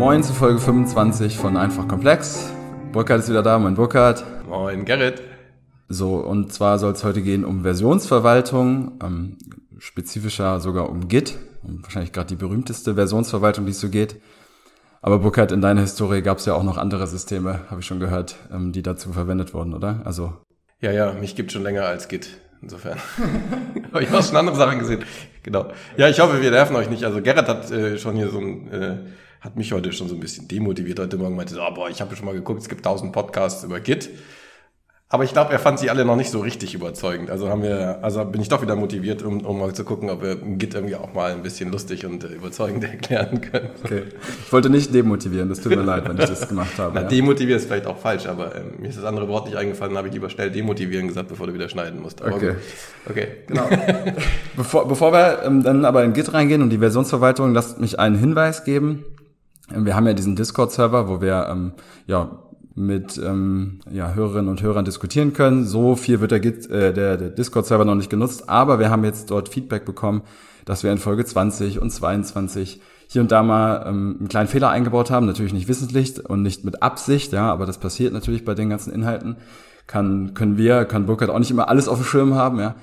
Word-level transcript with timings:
Moin 0.00 0.22
zu 0.22 0.32
Folge 0.32 0.58
25 0.58 1.36
von 1.36 1.58
Einfach 1.58 1.86
Komplex. 1.86 2.50
Burkhard 2.90 3.20
ist 3.20 3.28
wieder 3.28 3.42
da, 3.42 3.58
mein 3.58 3.74
Burkhard. 3.74 4.24
Moin, 4.48 4.86
Gerrit. 4.86 5.20
So, 5.90 6.14
und 6.14 6.54
zwar 6.54 6.78
soll 6.78 6.92
es 6.92 7.04
heute 7.04 7.20
gehen 7.20 7.44
um 7.44 7.64
Versionsverwaltung, 7.64 8.92
ähm, 9.04 9.36
spezifischer 9.78 10.58
sogar 10.58 10.88
um 10.88 11.08
Git, 11.08 11.36
wahrscheinlich 11.62 12.12
gerade 12.12 12.28
die 12.28 12.36
berühmteste 12.36 12.94
Versionsverwaltung, 12.94 13.66
die 13.66 13.72
es 13.72 13.80
so 13.80 13.90
geht. 13.90 14.16
Aber 15.02 15.18
Burkhard, 15.18 15.52
in 15.52 15.60
deiner 15.60 15.82
Historie 15.82 16.22
gab 16.22 16.38
es 16.38 16.46
ja 16.46 16.54
auch 16.54 16.62
noch 16.62 16.78
andere 16.78 17.06
Systeme, 17.06 17.60
habe 17.68 17.80
ich 17.80 17.86
schon 17.86 18.00
gehört, 18.00 18.36
ähm, 18.50 18.72
die 18.72 18.80
dazu 18.80 19.12
verwendet 19.12 19.52
wurden, 19.52 19.74
oder? 19.74 20.00
Also 20.06 20.32
ja, 20.80 20.92
ja, 20.92 21.12
mich 21.12 21.36
gibt 21.36 21.52
schon 21.52 21.62
länger 21.62 21.84
als 21.84 22.08
Git. 22.08 22.40
Insofern. 22.62 22.96
Aber 23.92 24.00
ich 24.00 24.08
habe 24.08 24.22
schon 24.22 24.36
andere 24.36 24.56
Sachen 24.56 24.78
gesehen. 24.78 25.04
Genau. 25.42 25.66
Ja, 25.98 26.08
ich 26.08 26.20
hoffe, 26.20 26.40
wir 26.40 26.50
nerven 26.50 26.74
euch 26.76 26.88
nicht. 26.88 27.04
Also 27.04 27.20
Gerrit 27.20 27.48
hat 27.48 27.70
äh, 27.70 27.98
schon 27.98 28.16
hier 28.16 28.30
so 28.30 28.38
ein, 28.38 28.72
äh, 28.72 28.96
hat 29.40 29.56
mich 29.56 29.72
heute 29.72 29.92
schon 29.92 30.08
so 30.08 30.14
ein 30.14 30.20
bisschen 30.20 30.48
demotiviert. 30.48 30.98
Heute 30.98 31.16
Morgen 31.16 31.34
meinte 31.34 31.54
so, 31.54 31.62
oh, 31.62 31.74
boah, 31.74 31.88
ich 31.88 32.00
habe 32.00 32.14
schon 32.14 32.26
mal 32.26 32.34
geguckt, 32.34 32.60
es 32.60 32.68
gibt 32.68 32.84
tausend 32.84 33.12
Podcasts 33.12 33.64
über 33.64 33.80
Git. 33.80 34.10
Aber 35.12 35.24
ich 35.24 35.32
glaube, 35.32 35.50
er 35.50 35.58
fand 35.58 35.80
sie 35.80 35.90
alle 35.90 36.04
noch 36.04 36.14
nicht 36.14 36.30
so 36.30 36.38
richtig 36.38 36.72
überzeugend. 36.72 37.30
Also 37.30 37.48
haben 37.48 37.64
wir, 37.64 37.98
also 38.00 38.24
bin 38.24 38.40
ich 38.40 38.48
doch 38.48 38.62
wieder 38.62 38.76
motiviert, 38.76 39.24
um, 39.24 39.44
um 39.44 39.58
mal 39.58 39.74
zu 39.74 39.82
gucken, 39.82 40.08
ob 40.08 40.22
wir 40.22 40.36
Git 40.36 40.74
irgendwie 40.74 40.94
auch 40.94 41.12
mal 41.12 41.32
ein 41.32 41.42
bisschen 41.42 41.72
lustig 41.72 42.06
und 42.06 42.22
äh, 42.22 42.28
überzeugend 42.28 42.84
erklären 42.92 43.40
können. 43.40 43.70
Okay. 43.82 44.02
Ich 44.46 44.52
wollte 44.52 44.70
nicht 44.70 44.94
demotivieren, 44.94 45.48
das 45.48 45.62
tut 45.62 45.74
mir 45.74 45.82
leid, 45.82 46.08
wenn 46.08 46.16
ich 46.16 46.26
das 46.26 46.46
gemacht 46.48 46.78
habe. 46.78 46.92
Na, 46.94 47.02
ja. 47.02 47.08
Demotivieren 47.08 47.58
ist 47.58 47.66
vielleicht 47.66 47.88
auch 47.88 47.98
falsch, 47.98 48.26
aber 48.26 48.54
ähm, 48.54 48.74
mir 48.78 48.88
ist 48.88 48.98
das 48.98 49.04
andere 49.04 49.26
Wort 49.26 49.46
nicht 49.46 49.56
eingefallen, 49.56 49.96
habe 49.96 50.06
ich 50.06 50.14
lieber 50.14 50.30
schnell 50.30 50.52
demotivieren 50.52 51.08
gesagt, 51.08 51.28
bevor 51.28 51.48
du 51.48 51.54
wieder 51.54 51.68
schneiden 51.68 52.00
musst. 52.00 52.22
Aber 52.22 52.36
okay. 52.36 52.50
Gut. 52.50 53.10
Okay, 53.10 53.28
genau. 53.48 53.68
bevor, 54.56 54.86
bevor 54.86 55.12
wir 55.12 55.42
ähm, 55.42 55.64
dann 55.64 55.84
aber 55.84 56.04
in 56.04 56.12
Git 56.12 56.32
reingehen 56.32 56.62
und 56.62 56.70
die 56.70 56.78
Versionsverwaltung, 56.78 57.52
lasst 57.52 57.80
mich 57.80 57.98
einen 57.98 58.16
Hinweis 58.16 58.62
geben. 58.62 59.04
Wir 59.74 59.94
haben 59.94 60.06
ja 60.06 60.14
diesen 60.14 60.36
Discord-Server, 60.36 61.08
wo 61.08 61.20
wir 61.20 61.48
ähm, 61.50 61.72
ja 62.06 62.30
mit 62.74 63.18
ähm, 63.18 63.80
ja, 63.90 64.14
Hörerinnen 64.14 64.48
und 64.48 64.62
Hörern 64.62 64.84
diskutieren 64.84 65.32
können. 65.32 65.64
So 65.64 65.96
viel 65.96 66.20
wird 66.20 66.30
der, 66.30 66.44
äh, 66.44 66.92
der, 66.92 67.16
der 67.16 67.30
Discord-Server 67.30 67.84
noch 67.84 67.94
nicht 67.94 68.10
genutzt, 68.10 68.48
aber 68.48 68.78
wir 68.78 68.90
haben 68.90 69.04
jetzt 69.04 69.30
dort 69.30 69.48
Feedback 69.48 69.84
bekommen, 69.84 70.22
dass 70.64 70.82
wir 70.82 70.92
in 70.92 70.98
Folge 70.98 71.24
20 71.24 71.80
und 71.80 71.90
22 71.90 72.80
hier 73.08 73.22
und 73.22 73.32
da 73.32 73.42
mal 73.42 73.84
ähm, 73.86 74.16
einen 74.20 74.28
kleinen 74.28 74.48
Fehler 74.48 74.70
eingebaut 74.70 75.10
haben, 75.10 75.26
natürlich 75.26 75.52
nicht 75.52 75.68
wissentlich 75.68 76.24
und 76.28 76.42
nicht 76.42 76.64
mit 76.64 76.82
Absicht, 76.82 77.32
ja, 77.32 77.50
aber 77.50 77.66
das 77.66 77.78
passiert 77.78 78.12
natürlich 78.12 78.44
bei 78.44 78.54
den 78.54 78.70
ganzen 78.70 78.92
Inhalten. 78.92 79.36
Kann, 79.88 80.34
können 80.34 80.56
wir, 80.56 80.84
kann 80.84 81.06
Burkhardt 81.06 81.32
auch 81.32 81.40
nicht 81.40 81.50
immer 81.50 81.68
alles 81.68 81.88
auf 81.88 81.98
dem 81.98 82.04
Schirm 82.04 82.34
haben, 82.34 82.60
ja. 82.60 82.76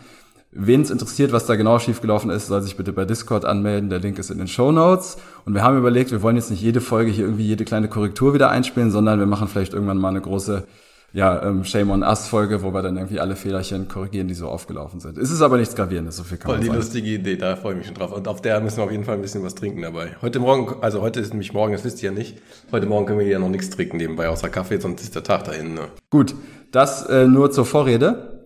Wen 0.52 0.82
es 0.82 0.90
interessiert, 0.90 1.34
was 1.34 1.46
da 1.46 1.56
genau 1.56 1.78
schiefgelaufen 1.78 2.30
ist, 2.30 2.48
soll 2.48 2.62
sich 2.62 2.78
bitte 2.78 2.94
bei 2.94 3.04
Discord 3.04 3.44
anmelden. 3.44 3.90
Der 3.90 4.00
Link 4.00 4.18
ist 4.18 4.32
in 4.32 4.38
den 4.38 4.48
Show 4.48 4.72
Notes. 4.72 5.18
Und 5.46 5.54
wir 5.54 5.64
haben 5.64 5.78
überlegt, 5.78 6.12
wir 6.12 6.22
wollen 6.22 6.38
jetzt 6.38 6.50
nicht 6.50 6.62
jede 6.62 6.80
Folge 6.80 7.12
hier 7.12 7.26
irgendwie 7.26 7.46
jede 7.46 7.66
kleine 7.66 7.90
Korrektur 7.90 8.34
wieder 8.34 8.50
einspielen, 8.50 8.90
sondern 8.90 9.20
wir 9.20 9.26
machen 9.26 9.50
vielleicht 9.50 9.74
irgendwann 9.74 9.98
mal 9.98 10.10
eine 10.10 10.22
große 10.22 10.66
ja, 11.14 11.42
ähm, 11.44 11.64
Shame 11.64 11.92
on 11.92 12.04
Us 12.04 12.28
Folge, 12.28 12.64
wo 12.64 12.74
wir 12.74 12.82
dann 12.82 12.96
irgendwie 12.98 13.20
alle 13.20 13.36
Fehlerchen 13.36 13.88
korrigieren, 13.88 14.28
die 14.28 14.34
so 14.34 14.48
aufgelaufen 14.48 15.00
sind. 15.00 15.18
Es 15.18 15.32
ist 15.32 15.42
aber 15.42 15.58
nichts 15.58 15.76
Gravierendes, 15.76 16.18
so 16.18 16.24
viel 16.24 16.38
kann 16.38 16.52
Voll 16.52 16.60
man 16.60 16.70
die 16.70 16.76
lustige 16.76 17.08
Idee, 17.08 17.38
da 17.38 17.56
freue 17.56 17.74
ich 17.74 17.78
mich 17.80 17.88
schon 17.88 17.96
drauf. 17.96 18.12
Und 18.12 18.28
auf 18.28 18.42
der 18.42 18.60
müssen 18.60 18.78
wir 18.78 18.84
auf 18.84 18.92
jeden 18.92 19.06
Fall 19.06 19.16
ein 19.16 19.22
bisschen 19.22 19.44
was 19.44 19.56
trinken 19.56 19.82
dabei. 19.82 20.16
Heute 20.22 20.40
Morgen, 20.40 20.82
also 20.82 21.02
heute 21.02 21.20
ist 21.20 21.30
nämlich 21.30 21.54
morgen, 21.54 21.74
das 21.74 21.84
wisst 21.86 22.04
ihr 22.04 22.12
ja 22.12 22.16
nicht. 22.16 22.38
Heute 22.72 22.88
Morgen 22.88 23.06
können 23.06 23.20
wir 23.20 23.28
ja 23.28 23.40
noch 23.40 23.50
nichts 23.50 23.70
trinken 23.70 23.98
nebenbei, 23.98 24.28
außer 24.28 24.50
Kaffee, 24.50 24.80
sonst 24.80 25.02
ist 25.02 25.16
der 25.16 25.24
Tag 25.24 25.46
dahin. 25.46 25.74
Ne? 25.74 25.82
Gut, 26.10 26.36
das 26.72 27.06
äh, 27.06 27.26
nur 27.26 27.52
zur 27.52 27.66
Vorrede. 27.66 28.37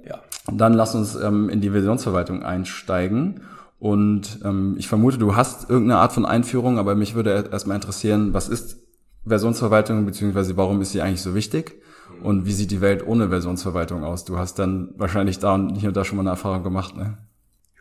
Dann 0.47 0.73
lass 0.73 0.95
uns 0.95 1.15
ähm, 1.15 1.49
in 1.49 1.61
die 1.61 1.69
Versionsverwaltung 1.69 2.43
einsteigen. 2.43 3.41
Und 3.79 4.39
ähm, 4.43 4.75
ich 4.77 4.87
vermute, 4.87 5.17
du 5.17 5.35
hast 5.35 5.69
irgendeine 5.69 5.99
Art 5.99 6.13
von 6.13 6.25
Einführung, 6.25 6.77
aber 6.77 6.95
mich 6.95 7.15
würde 7.15 7.49
erstmal 7.51 7.75
interessieren, 7.75 8.33
was 8.33 8.47
ist 8.47 8.77
Versionsverwaltung, 9.25 10.05
beziehungsweise 10.05 10.57
warum 10.57 10.81
ist 10.81 10.91
sie 10.91 11.01
eigentlich 11.01 11.21
so 11.21 11.35
wichtig? 11.35 11.81
Und 12.23 12.45
wie 12.45 12.51
sieht 12.51 12.71
die 12.71 12.81
Welt 12.81 13.05
ohne 13.05 13.29
Versionsverwaltung 13.29 14.03
aus? 14.03 14.25
Du 14.25 14.37
hast 14.37 14.59
dann 14.59 14.89
wahrscheinlich 14.97 15.39
da 15.39 15.55
und 15.55 15.75
hier 15.75 15.89
und 15.89 15.97
da 15.97 16.05
schon 16.05 16.17
mal 16.17 16.23
eine 16.23 16.31
Erfahrung 16.31 16.63
gemacht, 16.63 16.95
ne? 16.95 17.17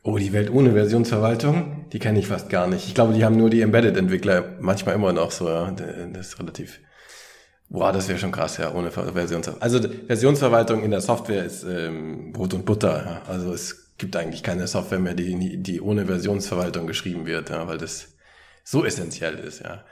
Oh, 0.02 0.16
die 0.16 0.32
Welt 0.32 0.50
ohne 0.50 0.72
Versionsverwaltung, 0.72 1.84
die 1.92 1.98
kenne 1.98 2.18
ich 2.18 2.28
fast 2.28 2.48
gar 2.48 2.66
nicht. 2.66 2.86
Ich 2.86 2.94
glaube, 2.94 3.12
die 3.12 3.22
haben 3.22 3.36
nur 3.36 3.50
die 3.50 3.60
Embedded-Entwickler 3.60 4.44
manchmal 4.60 4.94
immer 4.94 5.12
noch 5.12 5.30
so, 5.30 5.46
ja. 5.48 5.70
Das 5.70 6.28
ist 6.28 6.38
relativ 6.38 6.80
Boah, 7.70 7.92
das 7.92 8.08
wäre 8.08 8.18
schon 8.18 8.32
krass, 8.32 8.56
ja, 8.56 8.74
ohne 8.74 8.90
Versionsverwaltung. 8.90 9.62
Also 9.62 9.80
Versionsverwaltung 10.08 10.82
in 10.82 10.90
der 10.90 11.00
Software 11.00 11.44
ist 11.44 11.62
ähm, 11.62 12.32
Brot 12.32 12.52
und 12.52 12.64
Butter. 12.64 13.04
Ja. 13.06 13.22
Also 13.32 13.52
es 13.52 13.96
gibt 13.96 14.16
eigentlich 14.16 14.42
keine 14.42 14.66
Software 14.66 14.98
mehr, 14.98 15.14
die, 15.14 15.56
die 15.62 15.80
ohne 15.80 16.06
Versionsverwaltung 16.06 16.88
geschrieben 16.88 17.26
wird, 17.26 17.50
ja, 17.50 17.68
weil 17.68 17.78
das 17.78 18.16
so 18.64 18.84
essentiell 18.84 19.38
ist, 19.38 19.62
ja. 19.62 19.84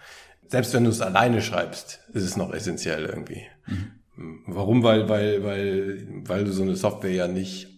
Selbst 0.49 0.75
wenn 0.75 0.85
du 0.85 0.91
es 0.91 1.01
alleine 1.01 1.41
schreibst, 1.41 2.01
ist 2.13 2.25
es 2.25 2.37
noch 2.37 2.53
essentiell 2.53 3.05
irgendwie. 3.05 3.43
Mhm. 3.67 4.43
Warum? 4.47 4.83
Weil, 4.83 5.09
weil, 5.09 5.45
weil, 5.45 6.07
weil 6.27 6.45
du 6.45 6.53
so 6.53 6.63
eine 6.63 6.75
Software 6.75 7.13
ja 7.13 7.29
nicht, 7.29 7.69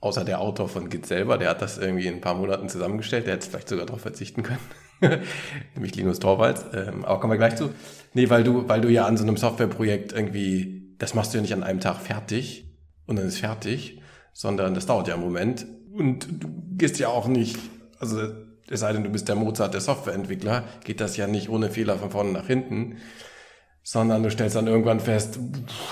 außer 0.00 0.24
der 0.24 0.40
Autor 0.40 0.68
von 0.68 0.88
Git 0.88 1.06
selber, 1.06 1.38
der 1.38 1.50
hat 1.50 1.62
das 1.62 1.78
irgendwie 1.78 2.08
in 2.08 2.14
ein 2.14 2.20
paar 2.20 2.34
Monaten 2.34 2.68
zusammengestellt, 2.68 3.26
der 3.26 3.34
hätte 3.34 3.48
vielleicht 3.48 3.68
sogar 3.68 3.86
darauf 3.86 4.00
verzichten 4.00 4.42
können. 4.42 4.58
nämlich 5.74 5.94
Linus 5.94 6.18
Torvalds, 6.18 6.64
ähm, 6.72 7.04
aber 7.04 7.20
kommen 7.20 7.32
wir 7.32 7.38
gleich 7.38 7.56
zu. 7.56 7.70
Nee, 8.14 8.30
weil 8.30 8.44
du, 8.44 8.68
weil 8.68 8.80
du 8.80 8.88
ja 8.88 9.06
an 9.06 9.16
so 9.16 9.24
einem 9.24 9.36
Softwareprojekt 9.36 10.12
irgendwie, 10.12 10.94
das 10.98 11.14
machst 11.14 11.32
du 11.32 11.38
ja 11.38 11.42
nicht 11.42 11.52
an 11.52 11.64
einem 11.64 11.80
Tag 11.80 11.98
fertig 11.98 12.64
und 13.06 13.16
dann 13.16 13.26
ist 13.26 13.38
fertig, 13.38 14.00
sondern 14.32 14.74
das 14.74 14.86
dauert 14.86 15.08
ja 15.08 15.14
einen 15.14 15.24
Moment 15.24 15.66
und 15.92 16.42
du 16.42 16.48
gehst 16.76 16.98
ja 16.98 17.08
auch 17.08 17.26
nicht, 17.26 17.58
also 17.98 18.20
es 18.68 18.80
sei 18.80 18.92
denn, 18.92 19.04
du 19.04 19.10
bist 19.10 19.28
der 19.28 19.34
Mozart 19.34 19.74
der 19.74 19.80
Softwareentwickler, 19.80 20.64
geht 20.84 21.00
das 21.00 21.16
ja 21.16 21.26
nicht 21.26 21.48
ohne 21.48 21.70
Fehler 21.70 21.98
von 21.98 22.10
vorne 22.10 22.32
nach 22.32 22.46
hinten, 22.46 22.96
sondern 23.82 24.22
du 24.22 24.30
stellst 24.30 24.56
dann 24.56 24.66
irgendwann 24.66 24.98
fest, 25.00 25.38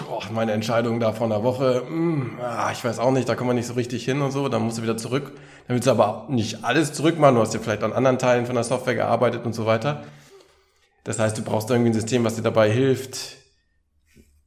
boah, 0.08 0.22
meine 0.32 0.52
Entscheidung 0.52 0.98
da 0.98 1.12
vor 1.12 1.26
einer 1.26 1.42
Woche, 1.42 1.82
mh, 1.84 1.90
hm, 1.90 2.38
ah, 2.40 2.70
ich 2.72 2.82
weiß 2.82 2.98
auch 2.98 3.10
nicht, 3.10 3.28
da 3.28 3.34
kommen 3.34 3.50
wir 3.50 3.54
nicht 3.54 3.66
so 3.66 3.74
richtig 3.74 4.04
hin 4.04 4.22
und 4.22 4.30
so, 4.30 4.48
dann 4.48 4.62
musst 4.62 4.78
du 4.78 4.82
wieder 4.82 4.96
zurück. 4.96 5.32
Dann 5.66 5.76
willst 5.76 5.86
du 5.86 5.90
aber 5.90 6.26
nicht 6.30 6.64
alles 6.64 6.94
zurückmachen, 6.94 7.34
du 7.34 7.42
hast 7.42 7.52
ja 7.52 7.60
vielleicht 7.60 7.82
an 7.82 7.92
anderen 7.92 8.18
Teilen 8.18 8.46
von 8.46 8.54
der 8.54 8.64
Software 8.64 8.94
gearbeitet 8.94 9.44
und 9.44 9.54
so 9.54 9.66
weiter. 9.66 10.04
Das 11.04 11.18
heißt, 11.18 11.36
du 11.36 11.42
brauchst 11.42 11.70
irgendwie 11.70 11.90
ein 11.90 11.94
System, 11.94 12.24
was 12.24 12.36
dir 12.36 12.42
dabei 12.42 12.70
hilft, 12.70 13.36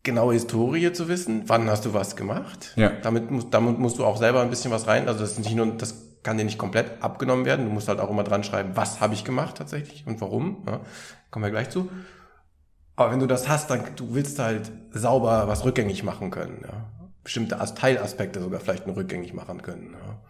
genaue 0.03 0.33
Historie 0.33 0.93
zu 0.93 1.09
wissen. 1.09 1.43
Wann 1.47 1.69
hast 1.69 1.85
du 1.85 1.93
was 1.93 2.15
gemacht? 2.15 2.71
Ja. 2.75 2.89
Damit, 3.01 3.31
musst, 3.31 3.47
damit 3.51 3.79
musst 3.79 3.97
du 3.97 4.05
auch 4.05 4.17
selber 4.17 4.41
ein 4.41 4.49
bisschen 4.49 4.71
was 4.71 4.87
rein. 4.87 5.07
Also 5.07 5.19
das 5.19 5.31
ist 5.31 5.39
nicht 5.39 5.55
nur, 5.55 5.65
das 5.75 5.95
kann 6.23 6.37
dir 6.37 6.45
nicht 6.45 6.57
komplett 6.57 7.03
abgenommen 7.03 7.45
werden. 7.45 7.65
Du 7.65 7.71
musst 7.71 7.87
halt 7.87 7.99
auch 7.99 8.09
immer 8.09 8.23
dran 8.23 8.43
schreiben, 8.43 8.71
was 8.75 9.01
habe 9.01 9.13
ich 9.13 9.25
gemacht 9.25 9.57
tatsächlich 9.57 10.07
und 10.07 10.21
warum. 10.21 10.63
Ja, 10.65 10.81
kommen 11.29 11.43
wir 11.43 11.51
gleich 11.51 11.69
zu. 11.69 11.89
Aber 12.95 13.11
wenn 13.11 13.19
du 13.19 13.27
das 13.27 13.49
hast, 13.49 13.69
dann 13.69 13.83
du 13.95 14.15
willst 14.15 14.39
halt 14.39 14.71
sauber 14.91 15.47
was 15.47 15.65
rückgängig 15.65 16.03
machen 16.03 16.31
können. 16.31 16.61
Ja. 16.63 16.89
Bestimmte 17.23 17.57
Teilaspekte 17.75 18.39
sogar 18.39 18.59
vielleicht 18.61 18.87
nur 18.87 18.95
rückgängig 18.95 19.33
machen 19.33 19.61
können. 19.61 19.93
Ja. 19.93 20.21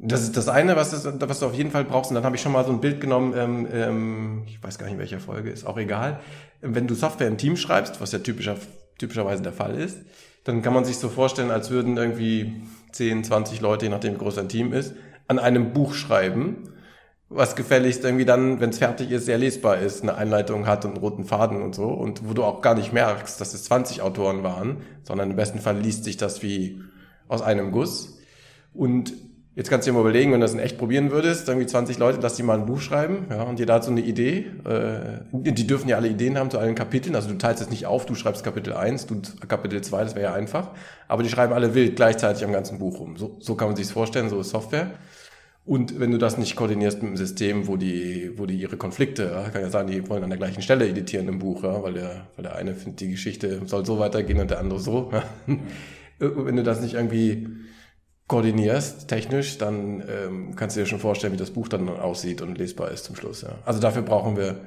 Das 0.00 0.22
ist 0.22 0.36
das 0.36 0.48
eine, 0.48 0.76
was, 0.76 0.92
ist, 0.92 1.06
was 1.20 1.40
du 1.40 1.46
auf 1.46 1.54
jeden 1.54 1.72
Fall 1.72 1.84
brauchst. 1.84 2.10
Und 2.10 2.14
dann 2.14 2.24
habe 2.24 2.36
ich 2.36 2.42
schon 2.42 2.52
mal 2.52 2.64
so 2.64 2.70
ein 2.70 2.80
Bild 2.80 3.00
genommen, 3.00 3.34
ähm, 3.36 3.66
ähm, 3.72 4.42
ich 4.46 4.62
weiß 4.62 4.78
gar 4.78 4.86
nicht, 4.86 4.94
in 4.94 5.00
welcher 5.00 5.18
Folge, 5.18 5.50
ist 5.50 5.66
auch 5.66 5.76
egal. 5.76 6.20
Wenn 6.60 6.86
du 6.86 6.94
Software 6.94 7.26
im 7.26 7.36
Team 7.36 7.56
schreibst, 7.56 8.00
was 8.00 8.12
ja 8.12 8.20
typischer, 8.20 8.56
typischerweise 8.98 9.42
der 9.42 9.52
Fall 9.52 9.74
ist, 9.74 9.98
dann 10.44 10.62
kann 10.62 10.72
man 10.72 10.84
sich 10.84 10.98
so 10.98 11.08
vorstellen, 11.08 11.50
als 11.50 11.70
würden 11.70 11.96
irgendwie 11.96 12.62
10, 12.92 13.24
20 13.24 13.60
Leute, 13.60 13.86
je 13.86 13.90
nachdem 13.90 14.14
wie 14.14 14.18
groß 14.18 14.38
ein 14.38 14.48
Team 14.48 14.72
ist, 14.72 14.94
an 15.26 15.40
einem 15.40 15.72
Buch 15.72 15.94
schreiben, 15.94 16.72
was 17.28 17.56
gefälligst 17.56 18.04
irgendwie 18.04 18.24
dann, 18.24 18.60
wenn 18.60 18.70
es 18.70 18.78
fertig 18.78 19.10
ist, 19.10 19.26
sehr 19.26 19.36
lesbar 19.36 19.78
ist, 19.78 20.02
eine 20.02 20.14
Einleitung 20.14 20.66
hat 20.66 20.84
und 20.84 20.92
einen 20.92 21.00
roten 21.00 21.24
Faden 21.24 21.60
und 21.60 21.74
so. 21.74 21.88
Und 21.88 22.26
wo 22.26 22.32
du 22.32 22.44
auch 22.44 22.62
gar 22.62 22.74
nicht 22.74 22.92
merkst, 22.92 23.40
dass 23.40 23.52
es 23.52 23.64
20 23.64 24.00
Autoren 24.00 24.42
waren, 24.44 24.78
sondern 25.02 25.30
im 25.30 25.36
besten 25.36 25.58
Fall 25.58 25.78
liest 25.78 26.04
sich 26.04 26.16
das 26.16 26.42
wie 26.42 26.80
aus 27.26 27.42
einem 27.42 27.72
Guss. 27.72 28.18
Und 28.72 29.12
Jetzt 29.58 29.70
kannst 29.70 29.88
du 29.88 29.90
dir 29.90 29.94
mal 29.96 30.02
überlegen, 30.02 30.30
wenn 30.30 30.38
du 30.38 30.44
das 30.44 30.54
in 30.54 30.60
echt 30.60 30.78
probieren 30.78 31.10
würdest, 31.10 31.48
irgendwie 31.48 31.66
20 31.66 31.98
Leute, 31.98 32.20
dass 32.20 32.36
die 32.36 32.44
mal 32.44 32.56
ein 32.56 32.66
Buch 32.66 32.80
schreiben, 32.80 33.26
ja, 33.28 33.42
und 33.42 33.58
dir 33.58 33.66
dazu 33.66 33.90
eine 33.90 34.02
Idee, 34.02 34.46
äh, 34.64 35.18
die 35.32 35.66
dürfen 35.66 35.88
ja 35.88 35.96
alle 35.96 36.06
Ideen 36.06 36.38
haben 36.38 36.48
zu 36.48 36.60
allen 36.60 36.76
Kapiteln, 36.76 37.16
also 37.16 37.28
du 37.28 37.36
teilst 37.38 37.60
es 37.60 37.68
nicht 37.68 37.84
auf, 37.84 38.06
du 38.06 38.14
schreibst 38.14 38.44
Kapitel 38.44 38.72
1, 38.72 39.06
du 39.06 39.20
Kapitel 39.48 39.80
2, 39.80 40.04
das 40.04 40.14
wäre 40.14 40.26
ja 40.26 40.32
einfach, 40.32 40.70
aber 41.08 41.24
die 41.24 41.28
schreiben 41.28 41.52
alle 41.52 41.74
wild 41.74 41.96
gleichzeitig 41.96 42.44
am 42.44 42.52
ganzen 42.52 42.78
Buch 42.78 43.00
rum. 43.00 43.16
So, 43.16 43.36
so 43.40 43.56
kann 43.56 43.66
man 43.66 43.76
sich 43.76 43.88
vorstellen, 43.88 44.28
so 44.28 44.40
ist 44.40 44.50
Software. 44.50 44.92
Und 45.64 45.98
wenn 45.98 46.12
du 46.12 46.18
das 46.18 46.38
nicht 46.38 46.54
koordinierst 46.54 46.98
mit 46.98 47.08
einem 47.08 47.16
System, 47.16 47.66
wo 47.66 47.76
die, 47.76 48.30
wo 48.36 48.46
die 48.46 48.54
ihre 48.54 48.76
Konflikte, 48.76 49.24
ja, 49.24 49.50
kann 49.50 49.62
ja 49.62 49.70
sagen, 49.70 49.90
die 49.90 50.08
wollen 50.08 50.22
an 50.22 50.30
der 50.30 50.38
gleichen 50.38 50.62
Stelle 50.62 50.88
editieren 50.88 51.26
im 51.26 51.40
Buch, 51.40 51.64
ja, 51.64 51.82
weil 51.82 51.94
der, 51.94 52.28
weil 52.36 52.44
der 52.44 52.54
eine 52.54 52.74
findet, 52.74 53.00
die 53.00 53.10
Geschichte 53.10 53.62
soll 53.66 53.84
so 53.84 53.98
weitergehen 53.98 54.38
und 54.38 54.52
der 54.52 54.60
andere 54.60 54.78
so. 54.78 55.10
Ja. 55.12 55.24
wenn 56.20 56.54
du 56.54 56.62
das 56.62 56.80
nicht 56.80 56.94
irgendwie 56.94 57.48
koordinierst 58.28 59.08
technisch, 59.08 59.58
dann 59.58 60.02
ähm, 60.06 60.54
kannst 60.54 60.76
du 60.76 60.80
dir 60.80 60.86
schon 60.86 61.00
vorstellen, 61.00 61.32
wie 61.32 61.38
das 61.38 61.50
Buch 61.50 61.66
dann 61.68 61.88
aussieht 61.88 62.42
und 62.42 62.58
lesbar 62.58 62.90
ist 62.90 63.04
zum 63.04 63.16
Schluss. 63.16 63.42
Ja. 63.42 63.56
Also 63.64 63.80
dafür 63.80 64.02
brauchen 64.02 64.36
wir, 64.36 64.60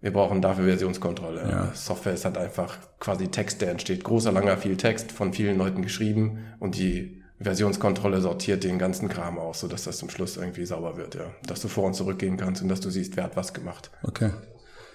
wir 0.00 0.12
brauchen 0.12 0.40
dafür 0.40 0.64
Versionskontrolle. 0.64 1.42
Ja. 1.48 1.70
Software 1.74 2.14
ist 2.14 2.24
halt 2.24 2.38
einfach 2.38 2.78
quasi 3.00 3.28
Text, 3.28 3.60
der 3.60 3.72
entsteht. 3.72 4.04
Großer, 4.04 4.30
langer, 4.30 4.56
viel 4.56 4.76
Text, 4.76 5.10
von 5.10 5.32
vielen 5.32 5.58
Leuten 5.58 5.82
geschrieben 5.82 6.38
und 6.60 6.78
die 6.78 7.22
Versionskontrolle 7.40 8.20
sortiert 8.20 8.62
den 8.62 8.78
ganzen 8.78 9.08
Kram 9.08 9.36
aus, 9.36 9.60
so 9.60 9.66
dass 9.66 9.82
das 9.82 9.98
zum 9.98 10.08
Schluss 10.08 10.36
irgendwie 10.36 10.64
sauber 10.64 10.96
wird, 10.96 11.16
ja. 11.16 11.32
Dass 11.44 11.60
du 11.60 11.66
vor 11.66 11.84
und 11.84 11.94
zurück 11.94 12.20
gehen 12.20 12.36
kannst 12.36 12.62
und 12.62 12.68
dass 12.68 12.80
du 12.80 12.88
siehst, 12.88 13.16
wer 13.16 13.24
hat 13.24 13.36
was 13.36 13.52
gemacht. 13.52 13.90
Okay. 14.04 14.30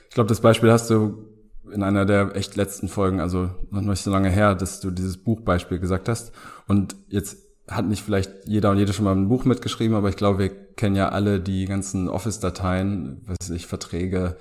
Ich 0.07 0.15
glaube, 0.15 0.30
das 0.30 0.39
Beispiel 0.39 0.71
hast 0.71 0.89
du 0.89 1.25
in 1.74 1.83
einer 1.83 2.06
der 2.06 2.38
echt 2.38 2.56
letzten 2.56 2.88
Folgen, 2.88 3.19
also 3.19 3.50
noch 3.69 3.81
nicht 3.81 4.01
so 4.01 4.12
lange 4.12 4.30
her, 4.30 4.56
dass 4.56 4.80
du 4.80 4.92
dieses 4.92 5.18
Buchbeispiel 5.18 5.80
gesagt 5.80 6.07
hast. 6.07 6.31
Und 6.68 6.95
jetzt 7.10 7.46
hat 7.69 7.85
nicht 7.85 8.03
vielleicht 8.03 8.31
jeder 8.45 8.71
und 8.71 8.77
jede 8.77 8.93
schon 8.93 9.05
mal 9.05 9.15
ein 9.15 9.27
Buch 9.27 9.45
mitgeschrieben, 9.45 9.95
aber 9.95 10.09
ich 10.09 10.15
glaube, 10.15 10.39
wir 10.39 10.49
kennen 10.49 10.95
ja 10.95 11.09
alle 11.09 11.39
die 11.39 11.65
ganzen 11.65 12.07
Office-Dateien, 12.07 13.21
was 13.25 13.49
ich, 13.49 13.67
Verträge, 13.67 14.37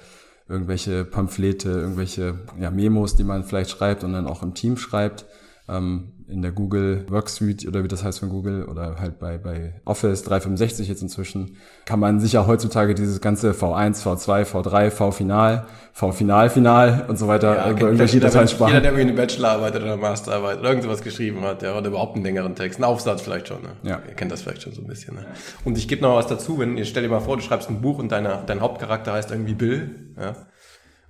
irgendwelche 0.49 1.05
Pamphlete, 1.05 1.71
irgendwelche 1.71 2.39
ja, 2.61 2.71
Memos, 2.71 3.17
die 3.17 3.25
man 3.25 3.45
vielleicht 3.45 3.71
schreibt 3.71 4.05
und 4.05 4.13
dann 4.13 4.27
auch 4.27 4.43
im 4.43 4.55
Team 4.55 4.77
schreibt. 4.77 5.27
Ähm, 5.69 6.13
in 6.29 6.43
der 6.43 6.51
Google 6.51 7.07
Worksuite 7.09 7.69
oder 7.69 7.85
wie 7.85 7.89
das 7.89 8.03
heißt 8.03 8.19
von 8.19 8.29
Google 8.29 8.65
oder 8.65 8.97
halt 8.99 9.19
bei, 9.19 9.39
bei 9.39 9.75
Office 9.85 10.25
365 10.25 10.89
jetzt 10.89 11.03
inzwischen, 11.03 11.57
kann 11.85 12.01
man 12.01 12.19
sicher 12.19 12.47
heutzutage 12.47 12.95
dieses 12.95 13.21
ganze 13.21 13.53
V1, 13.53 14.03
V2, 14.03 14.45
V3, 14.45 14.91
V-Final, 14.91 15.67
V-Final, 15.93 16.51
Final 16.51 17.05
und 17.09 17.17
so 17.17 17.29
weiter 17.29 17.57
ja, 17.57 17.71
über 17.71 17.83
irgendwelche 17.83 18.19
Dateien 18.19 18.49
sparen. 18.49 18.71
Jeder, 18.71 18.81
der 18.81 18.93
irgendwie 18.93 19.13
eine 19.13 19.21
Bachelorarbeit 19.21 19.77
oder 19.77 19.85
eine 19.85 19.97
Masterarbeit 19.97 20.59
oder 20.59 20.69
irgendwas 20.71 21.03
geschrieben 21.03 21.43
hat, 21.43 21.63
der 21.63 21.77
oder 21.77 21.89
überhaupt 21.89 22.17
einen 22.17 22.25
längeren 22.25 22.57
Text, 22.57 22.79
einen 22.79 22.85
Aufsatz 22.85 23.23
vielleicht 23.23 23.49
schon. 23.49 23.63
Ne? 23.63 23.71
Ja. 23.85 24.03
Ihr 24.09 24.15
kennt 24.15 24.33
das 24.33 24.43
vielleicht 24.43 24.63
schon 24.63 24.73
so 24.73 24.83
ein 24.83 24.89
bisschen. 24.89 25.15
Ne? 25.15 25.27
Und 25.65 25.79
ich 25.79 25.87
gebe 25.87 26.03
noch 26.03 26.17
was 26.17 26.27
dazu, 26.27 26.59
wenn 26.59 26.77
ihr 26.77 26.85
stell 26.87 27.05
dir 27.05 27.09
mal 27.09 27.21
vor, 27.21 27.37
du 27.37 27.43
schreibst 27.43 27.71
ein 27.71 27.81
Buch 27.81 27.99
und 27.99 28.11
deine, 28.11 28.43
dein 28.47 28.61
Hauptcharakter 28.61 29.13
heißt 29.13 29.31
irgendwie 29.31 29.55
Bill, 29.55 30.13
ja 30.21 30.35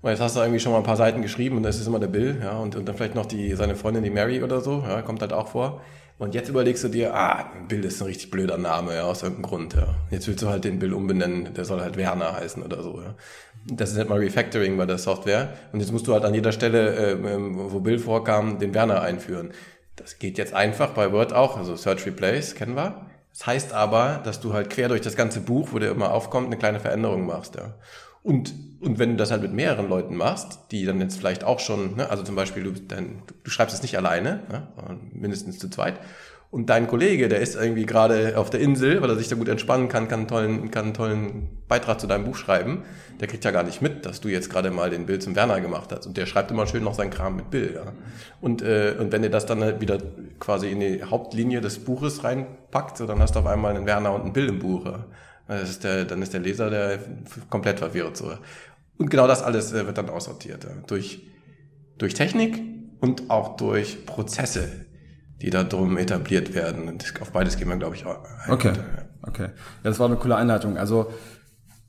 und 0.06 0.12
jetzt 0.12 0.20
hast 0.20 0.36
du 0.36 0.40
irgendwie 0.40 0.60
schon 0.60 0.70
mal 0.70 0.78
ein 0.78 0.84
paar 0.84 0.96
Seiten 0.96 1.20
geschrieben 1.20 1.56
und 1.56 1.64
das 1.64 1.80
ist 1.80 1.88
immer 1.88 1.98
der 1.98 2.06
Bill, 2.06 2.38
ja, 2.40 2.58
und, 2.58 2.76
und 2.76 2.86
dann 2.86 2.94
vielleicht 2.96 3.16
noch 3.16 3.26
die, 3.26 3.52
seine 3.56 3.74
Freundin, 3.74 4.04
die 4.04 4.10
Mary 4.10 4.40
oder 4.40 4.60
so, 4.60 4.84
ja, 4.86 5.02
kommt 5.02 5.20
halt 5.20 5.32
auch 5.32 5.48
vor. 5.48 5.82
Und 6.18 6.32
jetzt 6.32 6.48
überlegst 6.48 6.84
du 6.84 6.88
dir, 6.88 7.12
ah, 7.12 7.50
Bill 7.66 7.84
ist 7.84 8.00
ein 8.00 8.06
richtig 8.06 8.30
blöder 8.30 8.56
Name, 8.56 8.94
ja, 8.94 9.02
aus 9.02 9.24
irgendeinem 9.24 9.48
Grund, 9.48 9.74
ja. 9.74 9.96
Jetzt 10.10 10.28
willst 10.28 10.42
du 10.42 10.48
halt 10.48 10.62
den 10.62 10.78
Bill 10.78 10.94
umbenennen, 10.94 11.52
der 11.54 11.64
soll 11.64 11.80
halt 11.80 11.96
Werner 11.96 12.36
heißen 12.36 12.62
oder 12.62 12.84
so, 12.84 13.00
ja. 13.02 13.16
Das 13.66 13.90
ist 13.90 13.98
halt 13.98 14.08
mal 14.08 14.18
Refactoring 14.18 14.76
bei 14.76 14.86
der 14.86 14.98
Software. 14.98 15.54
Und 15.72 15.80
jetzt 15.80 15.90
musst 15.90 16.06
du 16.06 16.12
halt 16.12 16.24
an 16.24 16.34
jeder 16.34 16.52
Stelle, 16.52 16.94
äh, 16.94 17.16
wo 17.20 17.80
Bill 17.80 17.98
vorkam, 17.98 18.60
den 18.60 18.74
Werner 18.74 19.02
einführen. 19.02 19.50
Das 19.96 20.20
geht 20.20 20.38
jetzt 20.38 20.54
einfach 20.54 20.90
bei 20.90 21.10
Word 21.10 21.32
auch, 21.32 21.56
also 21.56 21.74
Search 21.74 22.06
Replace, 22.06 22.54
kennen 22.54 22.76
wir. 22.76 23.06
Das 23.32 23.44
heißt 23.48 23.72
aber, 23.72 24.20
dass 24.22 24.40
du 24.40 24.52
halt 24.52 24.70
quer 24.70 24.88
durch 24.88 25.00
das 25.00 25.16
ganze 25.16 25.40
Buch, 25.40 25.70
wo 25.72 25.80
der 25.80 25.90
immer 25.90 26.12
aufkommt, 26.12 26.46
eine 26.46 26.56
kleine 26.56 26.78
Veränderung 26.78 27.26
machst, 27.26 27.56
ja. 27.56 27.74
Und, 28.26 28.54
und 28.80 28.98
wenn 28.98 29.10
du 29.10 29.16
das 29.16 29.30
halt 29.30 29.42
mit 29.42 29.52
mehreren 29.52 29.88
Leuten 29.88 30.16
machst, 30.16 30.58
die 30.72 30.84
dann 30.84 31.00
jetzt 31.00 31.16
vielleicht 31.16 31.44
auch 31.44 31.60
schon, 31.60 31.94
ne, 31.94 32.10
also 32.10 32.24
zum 32.24 32.34
Beispiel, 32.34 32.64
du, 32.64 32.72
dein, 32.72 33.22
du 33.44 33.50
schreibst 33.50 33.74
es 33.74 33.82
nicht 33.82 33.96
alleine, 33.96 34.40
ne, 34.50 34.66
mindestens 35.12 35.60
zu 35.60 35.70
zweit, 35.70 36.00
und 36.50 36.70
dein 36.70 36.86
Kollege, 36.86 37.28
der 37.28 37.40
ist 37.40 37.54
irgendwie 37.54 37.86
gerade 37.86 38.38
auf 38.38 38.50
der 38.50 38.60
Insel, 38.60 39.02
weil 39.02 39.10
er 39.10 39.16
sich 39.16 39.28
da 39.28 39.36
gut 39.36 39.48
entspannen 39.48 39.88
kann, 39.88 40.08
kann 40.08 40.20
einen 40.20 40.28
tollen, 40.28 40.70
kann 40.70 40.86
einen 40.86 40.94
tollen 40.94 41.48
Beitrag 41.68 42.00
zu 42.00 42.06
deinem 42.06 42.24
Buch 42.24 42.36
schreiben, 42.36 42.82
der 43.20 43.28
kriegt 43.28 43.44
ja 43.44 43.50
gar 43.50 43.62
nicht 43.62 43.82
mit, 43.82 44.06
dass 44.06 44.20
du 44.20 44.28
jetzt 44.28 44.50
gerade 44.50 44.70
mal 44.70 44.90
den 44.90 45.06
Bild 45.06 45.22
zum 45.22 45.36
Werner 45.36 45.60
gemacht 45.60 45.92
hast. 45.92 46.06
Und 46.06 46.16
der 46.16 46.26
schreibt 46.26 46.50
immer 46.50 46.66
schön 46.66 46.82
noch 46.82 46.94
seinen 46.94 47.10
Kram 47.10 47.36
mit 47.36 47.50
Bill. 47.50 47.74
Ja. 47.74 47.92
Und, 48.40 48.62
äh, 48.62 48.94
und 48.98 49.12
wenn 49.12 49.22
ihr 49.22 49.30
das 49.30 49.46
dann 49.46 49.62
halt 49.62 49.80
wieder 49.80 49.98
quasi 50.40 50.70
in 50.70 50.80
die 50.80 51.02
Hauptlinie 51.02 51.60
des 51.60 51.80
Buches 51.80 52.24
reinpackt, 52.24 52.96
so, 52.96 53.06
dann 53.06 53.20
hast 53.20 53.34
du 53.34 53.40
auf 53.40 53.46
einmal 53.46 53.76
einen 53.76 53.86
Werner 53.86 54.14
und 54.14 54.22
einen 54.22 54.32
Bill 54.32 54.48
im 54.48 54.58
Buch. 54.58 54.86
Ja. 54.86 55.04
Das 55.48 55.70
ist 55.70 55.84
der, 55.84 56.04
dann 56.04 56.22
ist 56.22 56.32
der 56.32 56.40
Leser 56.40 56.70
der 56.70 56.98
komplett 57.50 57.78
verwirrt. 57.78 58.16
So. 58.16 58.32
Und 58.98 59.10
genau 59.10 59.26
das 59.26 59.42
alles 59.42 59.72
äh, 59.72 59.86
wird 59.86 59.98
dann 59.98 60.08
aussortiert. 60.10 60.66
Durch, 60.86 61.22
durch 61.98 62.14
Technik 62.14 62.60
und 63.00 63.30
auch 63.30 63.56
durch 63.56 64.06
Prozesse, 64.06 64.68
die 65.40 65.50
da 65.50 65.64
drum 65.64 65.98
etabliert 65.98 66.54
werden. 66.54 66.88
Und 66.88 67.12
auf 67.20 67.30
beides 67.30 67.56
gehen 67.56 67.68
wir, 67.68 67.76
glaube 67.76 67.94
ich, 67.94 68.06
auch 68.06 68.24
ein. 68.24 68.52
Okay. 68.52 68.72
Okay. 69.22 69.48
Ja, 69.82 69.90
das 69.90 69.98
war 69.98 70.06
eine 70.06 70.16
coole 70.16 70.36
Einleitung. 70.36 70.76
Also 70.76 71.12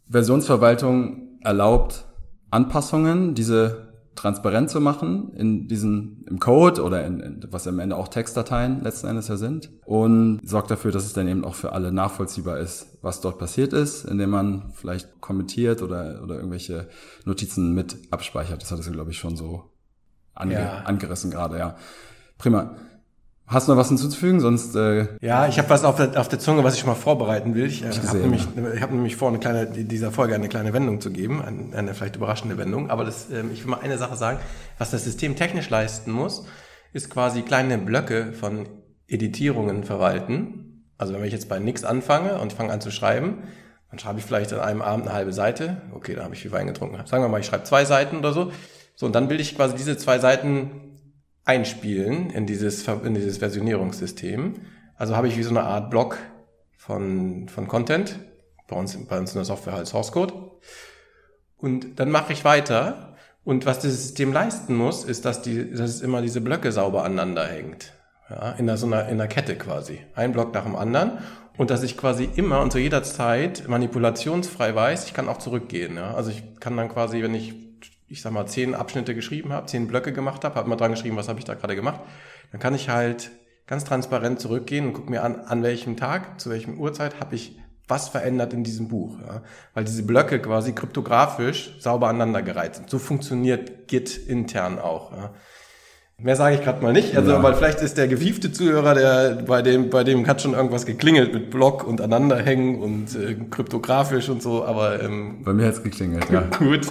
Versionsverwaltung 0.09 1.39
erlaubt 1.41 2.05
Anpassungen, 2.49 3.35
diese 3.35 3.86
transparent 4.17 4.69
zu 4.69 4.81
machen 4.81 5.31
in 5.35 5.67
diesen 5.67 6.25
im 6.27 6.39
Code 6.39 6.83
oder 6.83 7.05
in, 7.05 7.19
in, 7.19 7.47
was 7.51 7.67
am 7.67 7.79
Ende 7.79 7.95
auch 7.95 8.09
Textdateien 8.09 8.83
letzten 8.83 9.07
Endes 9.07 9.29
ja 9.29 9.37
sind 9.37 9.69
und 9.85 10.41
sorgt 10.43 10.71
dafür, 10.71 10.91
dass 10.91 11.05
es 11.05 11.13
dann 11.13 11.27
eben 11.27 11.45
auch 11.45 11.55
für 11.55 11.71
alle 11.71 11.91
nachvollziehbar 11.93 12.59
ist, 12.59 12.97
was 13.01 13.21
dort 13.21 13.37
passiert 13.37 13.73
ist, 13.73 14.03
indem 14.03 14.31
man 14.31 14.73
vielleicht 14.73 15.21
kommentiert 15.21 15.81
oder 15.81 16.21
oder 16.23 16.35
irgendwelche 16.35 16.89
Notizen 17.23 17.73
mit 17.73 17.95
abspeichert. 18.11 18.61
Das 18.61 18.71
hat 18.71 18.79
es 18.79 18.91
glaube 18.91 19.11
ich 19.11 19.17
schon 19.17 19.37
so 19.37 19.71
ange 20.33 20.53
ja. 20.55 20.79
angerissen 20.79 21.31
gerade, 21.31 21.57
ja. 21.59 21.77
Prima. 22.37 22.75
Hast 23.47 23.67
du 23.67 23.71
noch 23.71 23.79
was 23.79 23.87
hinzuzufügen? 23.87 24.41
Sonst. 24.41 24.75
Äh 24.75 25.07
ja, 25.21 25.47
ich 25.47 25.57
habe 25.57 25.69
was 25.69 25.85
auf 25.85 25.95
der, 25.95 26.19
auf 26.19 26.27
der 26.27 26.37
Zunge, 26.37 26.65
was 26.65 26.75
ich 26.75 26.85
mal 26.85 26.95
vorbereiten 26.95 27.55
will. 27.55 27.67
Ich, 27.67 27.81
äh, 27.81 27.89
habe 27.89 28.17
nämlich, 28.17 28.45
ich 28.75 28.81
hab 28.81 28.91
nämlich 28.91 29.15
vor, 29.15 29.29
eine 29.29 29.39
kleine, 29.39 29.67
dieser 29.67 30.11
Folge 30.11 30.35
eine 30.35 30.49
kleine 30.49 30.73
Wendung 30.73 30.99
zu 30.99 31.11
geben, 31.11 31.41
eine, 31.41 31.75
eine 31.75 31.93
vielleicht 31.93 32.17
überraschende 32.17 32.57
Wendung. 32.57 32.89
Aber 32.89 33.05
das, 33.05 33.29
äh, 33.29 33.43
ich 33.53 33.63
will 33.63 33.71
mal 33.71 33.79
eine 33.79 33.97
Sache 33.97 34.17
sagen. 34.17 34.39
Was 34.77 34.91
das 34.91 35.05
System 35.05 35.37
technisch 35.37 35.69
leisten 35.69 36.11
muss, 36.11 36.45
ist 36.91 37.09
quasi 37.09 37.41
kleine 37.41 37.77
Blöcke 37.77 38.33
von 38.33 38.67
Editierungen 39.07 39.85
verwalten. 39.85 40.83
Also 40.97 41.13
wenn 41.13 41.23
ich 41.23 41.31
jetzt 41.31 41.47
bei 41.47 41.59
nix 41.59 41.85
anfange 41.85 42.39
und 42.39 42.51
fange 42.51 42.73
an 42.73 42.81
zu 42.81 42.91
schreiben, 42.91 43.43
dann 43.89 43.99
schreibe 43.99 44.19
ich 44.19 44.25
vielleicht 44.25 44.51
an 44.51 44.59
einem 44.59 44.81
Abend 44.81 45.07
eine 45.07 45.15
halbe 45.15 45.31
Seite. 45.31 45.81
Okay, 45.93 46.15
da 46.15 46.25
habe 46.25 46.35
ich 46.35 46.41
viel 46.41 46.51
Wein 46.51 46.67
getrunken. 46.67 46.97
Sagen 47.05 47.23
wir 47.23 47.29
mal, 47.29 47.39
ich 47.39 47.45
schreibe 47.45 47.63
zwei 47.63 47.85
Seiten 47.85 48.17
oder 48.17 48.33
so. 48.33 48.51
So, 48.95 49.05
und 49.05 49.15
dann 49.15 49.29
will 49.29 49.39
ich 49.39 49.55
quasi 49.55 49.75
diese 49.75 49.95
zwei 49.95 50.19
Seiten 50.19 50.86
einspielen 51.47 52.29
in 52.29 52.45
dieses, 52.45 52.87
in 52.87 53.13
dieses 53.13 53.37
Versionierungssystem. 53.37 54.55
Also 54.95 55.15
habe 55.15 55.27
ich 55.27 55.37
wie 55.37 55.43
so 55.43 55.49
eine 55.49 55.63
Art 55.63 55.89
Block 55.89 56.17
von, 56.77 57.47
von 57.47 57.67
Content. 57.67 58.19
Bei 58.67 58.75
uns, 58.75 58.97
bei 59.07 59.17
uns 59.17 59.31
in 59.31 59.37
der 59.37 59.45
Software 59.45 59.73
halt 59.73 59.87
Source 59.87 60.11
Code. 60.11 60.33
Und 61.57 61.99
dann 61.99 62.11
mache 62.11 62.33
ich 62.33 62.43
weiter. 62.43 63.15
Und 63.45 63.65
was 63.65 63.79
das 63.79 63.93
System 63.93 64.33
leisten 64.33 64.75
muss, 64.75 65.05
ist, 65.05 65.23
dass, 65.23 65.41
die, 65.41 65.71
dass 65.71 65.89
es 65.89 66.01
immer 66.01 66.21
diese 66.21 66.41
Blöcke 66.41 66.73
sauber 66.73 67.05
aneinander 67.05 67.47
hängt. 67.47 67.93
Ja, 68.29 68.51
in, 68.51 68.67
der, 68.67 68.75
so 68.75 68.85
einer, 68.85 69.03
in 69.03 69.13
einer 69.13 69.29
Kette 69.29 69.55
quasi. 69.55 70.01
Ein 70.15 70.33
Block 70.33 70.53
nach 70.53 70.65
dem 70.65 70.75
anderen. 70.75 71.19
Und 71.55 71.69
dass 71.69 71.81
ich 71.81 71.95
quasi 71.95 72.29
immer 72.35 72.59
und 72.59 72.73
zu 72.73 72.77
jeder 72.77 73.03
Zeit 73.03 73.69
manipulationsfrei 73.69 74.75
weiß, 74.75 75.05
ich 75.05 75.13
kann 75.13 75.29
auch 75.29 75.37
zurückgehen. 75.37 75.95
Ja? 75.95 76.13
Also 76.13 76.29
ich 76.29 76.59
kann 76.59 76.75
dann 76.75 76.89
quasi, 76.89 77.23
wenn 77.23 77.33
ich 77.33 77.66
ich 78.07 78.21
sag 78.21 78.31
mal, 78.31 78.45
zehn 78.45 78.73
Abschnitte 78.73 79.15
geschrieben 79.15 79.51
habe, 79.51 79.67
zehn 79.67 79.87
Blöcke 79.87 80.13
gemacht 80.13 80.43
habe, 80.43 80.55
habe 80.55 80.69
mal 80.69 80.75
dran 80.75 80.91
geschrieben, 80.91 81.17
was 81.17 81.27
habe 81.27 81.39
ich 81.39 81.45
da 81.45 81.53
gerade 81.55 81.75
gemacht, 81.75 81.99
dann 82.51 82.59
kann 82.59 82.73
ich 82.73 82.89
halt 82.89 83.31
ganz 83.65 83.83
transparent 83.83 84.39
zurückgehen 84.39 84.87
und 84.87 84.93
gucke 84.93 85.09
mir 85.09 85.23
an, 85.23 85.41
an 85.41 85.61
welchem 85.61 85.97
Tag, 85.97 86.39
zu 86.39 86.49
welchem 86.49 86.79
Uhrzeit 86.79 87.19
habe 87.19 87.35
ich 87.35 87.59
was 87.87 88.09
verändert 88.09 88.53
in 88.53 88.63
diesem 88.63 88.87
Buch. 88.87 89.17
Ja? 89.19 89.43
Weil 89.73 89.83
diese 89.83 90.03
Blöcke 90.03 90.39
quasi 90.41 90.73
kryptografisch 90.73 91.77
sauber 91.79 92.07
aneinandergereiht 92.07 92.75
sind. 92.75 92.89
So 92.89 92.99
funktioniert 92.99 93.87
Git 93.87 94.17
intern 94.17 94.79
auch. 94.79 95.11
Ja? 95.11 95.33
Mehr 96.19 96.35
sage 96.35 96.55
ich 96.55 96.63
gerade 96.63 96.81
mal 96.81 96.93
nicht, 96.93 97.15
also 97.15 97.29
ja. 97.29 97.43
weil 97.43 97.53
vielleicht 97.53 97.79
ist 97.81 97.95
der 97.95 98.07
gewiefte 98.07 98.51
Zuhörer, 98.51 98.95
der 98.95 99.43
bei 99.45 99.61
dem 99.61 99.91
bei 99.91 100.03
dem 100.03 100.25
hat 100.25 100.41
schon 100.41 100.55
irgendwas 100.55 100.87
geklingelt 100.87 101.31
mit 101.31 101.51
Block 101.51 101.85
und 101.85 102.01
aneinanderhängen 102.01 102.81
und 102.81 103.15
äh, 103.15 103.35
kryptografisch 103.51 104.27
und 104.27 104.41
so, 104.41 104.65
aber 104.65 104.99
ähm, 105.03 105.43
bei 105.43 105.53
mir 105.53 105.67
hat's 105.67 105.83
geklingelt. 105.83 106.27
Ja. 106.31 106.41
Gut. 106.57 106.87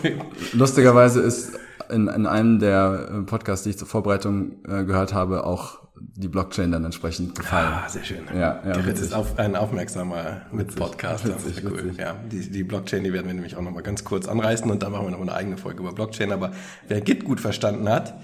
Lustigerweise 0.53 1.23
ist 1.23 1.59
in, 1.91 2.07
in 2.07 2.27
einem 2.27 2.61
der 2.61 3.09
äh, 3.11 3.23
Podcasts, 3.23 3.65
die 3.65 3.71
ich 3.71 3.79
zur 3.79 3.89
Vorbereitung 3.89 4.65
äh, 4.65 4.85
gehört 4.85 5.13
habe, 5.13 5.43
auch 5.43 5.81
die 5.99 6.29
Blockchain 6.29 6.71
dann 6.71 6.85
entsprechend 6.85 7.37
gefallen. 7.37 7.73
Ah, 7.85 7.89
sehr 7.89 8.05
schön. 8.05 8.21
Ja, 8.33 8.63
ja 8.65 8.73
Gerrit 8.75 9.01
ist 9.01 9.13
auf, 9.13 9.41
ein 9.41 9.57
aufmerksamer 9.57 10.43
mit 10.53 10.77
Podcast. 10.77 11.27
Witzig, 11.27 11.65
cool. 11.65 11.85
Witzig. 11.85 11.99
Ja, 11.99 12.15
die, 12.31 12.49
die 12.49 12.63
Blockchain, 12.63 13.03
die 13.03 13.13
werden 13.13 13.27
wir 13.27 13.35
nämlich 13.35 13.57
auch 13.57 13.63
nochmal 13.63 13.83
ganz 13.83 14.05
kurz 14.05 14.29
anreißen 14.29 14.71
und 14.71 14.85
dann 14.85 14.93
machen 14.93 15.07
wir 15.07 15.11
nochmal 15.11 15.31
eine 15.31 15.37
eigene 15.37 15.57
Folge 15.57 15.81
über 15.81 15.93
Blockchain. 15.93 16.31
Aber 16.31 16.53
wer 16.87 17.01
Git 17.01 17.25
gut 17.25 17.41
verstanden 17.41 17.89
hat, 17.89 18.15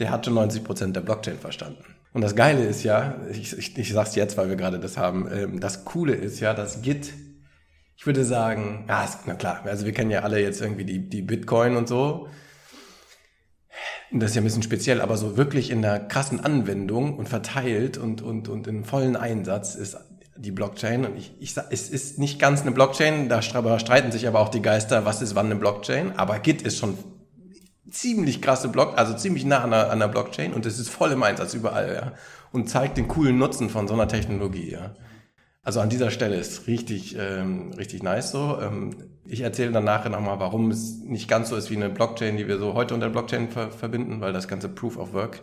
der 0.00 0.10
hat 0.10 0.24
schon 0.24 0.34
90 0.34 0.64
Prozent 0.64 0.96
der 0.96 1.02
Blockchain 1.02 1.38
verstanden. 1.38 1.84
Und 2.12 2.22
das 2.22 2.34
Geile 2.34 2.64
ist 2.64 2.82
ja, 2.82 3.14
ich, 3.30 3.56
ich, 3.56 3.78
ich 3.78 3.92
sag's 3.92 4.16
jetzt, 4.16 4.36
weil 4.36 4.48
wir 4.48 4.56
gerade 4.56 4.80
das 4.80 4.96
haben, 4.96 5.28
ähm, 5.32 5.60
das 5.60 5.84
Coole 5.84 6.14
ist 6.14 6.40
ja, 6.40 6.54
dass 6.54 6.82
Git, 6.82 7.12
ich 7.96 8.06
würde 8.06 8.24
sagen, 8.24 8.86
ja, 8.88 9.04
ist, 9.04 9.20
na 9.26 9.34
klar, 9.34 9.60
also 9.64 9.86
wir 9.86 9.92
kennen 9.92 10.10
ja 10.10 10.20
alle 10.20 10.40
jetzt 10.40 10.60
irgendwie 10.60 10.84
die, 10.84 11.08
die 11.08 11.22
Bitcoin 11.22 11.76
und 11.76 11.88
so. 11.88 12.28
Das 14.10 14.30
ist 14.30 14.36
ja 14.36 14.40
ein 14.40 14.44
bisschen 14.44 14.64
speziell, 14.64 15.00
aber 15.00 15.16
so 15.16 15.36
wirklich 15.36 15.70
in 15.70 15.82
der 15.82 16.00
krassen 16.00 16.40
Anwendung 16.40 17.16
und 17.16 17.28
verteilt 17.28 17.96
und, 17.96 18.22
und, 18.22 18.48
und 18.48 18.66
in 18.66 18.84
vollen 18.84 19.14
Einsatz 19.14 19.76
ist 19.76 19.96
die 20.36 20.50
Blockchain. 20.50 21.04
Und 21.04 21.16
ich, 21.16 21.32
ich 21.38 21.54
sag, 21.54 21.66
es 21.70 21.88
ist 21.88 22.18
nicht 22.18 22.40
ganz 22.40 22.62
eine 22.62 22.72
Blockchain, 22.72 23.28
da 23.28 23.40
streiten 23.40 24.10
sich 24.10 24.26
aber 24.26 24.40
auch 24.40 24.48
die 24.48 24.62
Geister, 24.62 25.04
was 25.04 25.22
ist 25.22 25.36
wann 25.36 25.46
eine 25.46 25.56
Blockchain. 25.56 26.18
Aber 26.18 26.40
Git 26.40 26.62
ist 26.62 26.78
schon 26.78 26.98
ziemlich 27.90 28.40
krasse 28.42 28.68
Block, 28.68 28.96
also 28.96 29.14
ziemlich 29.14 29.44
nah 29.44 29.62
an 29.62 29.70
der, 29.70 29.90
an 29.90 29.98
der 29.98 30.08
Blockchain 30.08 30.52
und 30.52 30.66
es 30.66 30.78
ist 30.78 30.88
voll 30.88 31.12
im 31.12 31.22
Einsatz 31.22 31.54
überall, 31.54 31.94
ja. 31.94 32.12
Und 32.52 32.68
zeigt 32.68 32.96
den 32.96 33.08
coolen 33.08 33.38
Nutzen 33.38 33.70
von 33.70 33.86
so 33.86 33.94
einer 33.94 34.08
Technologie, 34.08 34.70
ja. 34.70 34.94
Also 35.62 35.80
an 35.80 35.90
dieser 35.90 36.10
Stelle 36.10 36.36
ist 36.36 36.66
richtig, 36.66 37.16
ähm, 37.18 37.72
richtig 37.76 38.02
nice 38.02 38.30
so. 38.30 38.58
Ähm, 38.60 38.96
ich 39.24 39.42
erzähle 39.42 39.72
dann 39.72 39.84
nachher 39.84 40.08
nochmal, 40.08 40.40
warum 40.40 40.70
es 40.70 41.00
nicht 41.00 41.28
ganz 41.28 41.50
so 41.50 41.56
ist 41.56 41.70
wie 41.70 41.76
eine 41.76 41.90
Blockchain, 41.90 42.36
die 42.36 42.48
wir 42.48 42.58
so 42.58 42.74
heute 42.74 42.94
unter 42.94 43.10
Blockchain 43.10 43.50
ver 43.50 43.70
verbinden, 43.70 44.20
weil 44.20 44.32
das 44.32 44.48
ganze 44.48 44.68
Proof 44.68 44.96
of 44.96 45.12
Work 45.12 45.42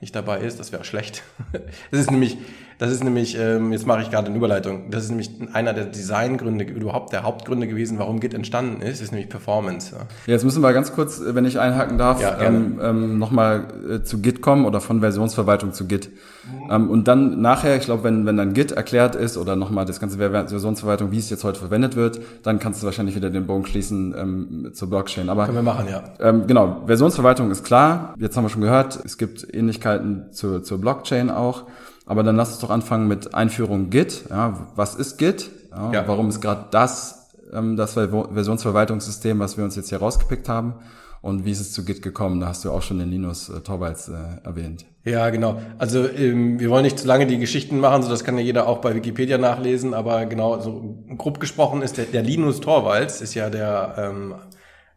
nicht 0.00 0.14
dabei 0.14 0.40
ist. 0.40 0.60
Das 0.60 0.72
wäre 0.72 0.84
schlecht. 0.84 1.22
Das 1.90 2.00
ist 2.00 2.10
nämlich, 2.10 2.36
das 2.78 2.92
ist 2.92 3.02
nämlich, 3.02 3.38
ähm, 3.38 3.72
jetzt 3.72 3.86
mache 3.86 4.02
ich 4.02 4.10
gerade 4.10 4.26
eine 4.26 4.36
Überleitung. 4.36 4.90
Das 4.90 5.04
ist 5.04 5.08
nämlich 5.08 5.30
einer 5.52 5.72
der 5.72 5.86
Designgründe, 5.86 6.64
überhaupt 6.64 7.12
der 7.12 7.22
Hauptgründe 7.22 7.66
gewesen, 7.66 7.98
warum 7.98 8.20
Git 8.20 8.34
entstanden 8.34 8.82
ist, 8.82 9.00
ist 9.00 9.12
nämlich 9.12 9.30
Performance. 9.30 9.94
Ja. 9.94 10.02
Jetzt 10.26 10.44
müssen 10.44 10.62
wir 10.62 10.72
ganz 10.72 10.92
kurz, 10.92 11.22
wenn 11.24 11.46
ich 11.46 11.58
einhaken 11.58 11.96
darf, 11.96 12.20
ja, 12.20 12.38
ähm, 12.40 12.78
ähm, 12.82 13.18
nochmal 13.18 13.68
äh, 13.90 14.02
zu 14.02 14.20
Git 14.20 14.42
kommen 14.42 14.66
oder 14.66 14.80
von 14.80 15.00
Versionsverwaltung 15.00 15.72
zu 15.72 15.86
Git. 15.86 16.10
Mhm. 16.10 16.70
Ähm, 16.70 16.90
und 16.90 17.08
dann 17.08 17.40
nachher, 17.40 17.76
ich 17.76 17.84
glaube, 17.84 18.04
wenn, 18.04 18.26
wenn 18.26 18.36
dann 18.36 18.52
Git 18.52 18.72
erklärt 18.72 19.14
ist 19.14 19.38
oder 19.38 19.56
nochmal 19.56 19.86
das 19.86 19.98
ganze 19.98 20.18
Versionsverwaltung, 20.18 21.12
wie 21.12 21.18
es 21.18 21.30
jetzt 21.30 21.44
heute 21.44 21.58
verwendet 21.58 21.96
wird, 21.96 22.20
dann 22.42 22.58
kannst 22.58 22.82
du 22.82 22.86
wahrscheinlich 22.86 23.16
wieder 23.16 23.30
den 23.30 23.46
Bogen 23.46 23.64
schließen 23.64 24.14
ähm, 24.18 24.70
zur 24.74 24.90
Blockchain. 24.90 25.30
Aber 25.30 25.46
können 25.46 25.56
wir 25.56 25.62
machen, 25.62 25.86
ja. 25.88 26.02
Ähm, 26.20 26.46
genau, 26.46 26.82
Versionsverwaltung 26.86 27.50
ist 27.50 27.64
klar. 27.64 28.14
Jetzt 28.18 28.36
haben 28.36 28.44
wir 28.44 28.50
schon 28.50 28.62
gehört, 28.62 28.98
es 29.04 29.16
gibt 29.16 29.46
Ähnlichkeiten 29.54 29.85
zur, 30.32 30.62
zur 30.62 30.80
Blockchain 30.80 31.30
auch. 31.30 31.64
Aber 32.06 32.22
dann 32.22 32.36
lass 32.36 32.50
uns 32.50 32.60
doch 32.60 32.70
anfangen 32.70 33.08
mit 33.08 33.34
Einführung 33.34 33.90
Git. 33.90 34.26
Ja, 34.30 34.68
was 34.76 34.94
ist 34.94 35.16
Git? 35.18 35.50
Ja, 35.70 35.92
ja. 35.92 36.08
Warum 36.08 36.28
ist 36.28 36.40
gerade 36.40 36.66
das 36.70 37.26
ähm, 37.52 37.76
das 37.76 37.94
Versionsverwaltungssystem, 37.94 39.38
was 39.38 39.56
wir 39.56 39.64
uns 39.64 39.76
jetzt 39.76 39.88
hier 39.88 39.98
rausgepickt 39.98 40.48
haben? 40.48 40.74
Und 41.22 41.44
wie 41.44 41.50
ist 41.50 41.60
es 41.60 41.72
zu 41.72 41.84
Git 41.84 42.02
gekommen? 42.02 42.40
Da 42.40 42.48
hast 42.48 42.64
du 42.64 42.70
auch 42.70 42.82
schon 42.82 42.98
den 42.98 43.10
Linus 43.10 43.48
äh, 43.48 43.60
Torvalds 43.60 44.08
äh, 44.08 44.12
erwähnt. 44.44 44.84
Ja, 45.04 45.30
genau. 45.30 45.60
Also 45.78 46.08
ähm, 46.08 46.60
wir 46.60 46.70
wollen 46.70 46.84
nicht 46.84 46.98
zu 46.98 47.06
lange 47.06 47.26
die 47.26 47.38
Geschichten 47.38 47.80
machen, 47.80 48.02
so 48.02 48.08
das 48.08 48.22
kann 48.22 48.36
ja 48.38 48.44
jeder 48.44 48.68
auch 48.68 48.78
bei 48.78 48.94
Wikipedia 48.94 49.38
nachlesen, 49.38 49.94
aber 49.94 50.26
genau, 50.26 50.60
so 50.60 51.04
grob 51.16 51.40
gesprochen 51.40 51.82
ist 51.82 51.96
der, 51.96 52.04
der 52.04 52.22
Linus 52.22 52.60
Torvalds, 52.60 53.20
ist 53.20 53.34
ja 53.34 53.50
der 53.50 53.94
ähm, 53.98 54.34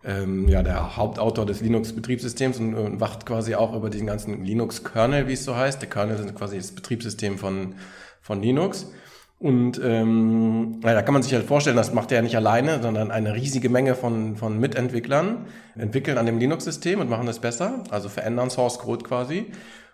ähm, 0.03 0.47
ja, 0.47 0.63
der 0.63 0.95
Hauptautor 0.95 1.45
des 1.45 1.61
Linux-Betriebssystems 1.61 2.59
und, 2.59 2.73
und, 2.75 3.01
wacht 3.01 3.25
quasi 3.25 3.55
auch 3.55 3.75
über 3.75 3.89
diesen 3.89 4.07
ganzen 4.07 4.43
Linux-Kernel, 4.43 5.27
wie 5.27 5.33
es 5.33 5.43
so 5.43 5.55
heißt. 5.55 5.81
Der 5.81 5.89
Kernel 5.89 6.17
ist 6.17 6.35
quasi 6.35 6.57
das 6.57 6.71
Betriebssystem 6.71 7.37
von, 7.37 7.75
von 8.21 8.41
Linux. 8.41 8.87
Und 9.39 9.79
ähm, 9.81 10.81
ja, 10.83 10.93
da 10.93 11.01
kann 11.01 11.13
man 11.13 11.23
sich 11.23 11.33
halt 11.33 11.45
vorstellen, 11.45 11.77
das 11.77 11.93
macht 11.93 12.11
er 12.11 12.17
ja 12.17 12.21
nicht 12.21 12.35
alleine, 12.35 12.81
sondern 12.81 13.09
eine 13.09 13.35
riesige 13.35 13.69
Menge 13.69 13.95
von, 13.95 14.35
von 14.35 14.59
Mitentwicklern 14.59 15.45
entwickeln 15.77 16.17
an 16.17 16.25
dem 16.25 16.39
Linux-System 16.39 16.99
und 16.99 17.09
machen 17.09 17.25
das 17.25 17.39
besser, 17.39 17.83
also 17.89 18.09
verändern 18.09 18.49
Source 18.49 18.79
Code 18.79 19.03
quasi. 19.03 19.47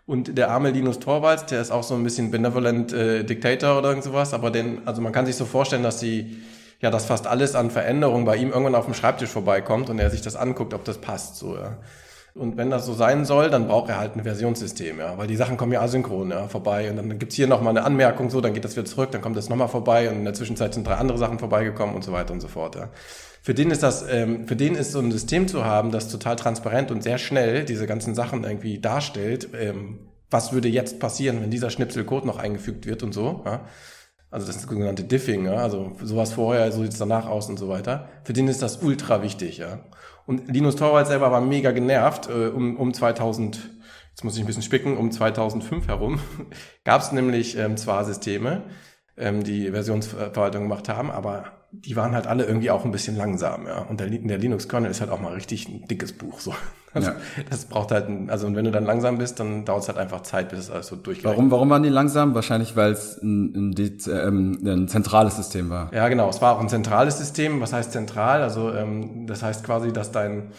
Und 0.07 0.37
der 0.37 0.51
arme 0.51 0.71
Linus 0.71 0.99
Torvalds, 0.99 1.47
der 1.47 1.61
ist 1.61 1.71
auch 1.71 1.83
so 1.83 1.95
ein 1.95 2.03
bisschen 2.03 2.29
benevolent 2.31 2.93
äh, 2.93 3.23
Dictator 3.23 3.77
oder 3.77 3.89
irgend 3.89 4.03
sowas, 4.03 4.33
aber 4.33 4.51
den, 4.51 4.87
also 4.87 5.01
man 5.01 5.11
kann 5.11 5.25
sich 5.25 5.35
so 5.35 5.45
vorstellen, 5.45 5.83
dass 5.83 5.99
die 5.99 6.37
ja, 6.81 6.91
dass 6.91 7.05
fast 7.05 7.27
alles 7.27 7.55
an 7.55 7.71
Veränderungen 7.71 8.25
bei 8.25 8.35
ihm 8.37 8.49
irgendwann 8.51 8.75
auf 8.75 8.85
dem 8.85 8.93
Schreibtisch 8.93 9.29
vorbeikommt 9.29 9.89
und 9.89 9.99
er 9.99 10.09
sich 10.09 10.21
das 10.21 10.35
anguckt, 10.35 10.73
ob 10.73 10.83
das 10.83 10.99
passt, 10.99 11.37
so, 11.37 11.55
ja. 11.55 11.77
Und 12.33 12.57
wenn 12.57 12.69
das 12.69 12.85
so 12.85 12.93
sein 12.93 13.23
soll, 13.23 13.49
dann 13.49 13.67
braucht 13.67 13.89
er 13.89 13.97
halt 13.97 14.17
ein 14.17 14.23
Versionssystem, 14.23 14.99
ja, 14.99 15.17
weil 15.17 15.27
die 15.27 15.37
Sachen 15.37 15.55
kommen 15.55 15.71
ja 15.71 15.81
asynchron 15.81 16.31
ja, 16.31 16.49
vorbei 16.49 16.89
und 16.89 16.97
dann 16.97 17.17
gibt's 17.17 17.35
hier 17.35 17.47
nochmal 17.47 17.71
eine 17.71 17.85
Anmerkung, 17.85 18.29
so, 18.29 18.41
dann 18.41 18.53
geht 18.53 18.65
das 18.65 18.75
wieder 18.75 18.85
zurück, 18.85 19.11
dann 19.11 19.21
kommt 19.21 19.37
das 19.37 19.47
nochmal 19.47 19.69
vorbei 19.69 20.09
und 20.09 20.17
in 20.17 20.25
der 20.25 20.33
Zwischenzeit 20.33 20.73
sind 20.73 20.85
drei 20.85 20.95
andere 20.95 21.17
Sachen 21.17 21.39
vorbeigekommen 21.39 21.95
und 21.95 22.03
so 22.03 22.11
weiter 22.11 22.33
und 22.33 22.41
so 22.41 22.49
fort. 22.49 22.75
Ja. 22.75 22.89
Für 23.41 23.53
den 23.53 23.71
ist 23.71 23.83
das, 23.83 24.03
ähm, 24.09 24.47
für 24.49 24.57
den 24.57 24.75
ist 24.75 24.91
so 24.91 24.99
ein 24.99 25.13
System 25.13 25.47
zu 25.47 25.63
haben, 25.63 25.91
das 25.91 26.09
total 26.09 26.35
transparent 26.35 26.91
und 26.91 27.03
sehr 27.03 27.19
schnell 27.19 27.63
diese 27.63 27.87
ganzen 27.87 28.15
Sachen 28.15 28.43
irgendwie 28.43 28.79
darstellt, 28.79 29.47
ähm, 29.57 29.99
was 30.29 30.51
würde 30.51 30.67
jetzt 30.67 30.99
passieren, 30.99 31.41
wenn 31.41 31.51
dieser 31.51 31.69
Schnipsel 31.69 32.03
Code 32.03 32.27
noch 32.27 32.37
eingefügt 32.37 32.85
wird 32.85 33.01
und 33.01 33.13
so. 33.13 33.43
Ja 33.45 33.61
also 34.35 34.47
das 34.47 34.63
sogenannte 34.63 35.05
Diffing, 35.05 35.45
ja, 35.45 35.53
also 35.53 35.93
sowas 36.03 36.33
vorher, 36.33 36.69
so 36.73 36.81
sieht 36.81 36.91
es 36.91 36.99
danach 36.99 37.25
aus 37.25 37.47
und 37.47 37.57
so 37.57 37.69
weiter. 37.69 38.09
Für 38.25 38.33
den 38.33 38.49
ist 38.49 38.61
das 38.61 38.83
ultra 38.83 39.23
wichtig, 39.23 39.59
ja. 39.59 39.79
Und 40.25 40.51
Linus 40.51 40.75
Torvalds 40.75 41.07
selber 41.07 41.31
war 41.31 41.39
mega 41.39 41.71
genervt 41.71 42.27
äh, 42.27 42.47
um, 42.47 42.75
um 42.75 42.93
2000, 42.93 43.61
jetzt 44.09 44.25
muss 44.25 44.35
ich 44.35 44.41
ein 44.41 44.45
bisschen 44.45 44.61
spicken, 44.61 44.97
um 44.97 45.09
2005 45.09 45.87
herum 45.87 46.19
gab 46.83 47.01
es 47.01 47.13
nämlich 47.13 47.57
ähm, 47.57 47.77
zwar 47.77 48.03
Systeme, 48.03 48.63
ähm, 49.17 49.43
die 49.43 49.71
Versionsverwaltung 49.71 50.63
gemacht 50.63 50.89
haben, 50.89 51.11
aber 51.11 51.45
die 51.71 51.95
waren 51.95 52.13
halt 52.13 52.27
alle 52.27 52.45
irgendwie 52.45 52.71
auch 52.71 52.85
ein 52.85 52.91
bisschen 52.91 53.15
langsam, 53.15 53.67
ja. 53.67 53.79
Und 53.79 53.99
der, 53.99 54.07
der 54.07 54.37
Linux-Kernel 54.37 54.89
ist 54.89 55.01
halt 55.01 55.11
auch 55.11 55.19
mal 55.19 55.33
richtig 55.33 55.67
ein 55.67 55.87
dickes 55.87 56.13
Buch, 56.13 56.39
so. 56.39 56.53
Also, 56.95 57.09
ja. 57.09 57.17
Das 57.49 57.65
braucht 57.65 57.91
halt, 57.91 58.07
ein, 58.07 58.29
also 58.29 58.47
und 58.47 58.55
wenn 58.55 58.63
du 58.63 58.71
dann 58.71 58.85
langsam 58.85 59.17
bist, 59.17 59.41
dann 59.41 59.65
dauert 59.65 59.81
es 59.81 59.89
halt 59.89 59.97
einfach 59.97 60.21
Zeit, 60.21 60.47
bis 60.47 60.59
es 60.59 60.71
alles 60.71 60.87
so 60.87 60.95
durchgeht. 60.95 61.25
Warum, 61.25 61.51
warum 61.51 61.69
waren 61.69 61.83
die 61.83 61.89
langsam? 61.89 62.33
Wahrscheinlich, 62.35 62.77
weil 62.77 62.93
es 62.93 63.21
ein, 63.21 63.73
ein, 63.73 63.97
ähm, 64.07 64.59
ein 64.65 64.87
zentrales 64.87 65.35
System 65.35 65.69
war. 65.69 65.93
Ja, 65.93 66.07
genau. 66.07 66.29
Es 66.29 66.41
war 66.41 66.55
auch 66.55 66.61
ein 66.61 66.69
zentrales 66.69 67.17
System. 67.17 67.59
Was 67.59 67.73
heißt 67.73 67.91
zentral? 67.91 68.41
Also 68.41 68.71
ähm, 68.71 69.27
das 69.27 69.43
heißt 69.43 69.65
quasi, 69.65 69.91
dass 69.91 70.13
dein 70.13 70.53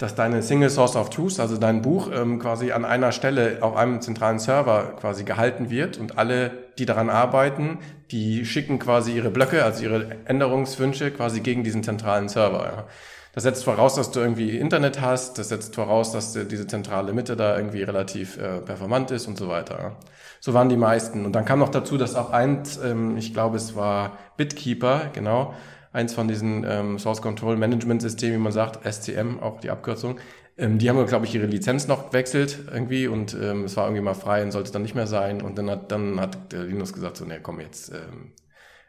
dass 0.00 0.14
deine 0.14 0.42
Single 0.42 0.70
Source 0.70 0.96
of 0.96 1.10
Truth, 1.10 1.40
also 1.40 1.58
dein 1.58 1.82
Buch, 1.82 2.10
ähm, 2.12 2.38
quasi 2.38 2.72
an 2.72 2.86
einer 2.86 3.12
Stelle 3.12 3.58
auf 3.60 3.76
einem 3.76 4.00
zentralen 4.00 4.38
Server 4.38 4.94
quasi 4.98 5.24
gehalten 5.24 5.68
wird 5.68 5.98
und 5.98 6.16
alle, 6.16 6.52
die 6.80 6.86
daran 6.86 7.10
arbeiten, 7.10 7.78
die 8.10 8.44
schicken 8.44 8.78
quasi 8.78 9.12
ihre 9.12 9.30
Blöcke, 9.30 9.64
also 9.64 9.84
ihre 9.84 10.16
Änderungswünsche 10.24 11.10
quasi 11.10 11.40
gegen 11.40 11.62
diesen 11.62 11.82
zentralen 11.84 12.28
Server. 12.28 12.64
Ja. 12.64 12.84
Das 13.32 13.44
setzt 13.44 13.64
voraus, 13.64 13.94
dass 13.94 14.10
du 14.10 14.18
irgendwie 14.18 14.58
Internet 14.58 15.00
hast, 15.00 15.38
das 15.38 15.50
setzt 15.50 15.76
voraus, 15.76 16.10
dass 16.10 16.32
diese 16.32 16.66
zentrale 16.66 17.12
Mitte 17.12 17.36
da 17.36 17.56
irgendwie 17.56 17.82
relativ 17.82 18.38
äh, 18.38 18.60
performant 18.60 19.12
ist 19.12 19.28
und 19.28 19.38
so 19.38 19.48
weiter. 19.48 19.96
So 20.40 20.52
waren 20.52 20.68
die 20.68 20.76
meisten. 20.76 21.24
Und 21.24 21.32
dann 21.32 21.44
kam 21.44 21.60
noch 21.60 21.68
dazu, 21.68 21.96
dass 21.96 22.16
auch 22.16 22.30
eins, 22.30 22.78
ähm, 22.78 23.16
ich 23.16 23.32
glaube 23.32 23.56
es 23.56 23.76
war 23.76 24.18
Bitkeeper, 24.36 25.10
genau, 25.12 25.54
eins 25.92 26.14
von 26.14 26.26
diesen 26.26 26.64
ähm, 26.64 26.98
Source 26.98 27.22
Control 27.22 27.56
Management 27.56 28.02
Systemen, 28.02 28.38
wie 28.38 28.42
man 28.42 28.52
sagt, 28.52 28.84
SCM, 28.84 29.38
auch 29.40 29.60
die 29.60 29.70
Abkürzung. 29.70 30.18
Ähm, 30.60 30.78
die 30.78 30.90
haben, 30.90 31.04
glaube 31.06 31.24
ich, 31.24 31.34
ihre 31.34 31.46
Lizenz 31.46 31.88
noch 31.88 32.08
gewechselt 32.08 32.58
irgendwie 32.70 33.08
und 33.08 33.34
ähm, 33.34 33.64
es 33.64 33.76
war 33.76 33.86
irgendwie 33.86 34.02
mal 34.02 34.14
frei 34.14 34.42
und 34.42 34.52
sollte 34.52 34.70
dann 34.72 34.82
nicht 34.82 34.94
mehr 34.94 35.06
sein. 35.06 35.40
Und 35.40 35.56
dann 35.56 35.70
hat, 35.70 35.90
dann 35.90 36.20
hat 36.20 36.52
der 36.52 36.64
Linus 36.64 36.92
gesagt, 36.92 37.16
so, 37.16 37.24
nee, 37.24 37.40
komm 37.42 37.60
jetzt, 37.60 37.90
ähm, 37.92 38.32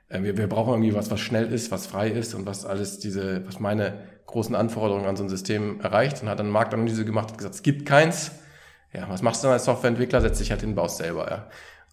äh, 0.10 0.22
wir, 0.22 0.38
wir 0.38 0.48
brauchen 0.48 0.74
irgendwie 0.74 0.94
was, 0.94 1.10
was 1.10 1.22
schnell 1.22 1.52
ist, 1.52 1.72
was 1.72 1.88
frei 1.88 2.10
ist 2.10 2.34
und 2.36 2.46
was 2.46 2.66
alles 2.66 3.00
diese, 3.00 3.48
was 3.48 3.60
meine 3.62 4.04
großen 4.26 4.54
Anforderungen 4.56 5.06
an 5.06 5.16
so 5.16 5.24
ein 5.24 5.30
System 5.30 5.80
erreicht 5.80 6.22
und 6.22 6.30
hat 6.30 6.40
dann 6.40 6.50
Marktanalyse 6.50 7.06
gemacht 7.06 7.32
und 7.32 7.38
gesagt, 7.38 7.56
es 7.56 7.64
gibt 7.64 7.86
keins. 7.86 8.32
Ja, 8.94 9.08
was 9.10 9.22
machst 9.22 9.42
du 9.42 9.48
dann 9.48 9.54
als 9.54 9.66
Softwareentwickler? 9.66 10.20
Setz 10.20 10.40
dich 10.40 10.52
halt 10.52 10.62
hin, 10.62 10.76
baust 10.76 10.98
selber, 10.98 11.30
ja 11.30 11.48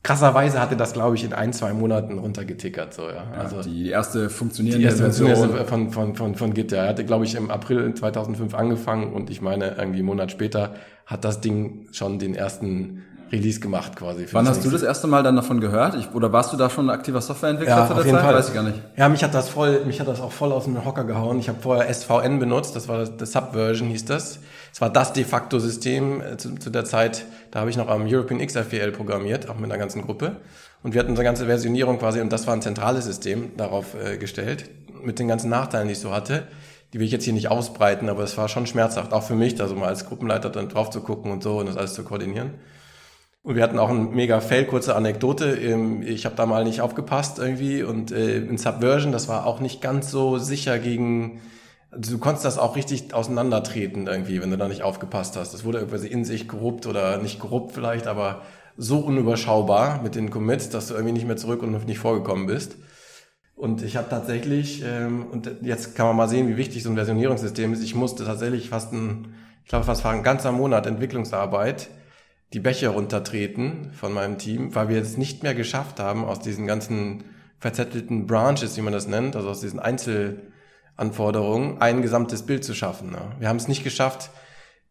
krasserweise 0.09 0.59
hatte 0.59 0.75
das, 0.75 0.95
glaube 0.95 1.17
ich, 1.17 1.25
in 1.25 1.35
ein, 1.35 1.53
zwei 1.53 1.75
Monaten 1.75 2.19
runtergetickert. 2.19 2.95
So, 2.95 3.11
ja. 3.11 3.31
Also 3.39 3.57
ja, 3.57 3.63
die 3.63 3.91
erste 3.91 4.31
funktionierende 4.31 4.79
die 4.81 4.87
erste 4.87 5.03
Version 5.03 5.67
von, 5.67 5.91
von, 5.91 6.15
von, 6.15 6.35
von 6.35 6.55
Git. 6.55 6.73
Ja. 6.73 6.85
Er 6.85 6.89
hatte, 6.89 7.05
glaube 7.05 7.27
ich, 7.27 7.35
im 7.35 7.51
April 7.51 7.93
2005 7.93 8.55
angefangen 8.55 9.13
und 9.13 9.29
ich 9.29 9.43
meine, 9.43 9.77
irgendwie 9.77 9.99
einen 9.99 10.07
Monat 10.07 10.33
später 10.33 10.77
hat 11.05 11.27
das 11.27 11.43
Ding 11.43 11.89
schon 11.93 12.19
den 12.19 12.35
ersten 12.35 13.05
Release 13.31 13.61
gemacht 13.61 13.97
quasi. 13.97 14.27
Wann 14.33 14.49
hast 14.49 14.65
du 14.65 14.71
das 14.71 14.83
erste 14.83 15.07
Mal 15.07 15.23
dann 15.23 15.37
davon 15.37 15.61
gehört? 15.61 15.95
Ich, 15.95 16.13
oder 16.15 16.33
warst 16.33 16.53
du 16.53 16.57
da 16.57 16.71
schon 16.71 16.87
ein 16.87 16.91
aktiver 16.91 17.21
Softwareentwickler 17.21 17.77
ja, 17.77 17.87
zu 17.87 17.93
der 17.93 18.01
auf 18.01 18.05
jeden 18.07 18.17
Zeit? 18.17 18.27
Fall. 18.27 18.35
Weiß 18.35 18.49
ich 18.49 18.55
gar 18.55 18.63
nicht. 18.63 18.81
Ja, 18.97 19.09
mich 19.09 19.23
hat 19.23 19.35
das 19.35 19.49
voll, 19.49 19.85
mich 19.85 20.01
hat 20.01 20.09
das 20.09 20.21
auch 20.21 20.33
voll 20.33 20.53
aus 20.53 20.65
dem 20.65 20.85
Hocker 20.85 21.05
gehauen. 21.05 21.39
Ich 21.39 21.49
habe 21.49 21.59
vorher 21.61 21.93
SVN 21.93 22.39
benutzt, 22.39 22.75
das 22.77 22.89
war 22.89 23.05
das, 23.05 23.33
Subversion 23.33 23.89
hieß 23.89 24.05
das. 24.07 24.41
Es 24.73 24.81
war 24.81 24.91
das 24.91 25.13
de 25.13 25.25
facto 25.25 25.59
System 25.59 26.21
äh, 26.21 26.37
zu, 26.37 26.55
zu 26.57 26.71
der 26.71 26.85
Zeit, 26.85 27.25
da 27.51 27.61
habe 27.61 27.71
ich 27.71 27.77
noch 27.77 27.89
am 27.89 28.07
European 28.07 28.45
XFPL 28.45 28.93
programmiert, 28.93 29.49
auch 29.49 29.57
mit 29.57 29.65
einer 29.65 29.79
ganzen 29.79 30.03
Gruppe. 30.03 30.37
Und 30.83 30.95
wir 30.95 31.01
hatten 31.01 31.11
unsere 31.11 31.25
ganze 31.25 31.47
Versionierung 31.47 31.99
quasi, 31.99 32.21
und 32.21 32.33
das 32.33 32.47
war 32.47 32.55
ein 32.55 32.63
zentrales 32.63 33.05
System 33.05 33.57
darauf 33.57 33.95
äh, 33.95 34.17
gestellt, 34.17 34.71
mit 35.03 35.19
den 35.19 35.29
ganzen 35.29 35.51
Nachteilen, 35.51 35.89
die 35.89 35.93
ich 35.93 36.01
so 36.01 36.13
hatte. 36.13 36.45
Die 36.93 36.99
will 36.99 37.07
ich 37.07 37.13
jetzt 37.13 37.25
hier 37.25 37.35
nicht 37.35 37.51
ausbreiten, 37.51 38.09
aber 38.09 38.23
es 38.23 38.39
war 38.39 38.49
schon 38.49 38.67
schmerzhaft, 38.67 39.13
auch 39.13 39.23
für 39.23 39.35
mich, 39.35 39.55
da 39.55 39.69
so 39.69 39.75
mal 39.75 39.89
als 39.89 40.07
Gruppenleiter 40.07 40.49
dann 40.49 40.69
drauf 40.69 40.91
zu 40.91 41.01
gucken 41.01 41.31
und 41.31 41.43
so 41.43 41.59
und 41.59 41.67
das 41.67 41.77
alles 41.77 41.95
zu 41.95 42.03
koordinieren. 42.03 42.53
Und 43.43 43.55
wir 43.55 43.63
hatten 43.63 43.79
auch 43.79 43.89
ein 43.89 44.11
mega 44.11 44.41
Fail, 44.41 44.65
kurze 44.65 44.97
Anekdote. 44.97 45.57
Ähm, 45.57 46.03
ich 46.03 46.27
habe 46.27 46.37
da 46.37 46.47
mal 46.47 46.65
nicht 46.65 46.81
aufgepasst 46.81 47.39
irgendwie 47.39 47.83
und 47.83 48.11
äh, 48.11 48.39
in 48.39 48.59
Subversion, 48.59 49.13
das 49.13 49.29
war 49.29 49.47
auch 49.47 49.61
nicht 49.61 49.81
ganz 49.81 50.11
so 50.11 50.39
sicher 50.39 50.79
gegen, 50.79 51.41
also 51.91 52.13
du 52.13 52.19
konntest 52.19 52.45
das 52.45 52.59
auch 52.59 52.77
richtig 52.77 53.15
auseinandertreten 53.15 54.07
irgendwie, 54.07 54.43
wenn 54.43 54.51
du 54.51 54.59
da 54.59 54.69
nicht 54.69 54.83
aufgepasst 54.83 55.37
hast. 55.37 55.55
Das 55.55 55.65
wurde 55.65 55.79
irgendwie 55.79 56.07
in 56.09 56.25
sich 56.25 56.49
korrupt 56.49 56.87
oder 56.87 57.19
nicht 57.19 57.39
korrupt 57.39 57.73
vielleicht, 57.73 58.07
aber 58.07 58.43
so 58.77 58.99
unüberschaubar 58.99 60.03
mit 60.03 60.15
den 60.15 60.31
Commits, 60.31 60.69
dass 60.71 60.89
du 60.89 60.95
irgendwie 60.95 61.13
nicht 61.13 61.27
mehr 61.27 61.37
zurück 61.37 61.63
und 61.63 61.87
nicht 61.87 61.99
vorgekommen 61.99 62.47
bist. 62.47 62.77
Und 63.55 63.83
ich 63.83 63.97
habe 63.97 64.09
tatsächlich, 64.09 64.85
ähm, 64.87 65.27
und 65.33 65.51
jetzt 65.63 65.97
kann 65.97 66.07
man 66.07 66.17
mal 66.17 66.29
sehen, 66.29 66.49
wie 66.49 66.57
wichtig 66.57 66.85
so 66.85 66.91
ein 66.91 66.95
Versionierungssystem 66.95 67.73
ist, 67.73 67.83
ich 67.83 67.95
musste 67.95 68.25
tatsächlich 68.25 68.69
fast 68.69 68.93
ein, 68.93 69.35
ich 69.65 69.69
glaube 69.69 69.85
fast 69.85 70.07
ein 70.07 70.23
ganzer 70.23 70.53
Monat 70.53 70.87
Entwicklungsarbeit 70.87 71.89
die 72.53 72.61
Bäche 72.61 72.89
runtertreten 72.89 73.93
von 73.93 74.13
meinem 74.13 74.39
Team, 74.39 74.75
weil 74.75 74.89
wir 74.89 75.01
es 75.01 75.17
nicht 75.17 75.43
mehr 75.43 75.55
geschafft 75.55 76.01
haben, 76.01 76.25
aus 76.25 76.41
diesen 76.41 76.67
ganzen 76.67 77.25
verzettelten 77.59 78.27
Branches, 78.27 78.77
wie 78.77 78.83
man 78.83 78.93
das 78.93 79.07
nennt, 79.07 79.37
also 79.37 79.51
aus 79.51 79.61
diesen 79.61 79.81
Einzelanforderungen, 79.81 81.81
ein 81.81 82.03
gesamtes 82.03 82.45
Bild 82.45 82.65
zu 82.65 82.75
schaffen. 82.75 83.11
Ne? 83.11 83.21
Wir 83.39 83.49
haben 83.49 83.57
es 83.57 83.69
nicht 83.69 83.85
geschafft, 83.85 84.31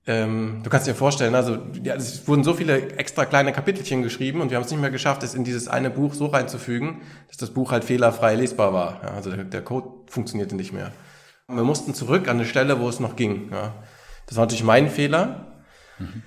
ähm, 0.09 0.61
du 0.63 0.69
kannst 0.69 0.87
dir 0.87 0.95
vorstellen, 0.95 1.35
also 1.35 1.57
ja, 1.83 1.95
es 1.95 2.29
wurden 2.29 2.45
so 2.45 2.53
viele 2.53 2.91
extra 2.91 3.25
kleine 3.25 3.51
Kapitelchen 3.51 4.03
geschrieben 4.03 4.39
und 4.39 4.49
wir 4.49 4.55
haben 4.55 4.63
es 4.63 4.71
nicht 4.71 4.79
mehr 4.79 4.89
geschafft, 4.89 5.21
es 5.23 5.35
in 5.35 5.43
dieses 5.43 5.67
eine 5.67 5.89
Buch 5.89 6.13
so 6.13 6.27
reinzufügen, 6.27 7.01
dass 7.27 7.35
das 7.35 7.49
Buch 7.49 7.73
halt 7.73 7.83
fehlerfrei 7.83 8.35
lesbar 8.35 8.71
war. 8.71 9.01
Ja, 9.03 9.11
also 9.11 9.31
der, 9.31 9.43
der, 9.43 9.61
Code 9.61 10.09
funktionierte 10.09 10.55
nicht 10.55 10.71
mehr. 10.71 10.93
Und 11.47 11.57
wir 11.57 11.65
mussten 11.65 11.93
zurück 11.93 12.29
an 12.29 12.37
eine 12.37 12.45
Stelle, 12.45 12.79
wo 12.79 12.87
es 12.87 13.01
noch 13.01 13.17
ging. 13.17 13.49
Ja. 13.51 13.73
Das 14.27 14.37
war 14.37 14.45
natürlich 14.45 14.63
mein 14.63 14.89
Fehler. 14.89 15.57
Mhm. 15.99 16.23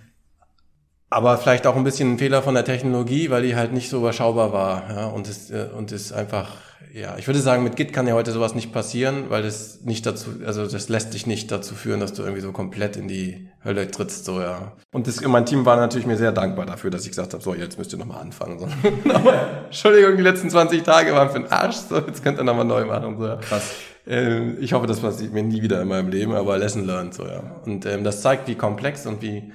Aber 1.11 1.37
vielleicht 1.38 1.67
auch 1.67 1.75
ein 1.75 1.83
bisschen 1.83 2.14
ein 2.14 2.19
Fehler 2.19 2.40
von 2.40 2.55
der 2.55 2.64
Technologie, 2.64 3.31
weil 3.31 3.43
die 3.43 3.57
halt 3.57 3.73
nicht 3.73 3.90
so 3.90 3.99
überschaubar 3.99 4.52
war. 4.52 4.85
Ja, 4.88 5.07
und 5.07 5.29
es 5.29 5.50
äh, 5.50 5.67
und 5.76 5.90
ist 5.90 6.12
einfach, 6.12 6.50
ja, 6.95 7.17
ich 7.19 7.26
würde 7.26 7.40
sagen, 7.40 7.64
mit 7.64 7.75
Git 7.75 7.93
kann 7.93 8.07
ja 8.07 8.14
heute 8.14 8.31
sowas 8.31 8.55
nicht 8.55 8.73
passieren, 8.73 9.25
weil 9.29 9.43
das 9.43 9.81
nicht 9.83 10.07
dazu, 10.07 10.31
also 10.47 10.69
das 10.69 10.88
lässt 10.88 11.12
dich 11.12 11.26
nicht 11.26 11.50
dazu 11.50 11.75
führen, 11.75 11.99
dass 11.99 12.12
du 12.12 12.23
irgendwie 12.23 12.40
so 12.40 12.52
komplett 12.52 12.97
in 12.97 13.09
die 13.09 13.49
Hölle 13.64 13.90
trittst, 13.90 14.25
so 14.25 14.40
ja. 14.40 14.73
Und 14.93 15.09
das, 15.09 15.21
mein 15.23 15.47
Team 15.47 15.67
war 15.67 15.76
natürlich 15.76 16.07
mir 16.07 16.17
sehr 16.17 16.31
dankbar 16.31 16.64
dafür, 16.64 16.90
dass 16.90 17.02
ich 17.02 17.09
gesagt 17.11 17.33
habe, 17.33 17.43
so 17.43 17.55
jetzt 17.55 17.76
müsst 17.76 17.93
ihr 17.93 17.99
nochmal 17.99 18.21
anfangen. 18.21 18.61
So. 18.61 18.69
Aber, 19.12 19.64
Entschuldigung, 19.67 20.17
die 20.17 20.23
letzten 20.23 20.49
20 20.49 20.85
Tage 20.85 21.12
waren 21.12 21.31
für 21.31 21.40
den 21.40 21.50
Arsch, 21.50 21.76
so 21.76 21.97
jetzt 21.99 22.23
könnt 22.23 22.38
ihr 22.38 22.45
nochmal 22.45 22.64
neu 22.64 22.85
machen. 22.85 23.19
So, 23.19 23.26
ja. 23.26 23.37
Krass. 23.37 23.73
Ähm, 24.07 24.59
ich 24.61 24.75
hoffe, 24.75 24.87
das 24.87 25.00
passiert 25.00 25.33
mir 25.33 25.43
nie 25.43 25.61
wieder 25.61 25.83
in 25.83 25.88
meinem 25.88 26.09
Leben, 26.09 26.35
aber 26.35 26.57
Lesson 26.57 26.87
learned, 26.87 27.14
so 27.14 27.26
ja. 27.26 27.43
Und 27.67 27.85
ähm, 27.87 28.05
das 28.05 28.23
zeigt, 28.23 28.47
wie 28.47 28.55
komplex 28.55 29.07
und 29.07 29.23
wie 29.23 29.52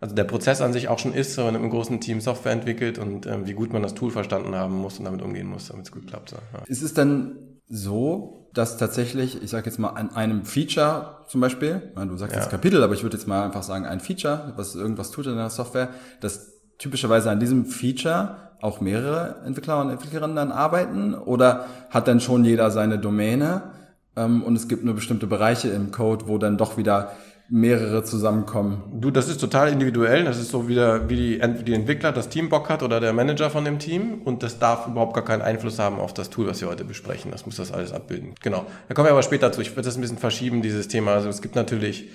also 0.00 0.14
der 0.14 0.24
Prozess 0.24 0.60
an 0.60 0.72
sich 0.72 0.88
auch 0.88 0.98
schon 0.98 1.12
ist, 1.12 1.36
wenn 1.36 1.46
man 1.46 1.54
im 1.56 1.70
großen 1.70 2.00
Team 2.00 2.20
Software 2.20 2.52
entwickelt 2.52 2.98
und 2.98 3.26
ähm, 3.26 3.46
wie 3.46 3.54
gut 3.54 3.72
man 3.72 3.82
das 3.82 3.94
Tool 3.94 4.10
verstanden 4.10 4.54
haben 4.54 4.76
muss 4.76 4.98
und 4.98 5.04
damit 5.04 5.22
umgehen 5.22 5.48
muss, 5.48 5.68
damit 5.68 5.86
es 5.86 5.92
gut 5.92 6.06
klappt. 6.06 6.32
Ja. 6.32 6.38
Ist 6.66 6.82
es 6.82 6.94
dann 6.94 7.38
so, 7.68 8.48
dass 8.54 8.78
tatsächlich, 8.78 9.42
ich 9.42 9.50
sage 9.50 9.66
jetzt 9.66 9.78
mal 9.78 9.90
an 9.90 10.10
einem 10.14 10.44
Feature 10.44 11.24
zum 11.26 11.40
Beispiel, 11.40 11.92
du 11.94 12.16
sagst 12.16 12.34
ja. 12.34 12.42
jetzt 12.42 12.50
Kapitel, 12.50 12.82
aber 12.82 12.94
ich 12.94 13.02
würde 13.02 13.16
jetzt 13.16 13.26
mal 13.26 13.44
einfach 13.44 13.62
sagen 13.62 13.86
ein 13.86 14.00
Feature, 14.00 14.52
was 14.56 14.74
irgendwas 14.74 15.10
tut 15.10 15.26
in 15.26 15.36
der 15.36 15.50
Software, 15.50 15.90
dass 16.20 16.54
typischerweise 16.78 17.30
an 17.30 17.40
diesem 17.40 17.66
Feature 17.66 18.36
auch 18.60 18.80
mehrere 18.80 19.42
Entwickler 19.44 19.80
und 19.80 19.90
Entwicklerinnen 19.90 20.34
dann 20.34 20.52
arbeiten 20.52 21.14
oder 21.14 21.66
hat 21.90 22.08
dann 22.08 22.20
schon 22.20 22.44
jeder 22.44 22.70
seine 22.70 22.98
Domäne 22.98 23.72
ähm, 24.16 24.42
und 24.42 24.56
es 24.56 24.68
gibt 24.68 24.84
nur 24.84 24.94
bestimmte 24.94 25.26
Bereiche 25.26 25.68
im 25.68 25.92
Code, 25.92 26.26
wo 26.26 26.38
dann 26.38 26.56
doch 26.56 26.76
wieder 26.76 27.12
mehrere 27.50 28.04
zusammenkommen. 28.04 28.82
Du, 28.92 29.10
das 29.10 29.28
ist 29.28 29.40
total 29.40 29.72
individuell. 29.72 30.24
Das 30.24 30.38
ist 30.38 30.50
so 30.50 30.68
wieder, 30.68 31.08
wie 31.08 31.16
die, 31.16 31.64
die 31.64 31.72
Entwickler 31.72 32.12
das 32.12 32.28
Team 32.28 32.48
Bock 32.48 32.68
hat 32.68 32.82
oder 32.82 33.00
der 33.00 33.12
Manager 33.12 33.50
von 33.50 33.64
dem 33.64 33.78
Team. 33.78 34.20
Und 34.24 34.42
das 34.42 34.58
darf 34.58 34.86
überhaupt 34.86 35.14
gar 35.14 35.24
keinen 35.24 35.42
Einfluss 35.42 35.78
haben 35.78 35.98
auf 35.98 36.12
das 36.12 36.28
Tool, 36.30 36.46
was 36.46 36.60
wir 36.60 36.68
heute 36.68 36.84
besprechen. 36.84 37.30
Das 37.30 37.46
muss 37.46 37.56
das 37.56 37.72
alles 37.72 37.92
abbilden. 37.92 38.34
Genau. 38.42 38.66
Da 38.88 38.94
kommen 38.94 39.06
wir 39.06 39.12
aber 39.12 39.22
später 39.22 39.50
zu. 39.50 39.62
Ich 39.62 39.70
würde 39.72 39.82
das 39.82 39.96
ein 39.96 40.02
bisschen 40.02 40.18
verschieben, 40.18 40.60
dieses 40.60 40.88
Thema. 40.88 41.14
Also 41.14 41.30
es 41.30 41.40
gibt 41.40 41.54
natürlich 41.54 42.10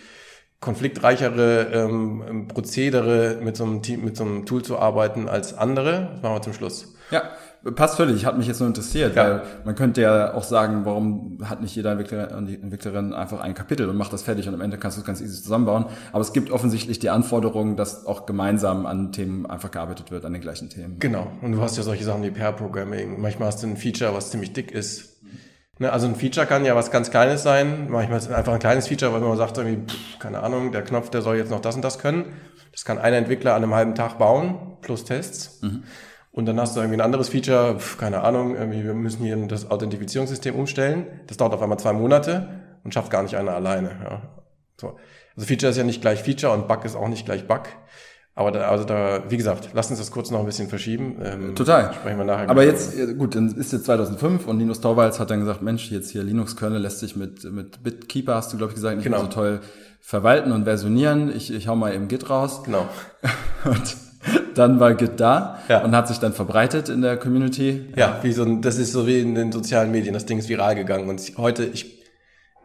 konfliktreichere 0.60 1.72
ähm, 1.74 2.48
Prozedere 2.48 3.40
mit 3.42 3.58
so 3.58 3.66
einem 3.66 3.82
Team, 3.82 4.06
mit 4.06 4.16
so 4.16 4.24
einem 4.24 4.46
Tool 4.46 4.64
zu 4.64 4.78
arbeiten 4.78 5.28
als 5.28 5.58
andere. 5.58 6.12
Das 6.14 6.22
machen 6.22 6.36
wir 6.36 6.42
zum 6.42 6.54
Schluss. 6.54 6.96
Ja. 7.12 7.24
Passt 7.76 7.96
völlig, 7.96 8.26
hat 8.26 8.38
mich 8.38 8.48
jetzt 8.48 8.60
nur 8.60 8.68
interessiert, 8.68 9.16
ja. 9.16 9.24
weil 9.24 9.42
man 9.64 9.76
könnte 9.76 10.02
ja 10.02 10.34
auch 10.34 10.44
sagen, 10.44 10.84
warum 10.84 11.38
hat 11.46 11.62
nicht 11.62 11.74
jeder 11.76 11.92
Entwickler 11.92 12.36
und 12.38 12.48
die 12.48 12.56
Entwicklerin 12.56 13.14
einfach 13.14 13.40
ein 13.40 13.54
Kapitel 13.54 13.88
und 13.88 13.96
macht 13.96 14.12
das 14.12 14.22
fertig 14.22 14.50
und 14.50 14.54
am 14.54 14.60
Ende 14.60 14.78
kannst 14.78 14.98
du 14.98 15.02
es 15.02 15.08
ganz 15.08 15.22
easy 15.22 15.42
zusammenbauen. 15.42 15.86
Aber 16.12 16.20
es 16.20 16.34
gibt 16.34 16.52
offensichtlich 16.52 17.00
die 17.00 17.10
Anforderung, 17.10 17.78
dass 17.78 18.06
auch 18.06 18.26
gemeinsam 18.26 18.86
an 18.86 19.14
Themen 19.14 19.46
einfach 19.46 19.72
gearbeitet 19.72 20.12
wird, 20.12 20.26
an 20.26 20.34
den 20.34 20.42
gleichen 20.42 20.70
Themen. 20.70 21.00
Genau. 21.00 21.32
Und 21.42 21.54
du 21.54 21.62
hast 21.62 21.78
ja 21.78 21.84
solche 21.84 22.04
Sachen 22.04 22.22
wie 22.24 22.32
Pair 22.32 22.52
Programming. 22.52 23.22
Manchmal 23.22 23.48
hast 23.48 23.64
du 23.64 23.68
ein 23.68 23.78
Feature, 23.78 24.14
was 24.14 24.32
ziemlich 24.32 24.52
dick 24.52 24.72
ist. 24.72 25.14
Ne, 25.80 25.92
also 25.92 26.06
ein 26.06 26.16
Feature 26.16 26.46
kann 26.46 26.66
ja 26.66 26.76
was 26.76 26.92
ganz 26.92 27.12
Kleines 27.12 27.44
sein. 27.44 27.90
Manchmal 27.90 28.18
ist 28.18 28.26
es 28.26 28.32
einfach 28.32 28.54
ein 28.54 28.60
kleines 28.60 28.90
Feature, 28.90 29.14
weil 29.14 29.22
man 29.22 29.38
sagt 29.38 29.58
irgendwie, 29.58 29.88
pff, 29.88 30.20
keine 30.20 30.44
Ahnung, 30.44 30.74
der 30.74 30.82
Knopf, 30.84 31.10
der 31.10 31.22
soll 31.22 31.38
jetzt 31.38 31.50
noch 31.50 31.62
das 31.62 31.76
und 31.76 31.82
das 31.82 31.98
können. 31.98 32.26
Das 32.74 32.84
kann 32.84 33.00
ein 33.00 33.14
Entwickler 33.14 33.56
an 33.56 33.64
einem 33.64 33.74
halben 33.74 33.96
Tag 33.96 34.18
bauen, 34.18 34.78
plus 34.82 35.06
Tests. 35.06 35.62
Mhm. 35.62 35.84
Und 36.34 36.48
dann 36.48 36.60
hast 36.60 36.76
du 36.76 36.80
irgendwie 36.80 36.98
ein 36.98 37.06
anderes 37.06 37.30
Feature, 37.30 37.78
keine 38.00 38.22
Ahnung, 38.22 38.56
irgendwie 38.56 38.84
wir 38.84 38.96
müssen 38.96 39.24
hier 39.24 39.38
das 39.48 39.70
Authentifizierungssystem 39.70 40.56
umstellen. 40.56 41.06
Das 41.28 41.38
dauert 41.38 41.54
auf 41.54 41.62
einmal 41.62 41.78
zwei 41.78 41.94
Monate 41.94 42.50
und 42.84 42.92
schafft 42.92 43.12
gar 43.12 43.22
nicht 43.22 43.38
einer 43.38 43.54
alleine. 43.54 43.92
Ja. 44.04 44.22
So. 44.82 44.96
Also 45.36 45.48
Feature 45.48 45.70
ist 45.70 45.78
ja 45.78 45.84
nicht 45.84 46.02
gleich 46.02 46.24
Feature 46.24 46.52
und 46.52 46.68
Bug 46.68 46.86
ist 46.86 46.96
auch 46.96 47.08
nicht 47.08 47.26
gleich 47.26 47.48
Bug. 47.48 47.62
Aber 48.34 48.52
da, 48.52 48.62
also 48.70 48.84
da, 48.84 49.26
wie 49.30 49.38
gesagt, 49.38 49.70
lass 49.74 49.92
uns 49.92 50.00
das 50.00 50.10
kurz 50.10 50.32
noch 50.32 50.40
ein 50.40 50.48
bisschen 50.48 50.70
verschieben. 50.70 51.18
Ähm, 51.24 51.56
Total. 51.56 51.94
Sprechen 51.94 52.18
wir 52.18 52.26
nachher. 52.26 52.50
Aber 52.50 52.66
jetzt, 52.66 52.96
gut, 53.20 53.36
dann 53.36 53.54
ist 53.56 53.72
jetzt 53.72 53.86
2005 53.86 54.48
und 54.48 54.58
Linus 54.58 54.82
Torvalds 54.82 55.20
hat 55.20 55.30
dann 55.30 55.40
gesagt, 55.40 55.62
Mensch, 55.62 55.92
jetzt 55.92 56.10
hier 56.10 56.24
Linux-Kernel 56.24 56.82
lässt 56.82 57.00
sich 57.00 57.16
mit, 57.16 57.44
mit 57.44 57.84
Bitkeeper, 57.84 58.34
hast 58.34 58.52
du, 58.52 58.58
glaube 58.58 58.72
ich, 58.72 58.76
gesagt, 58.76 58.96
nicht 58.96 59.04
genau. 59.04 59.22
so 59.22 59.28
toll 59.28 59.62
verwalten 60.02 60.52
und 60.52 60.64
versionieren. 60.64 61.32
Ich, 61.36 61.54
ich 61.54 61.68
hau 61.68 61.76
mal 61.76 61.94
eben 61.94 62.08
Git 62.08 62.32
raus. 62.32 62.64
Genau. 62.64 62.90
und 63.66 63.98
dann 64.58 64.80
war 64.80 64.94
Git 64.94 65.20
da 65.20 65.60
ja. 65.68 65.84
und 65.84 65.96
hat 65.96 66.08
sich 66.08 66.20
dann 66.20 66.34
verbreitet 66.34 66.90
in 66.90 67.02
der 67.02 67.18
Community. 67.18 67.86
Ja, 67.96 68.20
wie 68.22 68.32
so 68.32 68.44
ein, 68.44 68.62
das 68.62 68.78
ist 68.78 68.92
so 68.92 69.08
wie 69.08 69.20
in 69.20 69.36
den 69.36 69.52
sozialen 69.52 69.92
Medien. 69.92 70.14
Das 70.14 70.26
Ding 70.26 70.40
ist 70.40 70.50
viral 70.50 70.76
gegangen 70.76 71.10
und 71.10 71.22
heute, 71.38 71.66
ich, 71.66 72.04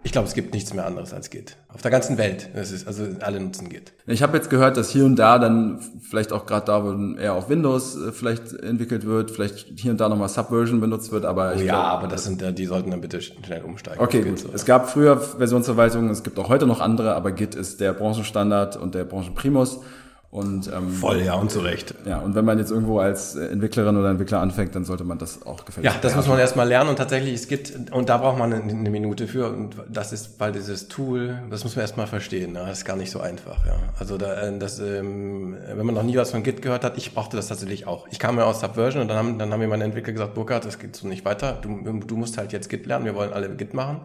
ich 0.05 0.13
glaube, 0.13 0.29
es 0.29 0.35
gibt 0.35 0.55
nichts 0.55 0.73
mehr 0.73 0.87
anderes 0.87 1.13
als 1.13 1.31
Git. 1.31 1.57
Auf 1.69 1.83
der 1.83 1.91
ganzen 1.91 2.17
Welt. 2.19 2.49
Das 2.55 2.73
ist, 2.73 2.87
also 2.87 3.05
alle 3.21 3.41
nutzen 3.41 3.69
Git. 3.69 3.93
Ich 4.07 4.23
habe 4.23 4.37
jetzt 4.37 4.49
gehört, 4.49 4.77
dass 4.77 4.91
hier 4.91 5.05
und 5.05 5.17
da 5.17 5.39
dann 5.39 5.81
vielleicht 6.01 6.33
auch 6.33 6.47
gerade 6.47 6.67
da, 6.67 6.85
wo 6.85 7.19
eher 7.19 7.35
auf 7.35 7.49
Windows 7.49 7.97
äh, 7.97 8.13
vielleicht 8.13 8.55
entwickelt 8.55 9.05
wird, 9.05 9.31
vielleicht 9.31 9.67
hier 9.77 9.91
und 9.91 10.01
da 10.01 10.09
nochmal 10.09 10.29
Subversion 10.29 10.81
benutzt 10.81 11.13
wird, 11.13 11.25
aber 11.25 11.53
oh, 11.57 11.59
ja, 11.59 11.65
glaub, 11.65 11.85
aber 11.85 12.09
das 12.09 12.25
sind 12.25 12.59
die 12.59 12.67
sollten 12.67 12.91
dann 12.91 13.01
bitte 13.01 13.21
schnell 13.21 13.63
umsteigen. 13.63 14.01
Okay, 14.01 14.23
gut. 14.23 14.45
Es 14.55 14.65
gab 14.65 14.89
früher 14.89 15.21
Versionsverwaltungen, 15.21 16.11
es 16.11 16.23
gibt 16.23 16.39
auch 16.39 16.49
heute 16.49 16.67
noch 16.67 16.81
andere, 16.81 17.15
aber 17.15 17.33
Git 17.33 17.55
ist 17.55 17.81
der 17.81 17.93
Branchenstandard 17.93 18.77
und 18.77 18.95
der 18.95 19.05
Branchenprimus. 19.05 19.81
Und, 20.31 20.71
ähm, 20.71 20.91
Voll, 20.91 21.23
ja, 21.23 21.35
und 21.35 21.51
zu 21.51 21.61
Recht. 21.61 21.95
Ja, 22.05 22.19
und 22.19 22.35
wenn 22.35 22.45
man 22.45 22.59
jetzt 22.59 22.71
irgendwo 22.71 22.99
als 22.99 23.35
Entwicklerin 23.35 23.97
oder 23.97 24.11
Entwickler 24.11 24.41
anfängt, 24.41 24.75
dann 24.75 24.85
sollte 24.85 25.03
man 25.03 25.17
das 25.17 25.47
auch 25.47 25.65
gefällig 25.65 25.91
Ja, 25.91 25.97
das 26.03 26.15
muss 26.17 26.29
man 26.29 26.39
erstmal 26.39 26.69
lernen 26.69 26.91
und 26.91 26.97
tatsächlich, 26.97 27.33
es 27.33 27.49
gibt, 27.49 27.91
und 27.93 28.11
da 28.11 28.19
braucht 28.19 28.37
man 28.37 28.53
eine, 28.53 28.71
eine, 28.71 28.91
Minute 28.91 29.27
für 29.27 29.49
und 29.49 29.77
das 29.89 30.13
ist, 30.13 30.39
weil 30.39 30.53
dieses 30.53 30.89
Tool, 30.89 31.39
das 31.49 31.65
muss 31.65 31.77
man 31.77 31.83
erstmal 31.83 32.07
verstehen, 32.07 32.53
ne? 32.53 32.59
das 32.67 32.79
ist 32.79 32.85
gar 32.85 32.97
nicht 32.97 33.11
so 33.11 33.21
einfach, 33.21 33.65
ja. 33.65 33.79
Also 33.99 34.19
da, 34.19 34.35
äh, 34.35 34.59
das, 34.59 34.79
ähm, 34.81 35.57
wenn 35.67 35.87
man 35.87 35.95
noch 35.95 36.03
nie 36.03 36.19
was 36.19 36.33
von 36.33 36.43
Git 36.43 36.61
gehört 36.61 36.85
hat, 36.85 36.99
ich 36.99 37.15
brauchte 37.15 37.39
das 37.39 37.49
tatsächlich 37.49 37.87
auch. 37.87 38.07
Ich 38.11 38.19
kam 38.19 38.37
ja 38.37 38.45
aus 38.45 38.61
Subversion 38.61 39.01
und 39.01 39.09
dann 39.09 39.17
haben, 39.17 39.39
dann 39.39 39.51
haben 39.51 39.61
mir 39.61 39.69
meine 39.69 39.85
Entwickler 39.85 40.13
gesagt, 40.13 40.35
Burkhard, 40.35 40.67
das 40.67 40.79
geht 40.79 40.95
so 40.95 41.09
nicht 41.09 41.25
weiter, 41.25 41.59
du, 41.63 42.01
du 42.01 42.17
musst 42.19 42.37
halt 42.37 42.53
jetzt 42.53 42.69
Git 42.69 42.85
lernen, 42.85 43.07
wir 43.07 43.15
wollen 43.15 43.33
alle 43.33 43.49
Git 43.57 43.73
machen. 43.73 44.03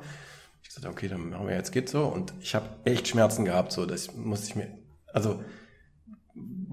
Ich 0.64 0.72
sagte, 0.72 0.88
okay, 0.88 1.10
dann 1.10 1.32
machen 1.32 1.50
wir 1.50 1.56
jetzt 1.56 1.74
Git 1.74 1.90
so 1.90 2.06
und 2.06 2.34
ich 2.40 2.56
habe 2.56 2.66
echt 2.86 3.10
Schmerzen 3.10 3.44
gehabt, 3.44 3.74
so, 3.74 3.86
das 3.86 4.16
musste 4.16 4.48
ich 4.48 4.56
mir, 4.56 4.70
also 5.12 5.42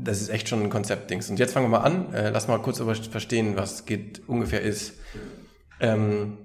das 0.04 0.20
ist 0.20 0.28
echt 0.28 0.48
schon 0.48 0.62
ein 0.62 0.70
Konzeptdings. 0.70 1.30
Und 1.30 1.38
jetzt 1.38 1.52
fangen 1.52 1.66
wir 1.66 1.78
mal 1.78 1.84
an. 1.84 2.12
Äh, 2.12 2.30
lass 2.30 2.48
mal 2.48 2.58
kurz 2.58 2.80
über 2.80 2.94
verstehen, 2.94 3.56
was 3.56 3.86
geht 3.86 4.22
ungefähr 4.26 4.62
ist. 4.62 4.94
Ähm, 5.80 6.38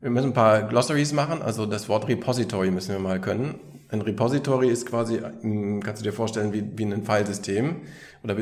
wir 0.00 0.10
müssen 0.10 0.28
ein 0.28 0.34
paar 0.34 0.62
Glossaries 0.62 1.12
machen. 1.12 1.42
Also 1.42 1.66
das 1.66 1.88
Wort 1.88 2.08
Repository 2.08 2.70
müssen 2.70 2.92
wir 2.92 2.98
mal 2.98 3.20
können. 3.20 3.60
Ein 3.88 4.02
Repository 4.02 4.68
ist 4.68 4.86
quasi, 4.86 5.20
ähm, 5.42 5.82
kannst 5.82 6.02
du 6.02 6.04
dir 6.04 6.12
vorstellen, 6.12 6.52
wie, 6.52 6.64
wie 6.76 6.84
ein 6.84 7.04
Filesystem. 7.04 7.82
Oder 8.22 8.36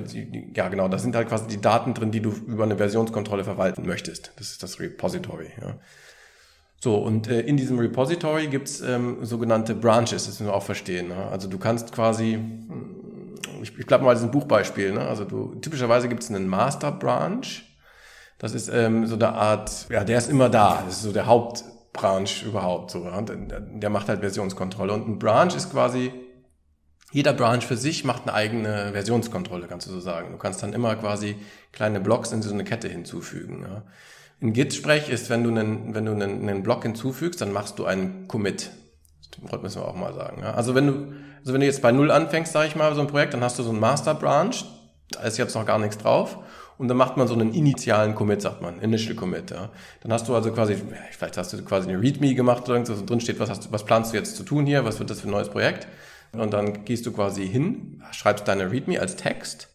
ja 0.55 0.69
genau, 0.69 0.89
da 0.89 0.99
sind 0.99 1.15
halt 1.15 1.29
quasi 1.29 1.47
die 1.47 1.61
Daten 1.61 1.95
drin, 1.95 2.11
die 2.11 2.21
du 2.21 2.31
über 2.31 2.65
eine 2.65 2.77
Versionskontrolle 2.77 3.45
verwalten 3.45 3.87
möchtest. 3.87 4.33
Das 4.37 4.51
ist 4.51 4.63
das 4.63 4.81
Repository. 4.81 5.49
Ja. 5.61 5.77
So, 6.81 6.97
und 6.97 7.29
äh, 7.29 7.41
in 7.41 7.57
diesem 7.57 7.79
Repository 7.79 8.49
gibt's 8.49 8.83
ähm, 8.83 9.25
sogenannte 9.25 9.75
Branches, 9.75 10.11
das 10.11 10.27
müssen 10.27 10.47
wir 10.47 10.55
auch 10.55 10.63
verstehen. 10.63 11.09
Ne? 11.09 11.29
Also 11.31 11.49
du 11.49 11.59
kannst 11.59 11.93
quasi 11.93 12.39
ich, 13.65 13.79
ich 13.79 13.87
glaube 13.87 14.05
mal, 14.05 14.13
das 14.13 14.21
ist 14.21 14.27
ein 14.27 14.31
Buchbeispiel. 14.31 14.93
Ne? 14.93 15.01
Also 15.01 15.25
du, 15.25 15.55
typischerweise 15.57 16.09
gibt 16.09 16.23
es 16.23 16.31
einen 16.31 16.47
Master 16.47 16.93
Branch. 16.93 17.47
Das 18.39 18.53
ist 18.53 18.69
ähm, 18.69 19.07
so 19.07 19.15
eine 19.15 19.33
Art, 19.33 19.87
ja, 19.89 20.05
der 20.05 20.19
ist 20.19 20.29
immer 20.29 20.51
da. 20.51 20.83
Das 20.85 20.97
ist 20.97 21.03
so 21.03 21.13
der 21.13 21.27
Hauptbranch 21.27 22.45
überhaupt. 22.45 22.91
So, 22.91 23.05
ja? 23.05 23.23
der, 23.23 23.91
macht 23.91 24.09
halt 24.09 24.21
Versionskontrolle. 24.21 24.93
Und 24.93 25.09
ein 25.09 25.19
Branch 25.19 25.55
ist 25.55 25.71
quasi, 25.71 26.13
jeder 27.11 27.33
Branch 27.33 27.63
für 27.63 27.79
sich 27.79 28.05
macht 28.05 28.25
eine 28.25 28.35
eigene 28.35 28.93
Versionskontrolle, 28.93 29.67
kannst 29.67 29.87
du 29.87 29.93
so 29.93 30.01
sagen. 30.01 30.33
Du 30.33 30.39
kannst 30.39 30.63
dann 30.63 30.75
immer 30.75 30.95
quasi 30.97 31.37
kleine 31.73 32.01
Blocks 32.01 32.33
in 32.33 32.43
so 32.43 32.53
eine 32.53 32.65
Kette 32.65 32.89
hinzufügen. 32.89 33.63
Ja? 33.63 33.83
In 34.41 34.53
Git-Sprech 34.53 35.09
ist, 35.09 35.31
wenn 35.31 35.43
du 35.43 35.51
einen, 35.51 35.95
wenn 35.95 36.05
du 36.05 36.13
einen, 36.13 36.47
einen 36.49 36.63
Block 36.63 36.83
hinzufügst, 36.83 37.41
dann 37.41 37.53
machst 37.53 37.79
du 37.79 37.87
einen 37.87 38.29
Commit. 38.29 38.73
Das 39.51 39.63
müssen 39.63 39.81
wir 39.81 39.89
auch 39.89 39.97
mal 39.97 40.13
sagen. 40.13 40.43
Ja? 40.43 40.53
Also 40.53 40.75
wenn 40.75 40.87
du 40.87 41.24
also 41.45 41.53
wenn 41.53 41.61
du 41.61 41.67
jetzt 41.67 41.83
bei 41.83 41.93
Null 41.93 42.11
anfängst, 42.11 42.53
sage 42.53 42.69
ich 42.69 42.75
mal, 42.75 42.95
so 42.95 43.03
ein 43.03 43.07
Projekt, 43.07 43.35
dann 43.35 43.45
hast 43.45 43.59
du 43.59 43.63
so 43.63 43.69
einen 43.69 43.79
Master 43.79 44.15
Branch, 44.15 44.55
da 45.11 45.21
ist 45.21 45.37
jetzt 45.37 45.55
noch 45.55 45.67
gar 45.67 45.79
nichts 45.79 45.99
drauf. 45.99 46.39
Und 46.79 46.89
dann 46.89 46.97
macht 46.97 47.19
man 47.19 47.29
so 47.29 47.35
einen 47.35 47.53
initialen 47.53 48.15
Commit, 48.15 48.41
sagt 48.41 48.63
man, 48.63 48.81
Initial 48.81 49.15
Commit. 49.15 49.51
Ja. 49.51 49.71
Dann 50.01 50.13
hast 50.13 50.27
du 50.27 50.35
also 50.35 50.51
quasi, 50.53 50.77
vielleicht 51.13 51.37
hast 51.37 51.53
du 51.53 51.63
quasi 51.63 51.89
eine 51.89 52.01
README 52.01 52.35
gemacht 52.35 52.65
oder 52.65 52.75
irgendwas, 52.75 53.05
drin 53.05 53.21
steht, 53.21 53.39
was, 53.39 53.51
hast 53.51 53.71
was 53.71 53.85
planst 53.85 54.13
du 54.13 54.17
jetzt 54.17 54.37
zu 54.37 54.43
tun 54.43 54.65
hier, 54.65 54.87
was 54.87 54.99
wird 54.99 55.11
das 55.11 55.21
für 55.21 55.29
ein 55.29 55.33
neues 55.33 55.51
Projekt? 55.51 55.87
Und 56.33 56.53
dann 56.53 56.85
gehst 56.85 57.05
du 57.05 57.13
quasi 57.13 57.47
hin, 57.47 58.03
schreibst 58.11 58.49
deine 58.49 58.73
README 58.73 58.99
als 58.99 59.17
Text. 59.17 59.69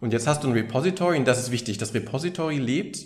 Und 0.00 0.12
jetzt 0.12 0.26
hast 0.26 0.42
du 0.42 0.48
ein 0.48 0.52
Repository, 0.52 1.16
und 1.16 1.26
das 1.26 1.38
ist 1.38 1.52
wichtig, 1.52 1.78
das 1.78 1.94
Repository 1.94 2.58
lebt 2.58 2.98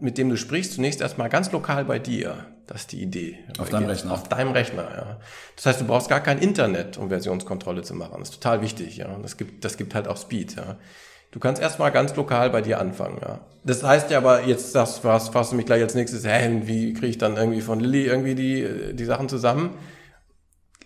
mit 0.00 0.18
dem 0.18 0.28
du 0.28 0.36
sprichst, 0.36 0.74
zunächst 0.74 1.00
erstmal 1.00 1.28
ganz 1.28 1.52
lokal 1.52 1.84
bei 1.84 1.98
dir. 1.98 2.46
Das 2.66 2.82
ist 2.82 2.92
die 2.92 3.02
Idee. 3.02 3.38
Auf 3.58 3.68
deinem 3.68 3.88
Rechner. 3.88 4.12
Auf 4.12 4.28
deinem 4.28 4.52
Rechner, 4.52 4.82
ja. 4.82 5.20
Das 5.56 5.66
heißt, 5.66 5.80
du 5.80 5.86
brauchst 5.86 6.08
gar 6.08 6.20
kein 6.20 6.38
Internet, 6.38 6.98
um 6.98 7.08
Versionskontrolle 7.08 7.82
zu 7.82 7.94
machen. 7.94 8.16
Das 8.20 8.30
ist 8.30 8.40
total 8.40 8.62
wichtig, 8.62 8.96
ja. 8.98 9.18
Das 9.20 9.36
gibt, 9.36 9.64
das 9.64 9.76
gibt 9.76 9.94
halt 9.94 10.06
auch 10.06 10.16
Speed, 10.16 10.56
ja. 10.56 10.76
Du 11.32 11.38
kannst 11.38 11.62
erstmal 11.62 11.92
ganz 11.92 12.14
lokal 12.16 12.50
bei 12.50 12.60
dir 12.60 12.80
anfangen, 12.80 13.18
ja. 13.22 13.40
Das 13.64 13.82
heißt 13.82 14.10
ja 14.10 14.18
aber, 14.18 14.46
jetzt 14.46 14.72
sagst, 14.72 15.04
was, 15.04 15.28
fasst 15.28 15.52
du 15.52 15.56
mich 15.56 15.66
gleich 15.66 15.82
als 15.82 15.94
nächstes, 15.94 16.24
hä, 16.24 16.62
wie 16.64 16.92
kriege 16.92 17.08
ich 17.08 17.18
dann 17.18 17.36
irgendwie 17.36 17.60
von 17.60 17.78
Lilly 17.78 18.06
irgendwie 18.06 18.34
die, 18.34 18.94
die 18.94 19.04
Sachen 19.04 19.28
zusammen? 19.28 19.76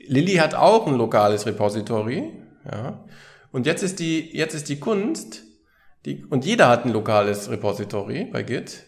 Lilly 0.07 0.35
hat 0.35 0.55
auch 0.55 0.87
ein 0.87 0.97
lokales 0.97 1.47
Repository, 1.47 2.31
ja. 2.71 3.05
Und 3.53 3.67
jetzt 3.67 3.83
ist 3.83 4.01
die, 4.01 4.37
jetzt 4.37 4.55
ist 4.55 4.69
die 4.69 4.81
Kunst, 4.81 5.43
die, 6.05 6.25
und 6.25 6.45
jeder 6.45 6.69
hat 6.69 6.85
ein 6.85 6.93
lokales 6.93 7.51
Repository 7.51 8.25
bei 8.25 8.43
Git. 8.43 8.84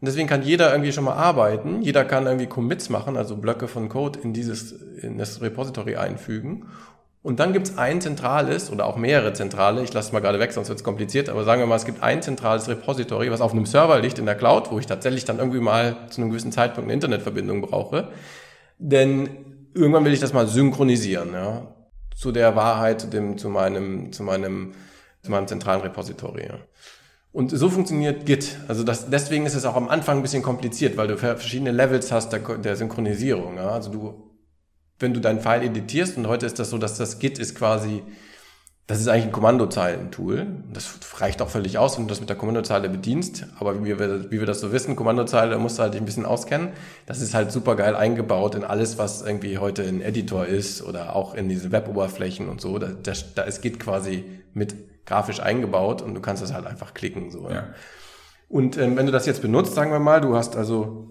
Und 0.00 0.06
deswegen 0.06 0.28
kann 0.28 0.42
jeder 0.42 0.70
irgendwie 0.70 0.92
schon 0.92 1.04
mal 1.04 1.14
arbeiten. 1.14 1.82
Jeder 1.82 2.04
kann 2.04 2.26
irgendwie 2.26 2.46
Commits 2.46 2.88
machen, 2.88 3.16
also 3.16 3.36
Blöcke 3.36 3.66
von 3.66 3.88
Code 3.88 4.20
in 4.22 4.32
dieses, 4.32 4.72
in 4.72 5.18
das 5.18 5.40
Repository 5.40 5.96
einfügen. 5.96 6.66
Und 7.20 7.40
dann 7.40 7.52
gibt's 7.52 7.76
ein 7.76 8.00
zentrales 8.00 8.70
oder 8.70 8.86
auch 8.86 8.96
mehrere 8.96 9.32
zentrale, 9.32 9.82
ich 9.82 9.92
lasse 9.92 10.08
es 10.08 10.12
mal 10.12 10.20
gerade 10.20 10.38
weg, 10.38 10.52
sonst 10.52 10.68
wird's 10.68 10.84
kompliziert, 10.84 11.28
aber 11.28 11.42
sagen 11.42 11.60
wir 11.60 11.66
mal, 11.66 11.74
es 11.74 11.84
gibt 11.84 12.02
ein 12.02 12.22
zentrales 12.22 12.68
Repository, 12.68 13.30
was 13.30 13.40
auf 13.40 13.52
einem 13.52 13.66
Server 13.66 13.98
liegt 13.98 14.20
in 14.20 14.26
der 14.26 14.36
Cloud, 14.36 14.70
wo 14.70 14.78
ich 14.78 14.86
tatsächlich 14.86 15.24
dann 15.24 15.38
irgendwie 15.38 15.60
mal 15.60 15.96
zu 16.10 16.20
einem 16.20 16.30
gewissen 16.30 16.52
Zeitpunkt 16.52 16.86
eine 16.86 16.94
Internetverbindung 16.94 17.60
brauche. 17.60 18.08
Denn 18.78 19.28
irgendwann 19.74 20.04
will 20.04 20.12
ich 20.12 20.20
das 20.20 20.32
mal 20.32 20.46
synchronisieren, 20.46 21.32
ja, 21.32 21.74
zu 22.14 22.30
der 22.30 22.54
Wahrheit, 22.54 23.00
zu 23.00 23.08
dem, 23.08 23.36
zu 23.36 23.48
meinem, 23.48 24.12
zu 24.12 24.22
meinem, 24.22 24.72
zu 25.22 25.32
meinem 25.32 25.48
zentralen 25.48 25.80
Repository. 25.80 26.46
Ja. 26.46 26.54
Und 27.38 27.50
so 27.50 27.70
funktioniert 27.70 28.26
Git. 28.26 28.58
Also 28.66 28.82
das, 28.82 29.10
deswegen 29.10 29.46
ist 29.46 29.54
es 29.54 29.64
auch 29.64 29.76
am 29.76 29.88
Anfang 29.88 30.16
ein 30.16 30.22
bisschen 30.22 30.42
kompliziert, 30.42 30.96
weil 30.96 31.06
du 31.06 31.16
verschiedene 31.16 31.70
Levels 31.70 32.10
hast 32.10 32.32
der, 32.32 32.40
der 32.40 32.74
Synchronisierung. 32.74 33.58
Ja. 33.58 33.70
Also 33.70 33.92
du 33.92 34.28
wenn 34.98 35.14
du 35.14 35.20
deinen 35.20 35.40
File 35.40 35.62
editierst, 35.62 36.16
und 36.16 36.26
heute 36.26 36.46
ist 36.46 36.58
das 36.58 36.70
so, 36.70 36.78
dass 36.78 36.96
das 36.96 37.20
Git 37.20 37.38
ist 37.38 37.54
quasi, 37.54 38.02
das 38.86 39.00
ist 39.00 39.06
eigentlich 39.06 39.26
ein 39.26 39.32
Kommandozeilen-Tool. 39.32 40.46
Das 40.72 40.98
reicht 41.18 41.42
auch 41.42 41.50
völlig 41.50 41.78
aus, 41.78 41.96
wenn 41.96 42.06
du 42.06 42.08
das 42.08 42.20
mit 42.20 42.28
der 42.28 42.36
Kommandozeile 42.36 42.88
bedienst. 42.88 43.46
Aber 43.60 43.84
wie 43.84 43.98
wir, 43.98 44.30
wie 44.30 44.40
wir 44.40 44.46
das 44.46 44.60
so 44.60 44.72
wissen, 44.72 44.96
Kommandozeile 44.96 45.58
musst 45.58 45.78
du 45.78 45.82
halt 45.82 45.94
ein 45.94 46.06
bisschen 46.06 46.26
auskennen. 46.26 46.70
Das 47.06 47.20
ist 47.20 47.34
halt 47.34 47.52
super 47.52 47.76
geil 47.76 47.94
eingebaut 47.94 48.54
in 48.54 48.64
alles, 48.64 48.98
was 48.98 49.22
irgendwie 49.22 49.58
heute 49.58 49.82
ein 49.82 50.00
Editor 50.00 50.46
ist 50.46 50.82
oder 50.82 51.14
auch 51.14 51.34
in 51.34 51.48
diese 51.48 51.70
Web-Oberflächen 51.70 52.48
und 52.48 52.60
so. 52.60 52.78
Da, 52.78 52.88
da, 52.88 53.12
da 53.34 53.42
ist 53.42 53.60
Git 53.60 53.78
quasi 53.78 54.24
mit 54.54 54.74
grafisch 55.08 55.40
eingebaut 55.40 56.02
und 56.02 56.14
du 56.14 56.20
kannst 56.20 56.42
das 56.42 56.52
halt 56.52 56.66
einfach 56.66 56.94
klicken. 56.94 57.30
So. 57.30 57.48
Ja. 57.50 57.68
Und 58.48 58.76
ähm, 58.76 58.96
wenn 58.96 59.06
du 59.06 59.12
das 59.12 59.26
jetzt 59.26 59.42
benutzt, 59.42 59.74
sagen 59.74 59.90
wir 59.90 59.98
mal, 59.98 60.20
du 60.20 60.36
hast 60.36 60.56
also 60.56 61.08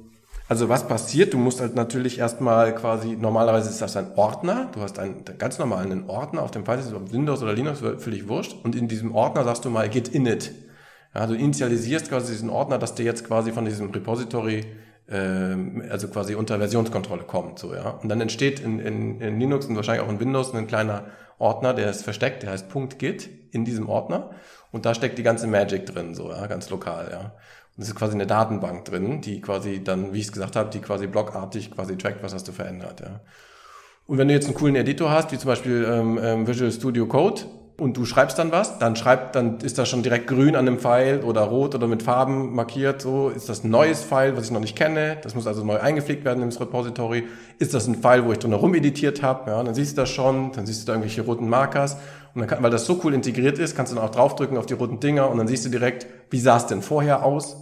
also 0.50 0.70
was 0.70 0.88
passiert? 0.88 1.34
Du 1.34 1.38
musst 1.38 1.60
halt 1.60 1.76
natürlich 1.76 2.20
erstmal 2.20 2.74
quasi, 2.74 3.18
normalerweise 3.18 3.70
ist 3.70 3.82
das 3.82 3.98
ein 3.98 4.14
Ordner. 4.16 4.70
Du 4.74 4.80
hast 4.80 4.98
einen 4.98 5.26
ganz 5.38 5.60
normalen 5.60 6.10
Ordner 6.10 6.42
auf 6.42 6.52
dem 6.52 6.64
File, 6.64 6.80
ob 6.96 7.12
Windows 7.12 7.44
oder 7.44 7.52
Linux, 7.52 7.80
völlig 7.98 8.30
wurscht. 8.30 8.56
Und 8.64 8.74
in 8.74 8.88
diesem 8.88 9.14
Ordner 9.14 9.44
sagst 9.44 9.66
du 9.66 9.70
mal 9.70 9.90
git 9.90 10.08
init. 10.08 10.54
Ja, 11.14 11.28
du 11.28 11.34
initialisierst 11.34 12.10
quasi 12.10 12.32
diesen 12.32 12.50
Ordner, 12.50 12.78
dass 12.78 12.96
der 12.96 13.06
jetzt 13.06 13.26
quasi 13.26 13.52
von 13.52 13.66
diesem 13.66 13.90
Repository 13.90 14.66
also 15.10 16.10
quasi 16.10 16.36
unter 16.36 16.58
Versionskontrolle 16.58 17.24
kommt. 17.24 17.60
So, 17.60 17.74
ja. 17.74 17.92
Und 17.92 18.10
dann 18.10 18.20
entsteht 18.20 18.60
in, 18.60 18.80
in, 18.80 19.22
in 19.22 19.40
Linux 19.40 19.66
und 19.66 19.76
wahrscheinlich 19.76 20.06
auch 20.06 20.12
in 20.12 20.20
Windows 20.20 20.54
ein 20.54 20.68
kleiner 20.68 21.06
Ordner, 21.40 21.74
der 21.74 21.90
ist 21.90 22.04
versteckt, 22.04 22.44
der 22.44 22.52
heißt 22.52 22.68
.git 22.98 23.30
in 23.52 23.64
diesem 23.64 23.88
Ordner. 23.88 24.32
Und 24.72 24.86
da 24.86 24.94
steckt 24.94 25.18
die 25.18 25.24
ganze 25.24 25.48
Magic 25.48 25.86
drin, 25.86 26.14
so, 26.14 26.30
ja, 26.30 26.46
ganz 26.48 26.70
lokal, 26.70 27.10
ja. 27.12 27.20
Und 27.78 27.84
es 27.84 27.90
ist 27.90 27.96
quasi 27.96 28.16
eine 28.16 28.28
Datenbank 28.28 28.86
drin, 28.86 29.22
die 29.22 29.40
quasi 29.40 29.84
dann, 29.84 30.14
wie 30.14 30.20
ich 30.20 30.26
es 30.26 30.32
gesagt 30.32 30.56
habe, 30.56 30.70
die 30.72 30.80
quasi 30.80 31.08
blockartig 31.08 31.72
quasi 31.72 31.96
trackt, 31.96 32.24
was 32.24 32.34
hast 32.34 32.48
du 32.48 32.52
verändert. 32.52 33.02
Ja. 33.02 33.22
Und 34.08 34.18
wenn 34.18 34.28
du 34.28 34.34
jetzt 34.34 34.46
einen 34.46 34.56
coolen 34.56 34.76
Editor 34.76 35.12
hast, 35.12 35.32
wie 35.32 35.38
zum 35.38 35.50
Beispiel 35.50 35.86
ähm, 35.88 36.20
ähm, 36.22 36.48
Visual 36.48 36.72
Studio 36.72 37.06
Code, 37.06 37.42
und 37.80 37.96
du 37.96 38.06
schreibst 38.06 38.40
dann 38.40 38.52
was, 38.52 38.80
dann 38.80 38.96
schreibt, 38.96 39.36
dann 39.36 39.60
ist 39.60 39.78
das 39.78 39.88
schon 39.88 40.02
direkt 40.02 40.28
grün 40.28 40.56
an 40.56 40.66
dem 40.66 40.80
Pfeil 40.80 41.22
oder 41.24 41.42
rot 41.42 41.76
oder 41.76 41.88
mit 41.88 42.02
Farben 42.04 42.56
markiert, 42.56 43.02
so 43.02 43.30
ist 43.30 43.50
das 43.50 43.64
ein 43.64 43.70
neues 43.70 44.02
Pfeil, 44.02 44.36
was 44.36 44.46
ich 44.46 44.52
noch 44.52 44.60
nicht 44.60 44.76
kenne, 44.76 45.18
das 45.22 45.36
muss 45.36 45.46
also 45.46 45.64
neu 45.64 45.80
eingepflegt 45.80 46.26
werden 46.26 46.42
ins 46.42 46.60
Repository. 46.60 47.26
Ist 47.60 47.74
das 47.74 47.88
ein 47.88 47.96
Pfeil, 47.96 48.26
wo 48.26 48.32
ich 48.32 48.40
drin 48.40 48.52
herum 48.52 48.74
editiert 48.74 49.22
habe, 49.22 49.52
ja, 49.52 49.64
dann 49.64 49.76
siehst 49.76 49.98
du 49.98 50.02
das 50.02 50.10
schon, 50.10 50.52
dann 50.54 50.66
siehst 50.66 50.82
du 50.82 50.86
da 50.88 50.94
irgendwelche 50.94 51.22
roten 51.22 51.48
Markers 51.48 51.98
und 52.34 52.42
dann 52.42 52.48
kann, 52.48 52.64
weil 52.64 52.72
das 52.72 52.86
so 52.86 53.00
cool 53.04 53.14
integriert 53.14 53.60
ist, 53.60 53.76
kannst 53.76 53.92
du 53.92 53.96
dann 53.96 54.06
auch 54.06 54.12
draufdrücken 54.12 54.58
auf 54.58 54.66
die 54.66 54.74
roten 54.74 55.00
Dinger 55.00 55.30
und 55.30 55.38
dann 55.38 55.48
siehst 55.48 55.66
du 55.66 55.70
direkt, 55.70 56.08
wie 56.32 56.40
sah 56.40 56.58
es 56.58 56.66
denn 56.66 56.82
vorher 56.82 57.24
aus, 57.24 57.58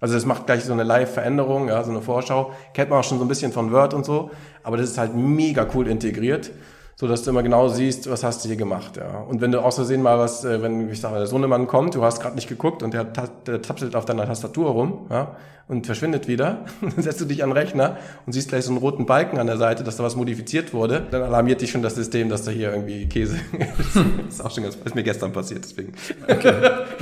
also 0.00 0.14
das 0.14 0.24
macht 0.24 0.46
gleich 0.46 0.64
so 0.64 0.72
eine 0.72 0.84
Live-Veränderung, 0.84 1.68
ja, 1.68 1.82
so 1.82 1.90
eine 1.90 2.00
Vorschau. 2.00 2.52
Kennt 2.72 2.90
man 2.90 3.00
auch 3.00 3.04
schon 3.04 3.18
so 3.18 3.24
ein 3.24 3.28
bisschen 3.28 3.52
von 3.52 3.72
Word 3.72 3.94
und 3.94 4.04
so. 4.04 4.30
Aber 4.62 4.76
das 4.76 4.90
ist 4.90 4.98
halt 4.98 5.16
mega 5.16 5.66
cool 5.74 5.88
integriert, 5.88 6.52
so 6.98 7.06
dass 7.06 7.22
du 7.22 7.30
immer 7.30 7.44
genau 7.44 7.68
siehst, 7.68 8.10
was 8.10 8.24
hast 8.24 8.42
du 8.44 8.48
hier 8.48 8.56
gemacht, 8.56 8.96
ja. 8.96 9.20
Und 9.20 9.40
wenn 9.40 9.52
du 9.52 9.60
aus 9.60 9.76
Versehen 9.76 10.02
mal 10.02 10.18
was, 10.18 10.44
äh, 10.44 10.60
wenn, 10.60 10.90
ich 10.90 11.00
sage, 11.00 11.18
der 11.18 11.28
Sohnemann 11.28 11.68
kommt, 11.68 11.94
du 11.94 12.02
hast 12.02 12.20
gerade 12.20 12.34
nicht 12.34 12.48
geguckt 12.48 12.82
und 12.82 12.92
der, 12.92 13.04
der 13.04 13.62
tapselt 13.62 13.94
auf 13.94 14.04
deiner 14.04 14.26
Tastatur 14.26 14.70
rum, 14.70 15.06
ja, 15.08 15.36
und 15.68 15.86
verschwindet 15.86 16.26
wieder. 16.26 16.64
Dann 16.80 17.00
setzt 17.00 17.20
du 17.20 17.24
dich 17.26 17.44
an 17.44 17.50
den 17.50 17.56
Rechner 17.56 17.98
und 18.26 18.32
siehst 18.32 18.48
gleich 18.48 18.64
so 18.64 18.72
einen 18.72 18.78
roten 18.78 19.06
Balken 19.06 19.38
an 19.38 19.46
der 19.46 19.58
Seite, 19.58 19.84
dass 19.84 19.96
da 19.96 20.02
was 20.02 20.16
modifiziert 20.16 20.74
wurde. 20.74 21.06
Dann 21.08 21.22
alarmiert 21.22 21.60
dich 21.60 21.70
schon 21.70 21.82
das 21.82 21.94
System, 21.94 22.30
dass 22.30 22.42
da 22.42 22.50
hier 22.50 22.72
irgendwie 22.72 23.06
Käse 23.06 23.36
ist. 23.78 23.94
das 23.94 24.34
ist 24.34 24.44
auch 24.44 24.50
schon 24.50 24.64
ganz, 24.64 24.74
ist 24.74 24.94
mir 24.96 25.04
gestern 25.04 25.32
passiert, 25.32 25.64
deswegen. 25.64 25.92
Okay. 26.24 26.54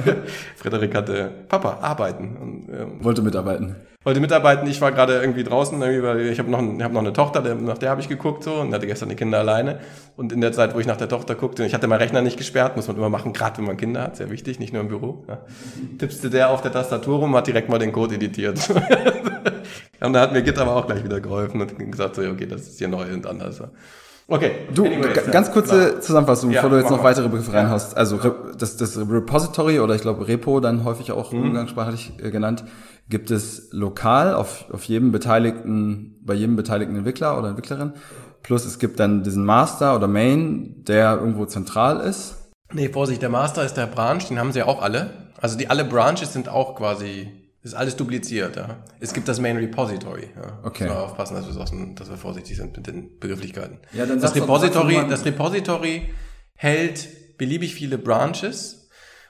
Frederik 0.56 0.94
hatte, 0.94 1.30
Papa, 1.48 1.78
arbeiten. 1.80 2.36
Und, 2.36 2.68
ähm, 2.68 3.02
wollte 3.02 3.22
mitarbeiten. 3.22 3.76
Wollte 4.06 4.20
mitarbeiten. 4.20 4.68
Ich 4.68 4.80
war 4.80 4.92
gerade 4.92 5.14
irgendwie 5.14 5.42
draußen, 5.42 5.82
irgendwie, 5.82 6.00
weil 6.00 6.20
ich 6.28 6.38
habe 6.38 6.48
noch, 6.48 6.62
ich 6.62 6.80
hab 6.80 6.92
noch 6.92 7.00
eine 7.00 7.12
Tochter, 7.12 7.42
der, 7.42 7.56
nach 7.56 7.76
der 7.76 7.90
habe 7.90 8.00
ich 8.00 8.08
geguckt 8.08 8.44
so 8.44 8.54
und 8.54 8.72
hatte 8.72 8.86
gestern 8.86 9.08
die 9.08 9.16
Kinder 9.16 9.40
alleine. 9.40 9.80
Und 10.16 10.32
in 10.32 10.40
der 10.40 10.52
Zeit, 10.52 10.76
wo 10.76 10.78
ich 10.78 10.86
nach 10.86 10.96
der 10.96 11.08
Tochter 11.08 11.34
guckte, 11.34 11.66
ich 11.66 11.74
hatte 11.74 11.88
meinen 11.88 11.98
Rechner 11.98 12.22
nicht 12.22 12.36
gesperrt, 12.36 12.76
muss 12.76 12.86
man 12.86 12.96
immer 12.96 13.08
machen, 13.08 13.32
gerade 13.32 13.58
wenn 13.58 13.64
man 13.64 13.76
Kinder 13.76 14.02
hat, 14.02 14.16
sehr 14.16 14.30
wichtig, 14.30 14.60
nicht 14.60 14.72
nur 14.72 14.82
im 14.82 14.86
Büro. 14.86 15.24
Ja. 15.26 15.38
Tippste 15.98 16.30
der 16.30 16.50
auf 16.50 16.62
der 16.62 16.70
Tastatur 16.70 17.18
rum, 17.18 17.34
hat 17.34 17.48
direkt 17.48 17.68
mal 17.68 17.80
den 17.80 17.90
Code 17.90 18.14
editiert 18.14 18.60
und 20.00 20.12
da 20.12 20.20
hat 20.20 20.32
mir 20.32 20.42
Git 20.42 20.56
aber 20.56 20.76
auch 20.76 20.86
gleich 20.86 21.02
wieder 21.02 21.20
geholfen 21.20 21.60
und 21.60 21.76
gesagt, 21.90 22.14
so, 22.14 22.22
okay, 22.22 22.46
das 22.46 22.60
ist 22.60 22.78
hier 22.78 22.86
neu 22.86 23.12
und 23.12 23.26
anders. 23.26 23.60
Okay. 24.28 24.52
Du, 24.74 24.84
Anyways, 24.84 25.30
ganz 25.30 25.52
kurze 25.52 25.88
klar. 25.90 26.00
Zusammenfassung, 26.00 26.50
bevor 26.50 26.64
ja, 26.64 26.76
du 26.76 26.80
jetzt 26.80 26.90
noch 26.90 27.04
weitere 27.04 27.28
Begriffe 27.28 27.52
ja. 27.52 27.60
reinhaust. 27.60 27.96
Also 27.96 28.18
das, 28.58 28.76
das 28.76 28.98
Repository 28.98 29.78
oder 29.78 29.94
ich 29.94 30.02
glaube 30.02 30.26
Repo 30.26 30.58
dann 30.58 30.84
häufig 30.84 31.12
auch 31.12 31.32
mhm. 31.32 31.42
umgangssprachlich 31.42 32.12
äh, 32.20 32.30
genannt, 32.30 32.64
gibt 33.08 33.30
es 33.30 33.68
lokal 33.72 34.34
auf, 34.34 34.70
auf 34.70 34.84
jedem 34.84 35.12
beteiligten, 35.12 36.16
bei 36.22 36.34
jedem 36.34 36.56
beteiligten 36.56 36.96
Entwickler 36.96 37.38
oder 37.38 37.48
Entwicklerin. 37.48 37.92
Plus 38.42 38.64
es 38.64 38.78
gibt 38.78 39.00
dann 39.00 39.22
diesen 39.22 39.44
Master 39.44 39.96
oder 39.96 40.08
Main, 40.08 40.84
der 40.84 41.16
irgendwo 41.16 41.46
zentral 41.46 42.00
ist. 42.00 42.36
Nee, 42.72 42.88
Vorsicht, 42.88 43.22
der 43.22 43.28
Master 43.28 43.64
ist 43.64 43.74
der 43.74 43.86
Branch, 43.86 44.22
den 44.28 44.38
haben 44.38 44.52
sie 44.52 44.60
ja 44.60 44.66
auch 44.66 44.82
alle. 44.82 45.10
Also 45.40 45.56
die 45.56 45.68
alle 45.68 45.84
Branches 45.84 46.32
sind 46.32 46.48
auch 46.48 46.76
quasi 46.76 47.28
ist 47.66 47.74
alles 47.74 47.96
dupliziert, 47.96 48.54
ja. 48.54 48.76
Es 49.00 49.12
gibt 49.12 49.26
das 49.26 49.40
Main 49.40 49.56
Repository, 49.56 50.28
ja. 50.36 50.60
Okay. 50.62 50.84
Wir 50.84 51.00
aufpassen, 51.00 51.34
dass 51.34 51.52
wir, 51.52 51.60
außen, 51.60 51.96
dass 51.96 52.08
wir 52.08 52.16
vorsichtig 52.16 52.56
sind 52.56 52.76
mit 52.76 52.86
den 52.86 53.18
Begrifflichkeiten. 53.18 53.78
Ja, 53.92 54.06
dann 54.06 54.20
das 54.20 54.36
Repository, 54.36 55.04
das 55.08 55.24
Repository 55.24 56.14
hält 56.54 57.36
beliebig 57.38 57.74
viele 57.74 57.98
Branches 57.98 58.85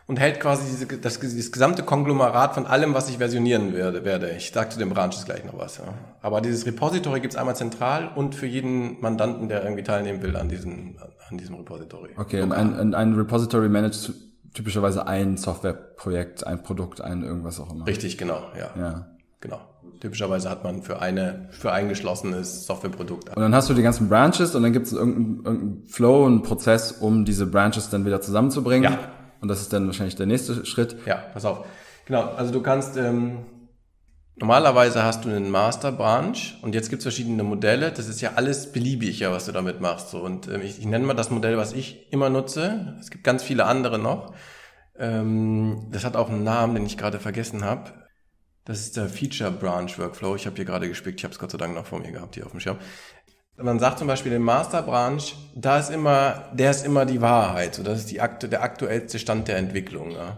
und 0.07 0.21
hält 0.21 0.39
quasi 0.41 0.65
diese, 0.71 0.87
das, 0.99 1.19
das 1.19 1.53
gesamte 1.53 1.83
Konglomerat 1.83 2.55
von 2.55 2.67
allem, 2.67 2.95
was 2.95 3.09
ich 3.09 3.19
versionieren 3.19 3.75
werde. 3.75 4.05
werde. 4.05 4.31
Ich 4.31 4.53
sage 4.53 4.71
zu 4.71 4.79
den 4.79 4.91
Branches 4.91 5.25
gleich 5.25 5.45
noch 5.45 5.59
was. 5.59 5.79
Ja. 5.79 5.95
Aber 6.23 6.41
dieses 6.41 6.65
Repository 6.65 7.21
gibt 7.21 7.35
es 7.35 7.39
einmal 7.39 7.57
zentral 7.57 8.11
und 8.15 8.35
für 8.35 8.47
jeden 8.47 9.01
Mandanten, 9.01 9.49
der 9.49 9.65
irgendwie 9.65 9.83
teilnehmen 9.83 10.23
will 10.23 10.37
an 10.37 10.49
diesem, 10.49 10.97
an 11.29 11.39
diesem 11.39 11.57
Repository. 11.57 12.11
Okay, 12.17 12.43
und 12.43 12.53
ein, 12.53 12.95
ein 12.95 13.15
Repository 13.15 13.69
managt 13.69 14.13
typischerweise 14.55 15.07
ein 15.07 15.37
Softwareprojekt, 15.37 16.47
ein 16.47 16.63
Produkt, 16.63 17.01
ein 17.01 17.23
irgendwas 17.23 17.61
auch 17.61 17.73
immer. 17.73 17.87
Richtig, 17.87 18.17
genau, 18.17 18.43
ja. 18.59 18.71
Ja. 18.81 19.07
Genau. 19.41 19.61
Typischerweise 20.01 20.51
hat 20.51 20.63
man 20.63 20.83
für 20.83 21.01
eine, 21.01 21.49
für 21.51 21.73
ein 21.73 21.89
geschlossenes 21.89 22.67
Softwareprodukt. 22.67 23.31
Und 23.31 23.43
dann 23.43 23.55
hast 23.55 23.69
du 23.69 23.75
die 23.75 23.83
ganzen 23.83 24.09
Branches 24.09 24.55
und 24.55 24.63
dann 24.63 24.73
gibt 24.73 24.87
es 24.87 24.93
irgendeinen, 24.93 25.45
irgendeinen 25.45 25.87
Flow, 25.89 26.27
einen 26.27 26.43
Prozess, 26.43 26.93
um 26.93 27.25
diese 27.25 27.47
Branches 27.47 27.91
dann 27.91 28.05
wieder 28.05 28.21
zusammenzubringen. 28.21 28.93
Ja. 28.93 28.99
Und 29.41 29.49
das 29.49 29.61
ist 29.61 29.73
dann 29.73 29.87
wahrscheinlich 29.87 30.17
der 30.17 30.27
nächste 30.27 30.65
Schritt. 30.67 30.97
Ja, 31.07 31.17
pass 31.33 31.45
auf. 31.45 31.67
Genau, 32.07 32.23
also 32.23 32.53
du 32.53 32.63
kannst, 32.63 32.97
ähm, 32.97 33.45
normalerweise 34.37 35.03
hast 35.03 35.25
du 35.25 35.29
einen 35.29 35.51
Master 35.51 35.93
Branch 35.93 36.37
und 36.63 36.75
jetzt 36.75 36.91
gibt 36.91 37.01
es 37.01 37.05
verschiedene 37.05 37.43
Modelle. 37.43 37.91
Das 37.91 38.09
ist 38.09 38.21
ja 38.21 38.33
alles 38.37 38.73
beliebig, 38.73 39.21
ja, 39.21 39.33
was 39.33 39.47
du 39.47 39.53
damit 39.53 39.81
machst. 39.81 40.11
So. 40.11 40.21
Und 40.21 40.49
ähm, 40.49 40.63
ich, 40.63 40.79
ich 40.79 40.87
nenne 40.87 41.07
mal 41.07 41.15
das 41.15 41.31
Modell, 41.31 41.57
was 41.57 41.73
ich 41.73 42.13
immer 42.13 42.31
nutze. 42.31 42.97
Es 43.01 43.11
gibt 43.11 43.25
ganz 43.25 43.43
viele 43.43 43.67
andere 43.67 43.99
noch. 43.99 44.35
Ähm, 44.99 45.89
das 45.91 46.05
hat 46.05 46.17
auch 46.17 46.31
einen 46.31 46.45
Namen, 46.45 46.75
den 46.75 46.87
ich 46.87 46.97
gerade 46.97 47.19
vergessen 47.19 47.65
habe. 47.65 47.93
Das 48.65 48.81
ist 48.81 48.97
der 48.97 49.09
Feature 49.09 49.53
Branch 49.53 49.97
Workflow. 49.97 50.35
Ich 50.35 50.47
habe 50.47 50.57
hier 50.57 50.65
gerade 50.65 50.89
gespickt, 50.89 51.21
ich 51.21 51.25
habe 51.25 51.33
es 51.33 51.39
Gott 51.39 51.53
sei 51.53 51.59
Dank 51.59 51.75
noch 51.75 51.87
vor 51.87 52.01
mir 52.01 52.11
gehabt 52.11 52.35
hier 52.35 52.47
auf 52.47 52.51
dem 52.51 52.61
Schirm. 52.61 52.79
Man 53.59 53.79
sagt 53.79 53.99
zum 53.99 54.07
Beispiel 54.07 54.33
den 54.33 54.43
Master 54.43 54.83
Branch, 54.83 55.23
da 55.55 55.79
ist 55.79 55.91
immer, 55.91 56.45
der 56.53 56.71
ist 56.71 56.85
immer 56.85 57.07
die 57.07 57.23
Wahrheit. 57.23 57.75
So, 57.75 57.83
das 57.83 58.01
ist 58.01 58.11
die, 58.11 58.21
der 58.49 58.63
aktuellste 58.63 59.19
Stand 59.19 59.49
der 59.49 59.57
Entwicklung. 59.57 60.11
Ja. 60.11 60.37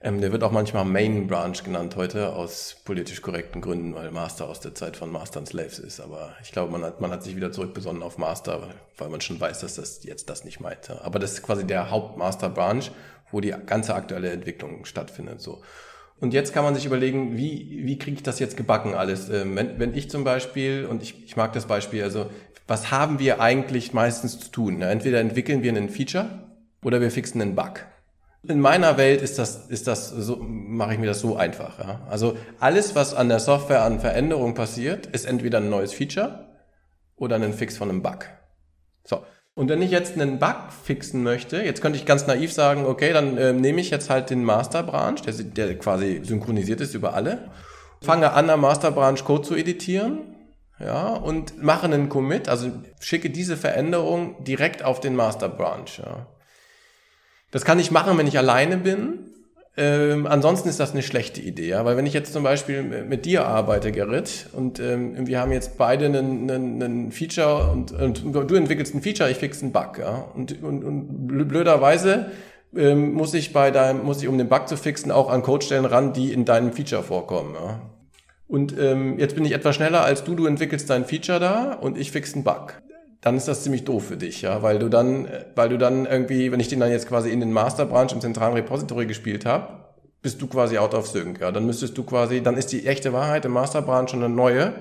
Ähm, 0.00 0.20
der 0.20 0.32
wird 0.32 0.42
auch 0.42 0.50
manchmal 0.50 0.84
Main 0.84 1.28
Branch 1.28 1.62
genannt 1.62 1.94
heute 1.94 2.32
aus 2.32 2.78
politisch 2.84 3.22
korrekten 3.22 3.60
Gründen, 3.60 3.94
weil 3.94 4.10
Master 4.10 4.48
aus 4.48 4.58
der 4.58 4.74
Zeit 4.74 4.96
von 4.96 5.12
Master 5.12 5.38
und 5.38 5.46
Slaves 5.46 5.78
ist. 5.78 6.00
Aber 6.00 6.34
ich 6.42 6.50
glaube, 6.50 6.72
man 6.72 6.82
hat, 6.82 7.00
man 7.00 7.12
hat 7.12 7.22
sich 7.22 7.36
wieder 7.36 7.52
zurückbesonnen 7.52 8.02
auf 8.02 8.18
Master, 8.18 8.74
weil 8.98 9.08
man 9.08 9.20
schon 9.20 9.40
weiß, 9.40 9.60
dass 9.60 9.76
das 9.76 10.02
jetzt 10.02 10.28
das 10.28 10.44
nicht 10.44 10.58
meint. 10.58 10.90
Aber 10.90 11.20
das 11.20 11.34
ist 11.34 11.42
quasi 11.44 11.64
der 11.64 11.90
Hauptmaster 11.90 12.48
Branch, 12.48 12.82
wo 13.30 13.40
die 13.40 13.54
ganze 13.66 13.94
aktuelle 13.94 14.32
Entwicklung 14.32 14.84
stattfindet. 14.84 15.40
So. 15.40 15.62
Und 16.22 16.32
jetzt 16.32 16.54
kann 16.54 16.62
man 16.62 16.76
sich 16.76 16.86
überlegen, 16.86 17.36
wie, 17.36 17.80
wie 17.82 17.98
kriege 17.98 18.18
ich 18.18 18.22
das 18.22 18.38
jetzt 18.38 18.56
gebacken 18.56 18.94
alles? 18.94 19.28
Ähm, 19.28 19.56
wenn, 19.56 19.80
wenn 19.80 19.92
ich 19.92 20.08
zum 20.08 20.22
Beispiel, 20.22 20.86
und 20.88 21.02
ich, 21.02 21.24
ich 21.24 21.36
mag 21.36 21.52
das 21.52 21.66
Beispiel, 21.66 22.04
also 22.04 22.30
was 22.68 22.92
haben 22.92 23.18
wir 23.18 23.40
eigentlich 23.40 23.92
meistens 23.92 24.38
zu 24.38 24.48
tun? 24.52 24.80
Entweder 24.82 25.18
entwickeln 25.18 25.64
wir 25.64 25.72
einen 25.72 25.88
Feature 25.88 26.48
oder 26.84 27.00
wir 27.00 27.10
fixen 27.10 27.42
einen 27.42 27.56
Bug. 27.56 27.80
In 28.46 28.60
meiner 28.60 28.96
Welt 28.98 29.20
ist 29.20 29.36
das, 29.40 29.66
ist 29.66 29.88
das 29.88 30.10
so, 30.10 30.36
mache 30.36 30.92
ich 30.92 31.00
mir 31.00 31.06
das 31.06 31.18
so 31.18 31.34
einfach. 31.34 31.80
Ja? 31.80 32.02
Also 32.08 32.36
alles, 32.60 32.94
was 32.94 33.14
an 33.14 33.28
der 33.28 33.40
Software 33.40 33.82
an 33.82 33.98
Veränderung 33.98 34.54
passiert, 34.54 35.06
ist 35.06 35.24
entweder 35.24 35.58
ein 35.58 35.70
neues 35.70 35.92
Feature 35.92 36.46
oder 37.16 37.34
ein 37.34 37.52
Fix 37.52 37.76
von 37.76 37.88
einem 37.88 38.00
Bug. 38.00 38.26
So. 39.02 39.24
Und 39.54 39.68
wenn 39.68 39.82
ich 39.82 39.90
jetzt 39.90 40.14
einen 40.14 40.38
Bug 40.38 40.72
fixen 40.84 41.22
möchte, 41.22 41.62
jetzt 41.62 41.82
könnte 41.82 41.98
ich 41.98 42.06
ganz 42.06 42.26
naiv 42.26 42.52
sagen, 42.52 42.86
okay, 42.86 43.12
dann 43.12 43.36
äh, 43.36 43.52
nehme 43.52 43.80
ich 43.80 43.90
jetzt 43.90 44.08
halt 44.08 44.30
den 44.30 44.44
Master 44.44 44.82
Branch, 44.82 45.20
der, 45.20 45.34
der 45.34 45.78
quasi 45.78 46.22
synchronisiert 46.24 46.80
ist 46.80 46.94
über 46.94 47.12
alle, 47.12 47.50
fange 48.00 48.32
an, 48.32 48.48
am 48.48 48.62
Master 48.62 48.90
Branch 48.90 49.22
Code 49.22 49.46
zu 49.46 49.54
editieren, 49.54 50.20
ja, 50.78 51.08
und 51.08 51.62
mache 51.62 51.84
einen 51.84 52.08
Commit, 52.08 52.48
also 52.48 52.72
schicke 52.98 53.28
diese 53.28 53.58
Veränderung 53.58 54.42
direkt 54.42 54.82
auf 54.82 55.00
den 55.00 55.14
Master 55.14 55.50
Branch, 55.50 55.98
ja. 55.98 56.26
Das 57.50 57.66
kann 57.66 57.78
ich 57.78 57.90
machen, 57.90 58.16
wenn 58.16 58.26
ich 58.26 58.38
alleine 58.38 58.78
bin. 58.78 59.28
Ähm, 59.74 60.26
ansonsten 60.26 60.68
ist 60.68 60.80
das 60.80 60.92
eine 60.92 61.02
schlechte 61.02 61.40
Idee, 61.40 61.68
ja? 61.68 61.84
weil 61.86 61.96
wenn 61.96 62.04
ich 62.04 62.12
jetzt 62.12 62.34
zum 62.34 62.42
Beispiel 62.42 62.82
mit 62.82 63.24
dir 63.24 63.46
arbeite, 63.46 63.90
Gerrit, 63.90 64.48
und 64.52 64.78
ähm, 64.80 65.26
wir 65.26 65.40
haben 65.40 65.50
jetzt 65.50 65.78
beide 65.78 66.06
einen, 66.06 66.50
einen, 66.50 66.82
einen 66.82 67.12
Feature 67.12 67.70
und, 67.70 67.90
und, 67.92 68.22
du 68.22 68.54
entwickelst 68.54 68.94
ein 68.94 69.00
Feature, 69.00 69.30
ich 69.30 69.38
fixe 69.38 69.62
einen 69.62 69.72
Bug, 69.72 69.98
ja, 69.98 70.26
und, 70.34 70.62
und, 70.62 70.84
und 70.84 71.26
blöderweise 71.26 72.26
ähm, 72.76 73.14
muss 73.14 73.32
ich 73.32 73.54
bei 73.54 73.70
deinem, 73.70 74.04
muss 74.04 74.20
ich 74.20 74.28
um 74.28 74.36
den 74.36 74.50
Bug 74.50 74.68
zu 74.68 74.76
fixen 74.76 75.10
auch 75.10 75.30
an 75.30 75.42
Codestellen 75.42 75.86
ran, 75.86 76.12
die 76.12 76.34
in 76.34 76.44
deinem 76.44 76.74
Feature 76.74 77.02
vorkommen, 77.02 77.54
ja. 77.54 77.80
Und 78.48 78.76
ähm, 78.78 79.18
jetzt 79.18 79.34
bin 79.34 79.46
ich 79.46 79.52
etwas 79.52 79.76
schneller 79.76 80.04
als 80.04 80.24
du, 80.24 80.34
du 80.34 80.44
entwickelst 80.44 80.90
dein 80.90 81.06
Feature 81.06 81.40
da 81.40 81.72
und 81.72 81.96
ich 81.96 82.10
fixe 82.10 82.34
einen 82.34 82.44
Bug 82.44 82.74
dann 83.22 83.36
ist 83.36 83.48
das 83.48 83.62
ziemlich 83.62 83.84
doof 83.84 84.04
für 84.04 84.16
dich, 84.16 84.42
ja, 84.42 84.62
weil 84.62 84.78
du 84.78 84.90
dann, 84.90 85.28
weil 85.54 85.68
du 85.68 85.78
dann 85.78 86.06
irgendwie, 86.06 86.52
wenn 86.52 86.60
ich 86.60 86.68
den 86.68 86.80
dann 86.80 86.90
jetzt 86.90 87.08
quasi 87.08 87.30
in 87.30 87.40
den 87.40 87.52
Masterbranch 87.52 88.12
im 88.12 88.20
zentralen 88.20 88.54
Repository 88.54 89.06
gespielt 89.06 89.46
habe, 89.46 89.68
bist 90.20 90.42
du 90.42 90.48
quasi 90.48 90.76
out 90.76 90.92
of 90.92 91.06
sync, 91.06 91.40
ja, 91.40 91.52
dann 91.52 91.64
müsstest 91.64 91.96
du 91.96 92.02
quasi, 92.02 92.42
dann 92.42 92.56
ist 92.56 92.72
die 92.72 92.86
echte 92.86 93.12
Wahrheit 93.12 93.44
im 93.44 93.52
Masterbranch 93.52 94.10
schon 94.10 94.24
eine 94.24 94.34
neue, 94.34 94.74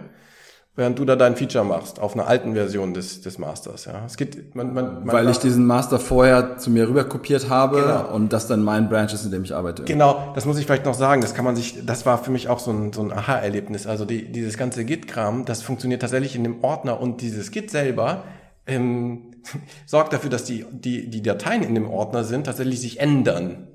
während 0.75 0.97
du 0.97 1.05
da 1.05 1.15
dein 1.15 1.35
Feature 1.35 1.65
machst 1.65 1.99
auf 1.99 2.13
einer 2.13 2.27
alten 2.27 2.53
Version 2.53 2.93
des, 2.93 3.21
des 3.21 3.37
Masters, 3.37 3.85
ja. 3.85 4.05
Es 4.05 4.15
gibt, 4.15 4.55
man, 4.55 4.73
man, 4.73 5.05
man 5.05 5.15
weil 5.15 5.29
ich 5.29 5.37
diesen 5.37 5.65
Master 5.65 5.99
vorher 5.99 6.57
zu 6.57 6.69
mir 6.69 6.87
rüber 6.87 7.03
kopiert 7.03 7.49
habe 7.49 7.81
genau. 7.81 8.13
und 8.13 8.31
das 8.31 8.47
dann 8.47 8.63
mein 8.63 8.87
Branch 8.87 9.11
ist, 9.11 9.25
in 9.25 9.31
dem 9.31 9.43
ich 9.43 9.53
arbeite. 9.53 9.83
Genau, 9.83 10.31
das 10.33 10.45
muss 10.45 10.57
ich 10.57 10.65
vielleicht 10.65 10.85
noch 10.85 10.93
sagen, 10.93 11.21
das 11.21 11.33
kann 11.33 11.43
man 11.43 11.55
sich, 11.55 11.85
das 11.85 12.05
war 12.05 12.23
für 12.23 12.31
mich 12.31 12.47
auch 12.47 12.59
so 12.59 12.71
ein, 12.71 12.93
so 12.93 13.01
ein 13.01 13.11
Aha-Erlebnis. 13.11 13.85
Also 13.85 14.05
die, 14.05 14.31
dieses 14.31 14.57
ganze 14.57 14.85
Git-Kram, 14.85 15.43
das 15.43 15.61
funktioniert 15.61 16.01
tatsächlich 16.01 16.35
in 16.35 16.43
dem 16.43 16.63
Ordner 16.63 17.01
und 17.01 17.19
dieses 17.19 17.51
Git 17.51 17.69
selber, 17.69 18.23
ähm, 18.65 19.31
sorgt 19.85 20.13
dafür, 20.13 20.29
dass 20.29 20.45
die, 20.45 20.65
die, 20.71 21.09
die 21.09 21.21
Dateien 21.21 21.63
in 21.63 21.75
dem 21.75 21.89
Ordner 21.89 22.23
sind, 22.23 22.45
tatsächlich 22.45 22.79
sich 22.79 22.99
ändern. 23.01 23.67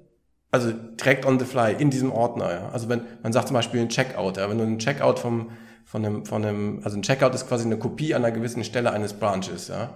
Also 0.51 0.71
direkt 0.73 1.27
on 1.27 1.39
the 1.39 1.45
fly 1.45 1.75
in 1.79 1.91
diesem 1.91 2.11
Ordner. 2.11 2.51
Ja. 2.51 2.69
Also 2.73 2.89
wenn 2.89 3.03
man 3.23 3.35
sagt 3.35 3.49
zum 3.49 3.55
Beispiel 3.55 3.83
ein 3.83 3.91
Checkout, 3.91 4.39
ja, 4.39 4.49
wenn 4.49 4.57
du 4.57 4.65
ein 4.65 4.79
Checkout 4.79 5.19
vom 5.19 5.51
von 5.87 6.05
einem, 6.05 6.27
von 6.27 6.45
einem, 6.45 6.81
also 6.85 6.99
ein 6.99 7.03
Checkout 7.03 7.35
ist 7.35 7.49
quasi 7.49 7.65
eine 7.65 7.79
Kopie 7.79 8.15
an 8.15 8.25
einer 8.25 8.35
gewissen 8.35 8.65
Stelle 8.65 8.93
eines 8.93 9.15
Branches, 9.15 9.69
ja. 9.69 9.95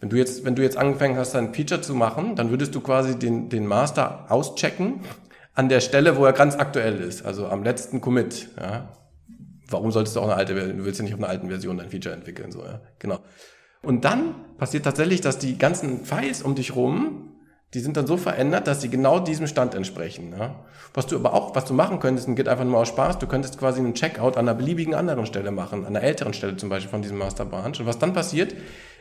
Wenn 0.00 0.08
du 0.08 0.16
jetzt, 0.16 0.44
wenn 0.44 0.56
du 0.56 0.62
jetzt 0.62 0.76
angefangen 0.76 1.16
hast, 1.16 1.36
ein 1.36 1.54
Feature 1.54 1.82
zu 1.82 1.94
machen, 1.94 2.34
dann 2.34 2.50
würdest 2.50 2.74
du 2.74 2.80
quasi 2.80 3.18
den, 3.18 3.48
den 3.48 3.66
Master 3.66 4.26
auschecken 4.30 5.00
an 5.54 5.68
der 5.68 5.80
Stelle, 5.80 6.16
wo 6.16 6.24
er 6.24 6.32
ganz 6.32 6.56
aktuell 6.56 7.00
ist, 7.00 7.24
also 7.24 7.46
am 7.46 7.62
letzten 7.62 8.00
Commit, 8.00 8.48
ja. 8.60 8.96
Warum 9.68 9.92
solltest 9.92 10.16
du 10.16 10.20
auch 10.20 10.24
eine 10.24 10.34
alte, 10.34 10.54
du 10.54 10.84
willst 10.84 10.98
ja 10.98 11.04
nicht 11.04 11.14
auf 11.14 11.20
einer 11.20 11.28
alten 11.28 11.48
Version 11.48 11.78
dein 11.78 11.90
Feature 11.90 12.12
entwickeln, 12.12 12.50
so, 12.50 12.64
ja. 12.64 12.80
Genau. 12.98 13.20
Und 13.82 14.04
dann 14.04 14.34
passiert 14.58 14.84
tatsächlich, 14.84 15.20
dass 15.20 15.38
die 15.38 15.56
ganzen 15.58 16.04
Files 16.04 16.42
um 16.42 16.56
dich 16.56 16.74
rum 16.74 17.29
die 17.74 17.80
sind 17.80 17.96
dann 17.96 18.06
so 18.06 18.16
verändert, 18.16 18.66
dass 18.66 18.80
sie 18.80 18.88
genau 18.88 19.20
diesem 19.20 19.46
Stand 19.46 19.74
entsprechen. 19.74 20.34
Ja? 20.36 20.56
Was 20.92 21.06
du 21.06 21.16
aber 21.16 21.34
auch, 21.34 21.54
was 21.54 21.64
du 21.66 21.74
machen 21.74 22.00
könntest, 22.00 22.26
und 22.26 22.34
geht 22.34 22.48
einfach 22.48 22.64
nur 22.64 22.78
aus 22.78 22.88
Spaß, 22.88 23.18
du 23.18 23.26
könntest 23.26 23.58
quasi 23.58 23.80
einen 23.80 23.94
Checkout 23.94 24.36
an 24.36 24.48
einer 24.48 24.54
beliebigen 24.54 24.94
anderen 24.94 25.26
Stelle 25.26 25.52
machen, 25.52 25.86
an 25.86 25.94
einer 25.96 26.04
älteren 26.04 26.32
Stelle 26.32 26.56
zum 26.56 26.68
Beispiel 26.68 26.90
von 26.90 27.02
diesem 27.02 27.18
Master 27.18 27.44
Branch. 27.44 27.78
Und 27.78 27.86
was 27.86 27.98
dann 27.98 28.12
passiert, 28.12 28.54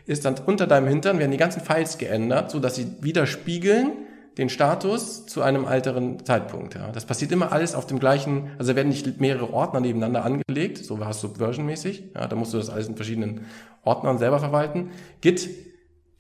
ist 0.06 0.26
dann 0.26 0.36
unter 0.46 0.68
deinem 0.68 0.88
Hintern 0.88 1.18
werden 1.20 1.32
die 1.32 1.38
ganzen 1.38 1.62
Files 1.62 1.98
geändert, 1.98 2.52
so 2.52 2.60
dass 2.60 2.76
sie 2.76 2.88
widerspiegeln 3.02 3.92
den 4.38 4.50
Status 4.50 5.26
zu 5.26 5.42
einem 5.42 5.66
älteren 5.66 6.24
Zeitpunkt. 6.24 6.76
Ja. 6.76 6.92
Das 6.92 7.06
passiert 7.06 7.32
immer 7.32 7.52
alles 7.52 7.76
auf 7.76 7.88
dem 7.88 8.00
gleichen, 8.00 8.52
also 8.58 8.76
werden 8.76 8.88
nicht 8.88 9.20
mehrere 9.20 9.52
Ordner 9.52 9.82
nebeneinander 9.82 10.24
angelegt, 10.24 10.78
so 10.78 11.00
war 11.00 11.10
es 11.10 11.22
Subversion-mäßig. 11.22 12.04
Ja, 12.16 12.28
da 12.28 12.36
musst 12.36 12.54
du 12.54 12.58
das 12.58 12.70
alles 12.70 12.88
in 12.88 12.96
verschiedenen 12.96 13.46
Ordnern 13.84 14.18
selber 14.18 14.40
verwalten. 14.40 14.92
Git 15.22 15.50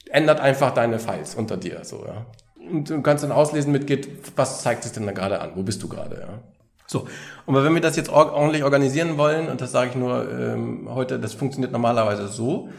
ändert 0.09 0.39
einfach 0.39 0.71
deine 0.71 0.99
Files 0.99 1.35
unter 1.35 1.57
dir, 1.57 1.83
so, 1.83 2.05
ja. 2.05 2.25
Und 2.69 2.89
du 2.89 3.01
kannst 3.01 3.23
dann 3.23 3.31
auslesen 3.31 3.71
mit 3.71 3.87
Git, 3.87 4.07
was 4.35 4.61
zeigt 4.61 4.85
es 4.85 4.91
denn 4.91 5.05
da 5.05 5.11
gerade 5.11 5.39
an? 5.39 5.51
Wo 5.55 5.63
bist 5.63 5.81
du 5.81 5.87
gerade, 5.87 6.19
ja? 6.19 6.39
So. 6.85 7.07
Und 7.45 7.55
wenn 7.55 7.73
wir 7.73 7.81
das 7.81 7.95
jetzt 7.95 8.09
ordentlich 8.09 8.63
organisieren 8.63 9.17
wollen, 9.17 9.47
und 9.47 9.61
das 9.61 9.71
sage 9.71 9.91
ich 9.91 9.95
nur 9.95 10.29
ähm, 10.29 10.87
heute, 10.93 11.19
das 11.19 11.33
funktioniert 11.33 11.71
normalerweise 11.71 12.27
so, 12.27 12.69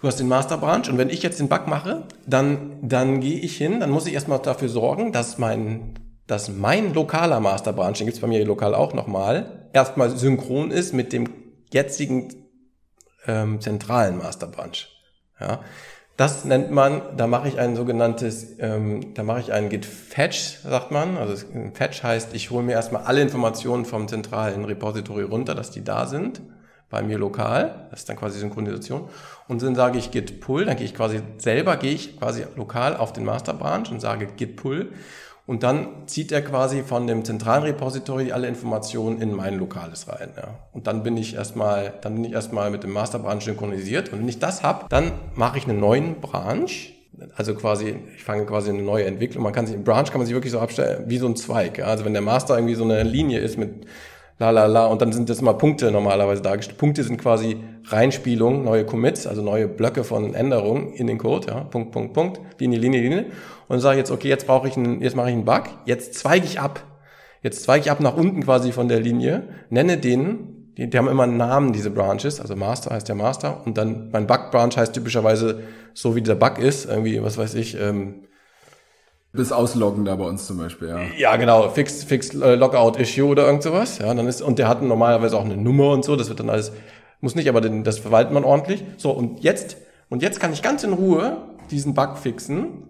Du 0.00 0.06
hast 0.06 0.20
den 0.20 0.28
Master 0.28 0.58
Branch 0.58 0.88
und 0.88 0.96
wenn 0.96 1.10
ich 1.10 1.24
jetzt 1.24 1.40
den 1.40 1.48
Bug 1.48 1.66
mache, 1.66 2.04
dann, 2.24 2.78
dann 2.82 3.18
gehe 3.18 3.40
ich 3.40 3.56
hin, 3.56 3.80
dann 3.80 3.90
muss 3.90 4.06
ich 4.06 4.14
erstmal 4.14 4.38
dafür 4.38 4.68
sorgen, 4.68 5.10
dass 5.10 5.38
mein, 5.38 5.94
dass 6.28 6.48
mein 6.48 6.94
lokaler 6.94 7.40
Master 7.40 7.72
Branch, 7.72 7.94
den 7.94 8.06
gibt's 8.06 8.20
bei 8.20 8.28
mir 8.28 8.44
lokal 8.44 8.76
auch 8.76 8.94
nochmal, 8.94 9.68
erstmal 9.72 10.16
synchron 10.16 10.70
ist 10.70 10.94
mit 10.94 11.12
dem 11.12 11.28
jetzigen 11.72 12.32
ähm, 13.26 13.60
zentralen 13.60 14.18
Master 14.18 14.46
Branch. 14.46 14.86
Ja. 15.40 15.60
Das 16.18 16.44
nennt 16.44 16.72
man, 16.72 17.16
da 17.16 17.28
mache 17.28 17.46
ich 17.46 17.60
ein 17.60 17.76
sogenanntes, 17.76 18.56
ähm, 18.58 19.14
da 19.14 19.22
mache 19.22 19.38
ich 19.38 19.52
einen 19.52 19.68
Git 19.68 19.86
Fetch, 19.86 20.58
sagt 20.64 20.90
man. 20.90 21.16
Also 21.16 21.46
ein 21.54 21.72
Fetch 21.72 22.02
heißt, 22.02 22.34
ich 22.34 22.50
hole 22.50 22.64
mir 22.64 22.72
erstmal 22.72 23.04
alle 23.04 23.22
Informationen 23.22 23.84
vom 23.84 24.08
zentralen 24.08 24.64
Repository 24.64 25.22
runter, 25.22 25.54
dass 25.54 25.70
die 25.70 25.84
da 25.84 26.06
sind, 26.06 26.40
bei 26.90 27.04
mir 27.04 27.18
lokal. 27.18 27.86
Das 27.90 28.00
ist 28.00 28.08
dann 28.08 28.16
quasi 28.16 28.40
Synchronisation. 28.40 29.08
Und 29.46 29.62
dann 29.62 29.76
sage 29.76 29.96
ich 29.98 30.10
Git 30.10 30.40
Pull, 30.40 30.64
dann 30.64 30.76
gehe 30.76 30.86
ich 30.86 30.94
quasi 30.96 31.20
selber, 31.36 31.76
gehe 31.76 31.92
ich 31.92 32.18
quasi 32.18 32.44
lokal 32.56 32.96
auf 32.96 33.12
den 33.12 33.24
Master 33.24 33.54
Branch 33.54 33.88
und 33.88 34.00
sage 34.00 34.26
Git 34.26 34.56
Pull 34.56 34.90
und 35.48 35.62
dann 35.62 35.88
zieht 36.04 36.30
er 36.30 36.42
quasi 36.42 36.82
von 36.82 37.06
dem 37.06 37.24
zentralen 37.24 37.62
Repository 37.62 38.32
alle 38.32 38.46
Informationen 38.48 39.18
in 39.22 39.34
mein 39.34 39.58
lokales 39.58 40.06
rein. 40.06 40.28
Ja. 40.36 40.58
Und 40.72 40.86
dann 40.86 41.02
bin 41.02 41.16
ich 41.16 41.36
erstmal, 41.36 41.94
dann 42.02 42.16
bin 42.16 42.24
ich 42.24 42.32
erstmal 42.32 42.70
mit 42.70 42.82
dem 42.82 42.92
Master 42.92 43.18
Branch 43.18 43.40
synchronisiert. 43.40 44.12
Und 44.12 44.18
wenn 44.18 44.28
ich 44.28 44.38
das 44.38 44.62
habe, 44.62 44.84
dann 44.90 45.10
mache 45.34 45.56
ich 45.56 45.66
einen 45.66 45.80
neuen 45.80 46.20
Branch. 46.20 46.68
Also 47.34 47.54
quasi, 47.54 47.96
ich 48.14 48.24
fange 48.24 48.44
quasi 48.44 48.68
eine 48.68 48.82
neue 48.82 49.06
Entwicklung. 49.06 49.42
Man 49.42 49.54
kann 49.54 49.66
sich, 49.66 49.82
Branch 49.82 50.04
kann 50.04 50.18
man 50.18 50.26
sich 50.26 50.34
wirklich 50.34 50.52
so 50.52 50.60
abstellen, 50.60 51.04
wie 51.06 51.16
so 51.16 51.26
ein 51.26 51.34
Zweig. 51.34 51.78
Ja. 51.78 51.86
Also 51.86 52.04
wenn 52.04 52.12
der 52.12 52.20
Master 52.20 52.54
irgendwie 52.54 52.74
so 52.74 52.84
eine 52.84 53.02
Linie 53.02 53.38
ist 53.38 53.56
mit 53.56 53.86
la 54.38 54.50
la 54.50 54.66
la 54.66 54.84
und 54.84 55.00
dann 55.00 55.12
sind 55.12 55.30
das 55.30 55.40
immer 55.40 55.54
Punkte 55.54 55.90
normalerweise 55.90 56.42
dargestellt. 56.42 56.76
Punkte 56.76 57.02
sind 57.04 57.16
quasi 57.16 57.56
Reinspielung, 57.86 58.64
neue 58.64 58.84
Commits, 58.84 59.26
also 59.26 59.42
neue 59.42 59.66
Blöcke 59.66 60.04
von 60.04 60.34
Änderungen 60.34 60.92
in 60.92 61.06
den 61.06 61.16
Code, 61.16 61.48
ja, 61.48 61.60
Punkt, 61.60 61.92
Punkt, 61.92 62.12
Punkt, 62.12 62.40
Linie, 62.58 62.78
Linie, 62.78 63.00
Linie. 63.00 63.26
Und 63.68 63.80
sage 63.80 63.98
jetzt, 63.98 64.10
okay, 64.10 64.28
jetzt 64.28 64.46
brauche 64.46 64.66
ich 64.66 64.76
einen, 64.76 65.02
jetzt 65.02 65.14
mache 65.14 65.28
ich 65.28 65.34
einen 65.34 65.44
Bug, 65.44 65.64
jetzt 65.84 66.14
zweige 66.14 66.46
ich 66.46 66.58
ab. 66.58 66.82
Jetzt 67.42 67.62
zweige 67.62 67.84
ich 67.84 67.90
ab 67.90 68.00
nach 68.00 68.16
unten 68.16 68.42
quasi 68.42 68.72
von 68.72 68.88
der 68.88 69.00
Linie, 69.00 69.44
nenne 69.70 69.98
den, 69.98 70.72
die, 70.76 70.90
die 70.90 70.98
haben 70.98 71.08
immer 71.08 71.24
einen 71.24 71.36
Namen, 71.36 71.72
diese 71.72 71.90
Branches, 71.90 72.40
also 72.40 72.56
Master 72.56 72.94
heißt 72.94 73.08
der 73.08 73.14
Master 73.14 73.62
und 73.64 73.78
dann 73.78 74.10
mein 74.10 74.26
Bug-Branch 74.26 74.76
heißt 74.76 74.92
typischerweise 74.92 75.62
so, 75.94 76.16
wie 76.16 76.22
der 76.22 76.34
Bug 76.34 76.58
ist, 76.58 76.86
irgendwie, 76.86 77.22
was 77.22 77.38
weiß 77.38 77.54
ich, 77.54 77.78
ähm, 77.78 78.22
bis 79.32 79.52
ausloggen 79.52 80.04
da 80.04 80.16
bei 80.16 80.24
uns 80.24 80.46
zum 80.46 80.58
Beispiel, 80.58 80.88
ja. 80.88 81.00
Ja, 81.18 81.36
genau. 81.36 81.68
Fix, 81.68 82.02
fix 82.02 82.34
äh, 82.34 82.54
Logout 82.54 82.98
Issue 82.98 83.28
oder 83.28 83.46
irgend 83.46 83.62
sowas. 83.62 83.98
Ja, 83.98 84.12
dann 84.14 84.26
ist, 84.26 84.40
und 84.40 84.58
der 84.58 84.68
hat 84.68 84.82
normalerweise 84.82 85.36
auch 85.36 85.44
eine 85.44 85.56
Nummer 85.56 85.90
und 85.90 86.04
so. 86.04 86.16
Das 86.16 86.30
wird 86.30 86.40
dann 86.40 86.48
alles, 86.48 86.72
muss 87.20 87.34
nicht, 87.34 87.48
aber 87.48 87.60
den, 87.60 87.84
das 87.84 87.98
verwaltet 87.98 88.32
man 88.32 88.42
ordentlich. 88.42 88.84
So, 88.96 89.10
und 89.10 89.40
jetzt, 89.40 89.76
und 90.08 90.22
jetzt 90.22 90.40
kann 90.40 90.52
ich 90.52 90.62
ganz 90.62 90.82
in 90.82 90.94
Ruhe 90.94 91.36
diesen 91.70 91.92
Bug 91.92 92.16
fixen 92.16 92.87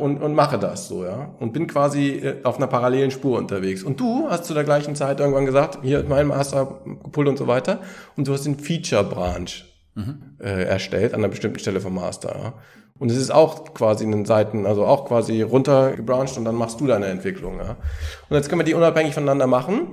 und, 0.00 0.22
und 0.22 0.34
mache 0.34 0.58
das 0.58 0.88
so, 0.88 1.04
ja. 1.04 1.34
Und 1.38 1.52
bin 1.52 1.66
quasi 1.66 2.10
äh, 2.10 2.36
auf 2.42 2.56
einer 2.56 2.66
parallelen 2.66 3.10
Spur 3.10 3.38
unterwegs. 3.38 3.82
Und 3.82 4.00
du 4.00 4.28
hast 4.28 4.44
zu 4.44 4.54
der 4.54 4.64
gleichen 4.64 4.94
Zeit 4.94 5.20
irgendwann 5.20 5.46
gesagt, 5.46 5.78
hier 5.82 6.04
mein 6.08 6.26
Master 6.26 6.80
gepullt 7.02 7.28
und 7.28 7.38
so 7.38 7.46
weiter. 7.46 7.80
Und 8.16 8.26
du 8.28 8.32
hast 8.32 8.44
den 8.44 8.58
Feature 8.58 9.04
Branch 9.04 9.64
mhm. 9.94 10.36
äh, 10.40 10.64
erstellt 10.64 11.14
an 11.14 11.20
einer 11.20 11.28
bestimmten 11.28 11.58
Stelle 11.58 11.80
vom 11.80 11.94
Master. 11.94 12.36
Ja. 12.36 12.54
Und 13.00 13.10
es 13.10 13.16
ist 13.16 13.30
auch 13.30 13.72
quasi 13.72 14.04
in 14.04 14.12
den 14.12 14.26
Seiten, 14.26 14.66
also 14.66 14.84
auch 14.84 15.06
quasi 15.06 15.40
runtergebrancht 15.40 16.36
und 16.36 16.44
dann 16.44 16.54
machst 16.54 16.80
du 16.80 16.86
deine 16.86 17.06
Entwicklung. 17.06 17.58
Ja. 17.58 17.76
Und 18.28 18.36
jetzt 18.36 18.50
können 18.50 18.60
wir 18.60 18.64
die 18.64 18.74
unabhängig 18.74 19.14
voneinander 19.14 19.46
machen. 19.46 19.88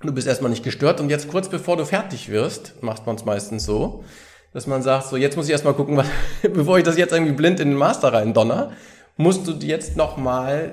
Du 0.00 0.12
bist 0.12 0.28
erstmal 0.28 0.50
nicht 0.50 0.62
gestört 0.62 1.00
und 1.00 1.10
jetzt 1.10 1.28
kurz 1.28 1.48
bevor 1.48 1.76
du 1.76 1.84
fertig 1.84 2.30
wirst, 2.30 2.82
macht 2.82 3.04
man 3.06 3.16
es 3.16 3.24
meistens 3.24 3.64
so, 3.64 4.04
dass 4.52 4.68
man 4.68 4.80
sagt, 4.82 5.08
so 5.08 5.16
jetzt 5.16 5.36
muss 5.36 5.46
ich 5.46 5.52
erstmal 5.52 5.74
gucken, 5.74 5.96
was, 5.98 6.06
bevor 6.42 6.78
ich 6.78 6.84
das 6.84 6.96
jetzt 6.96 7.12
irgendwie 7.12 7.32
blind 7.32 7.58
in 7.58 7.70
den 7.70 7.76
Master 7.76 8.12
rein 8.12 8.32
donner, 8.32 8.72
musst 9.16 9.46
du 9.46 9.52
jetzt 9.52 9.96
nochmal 9.96 10.72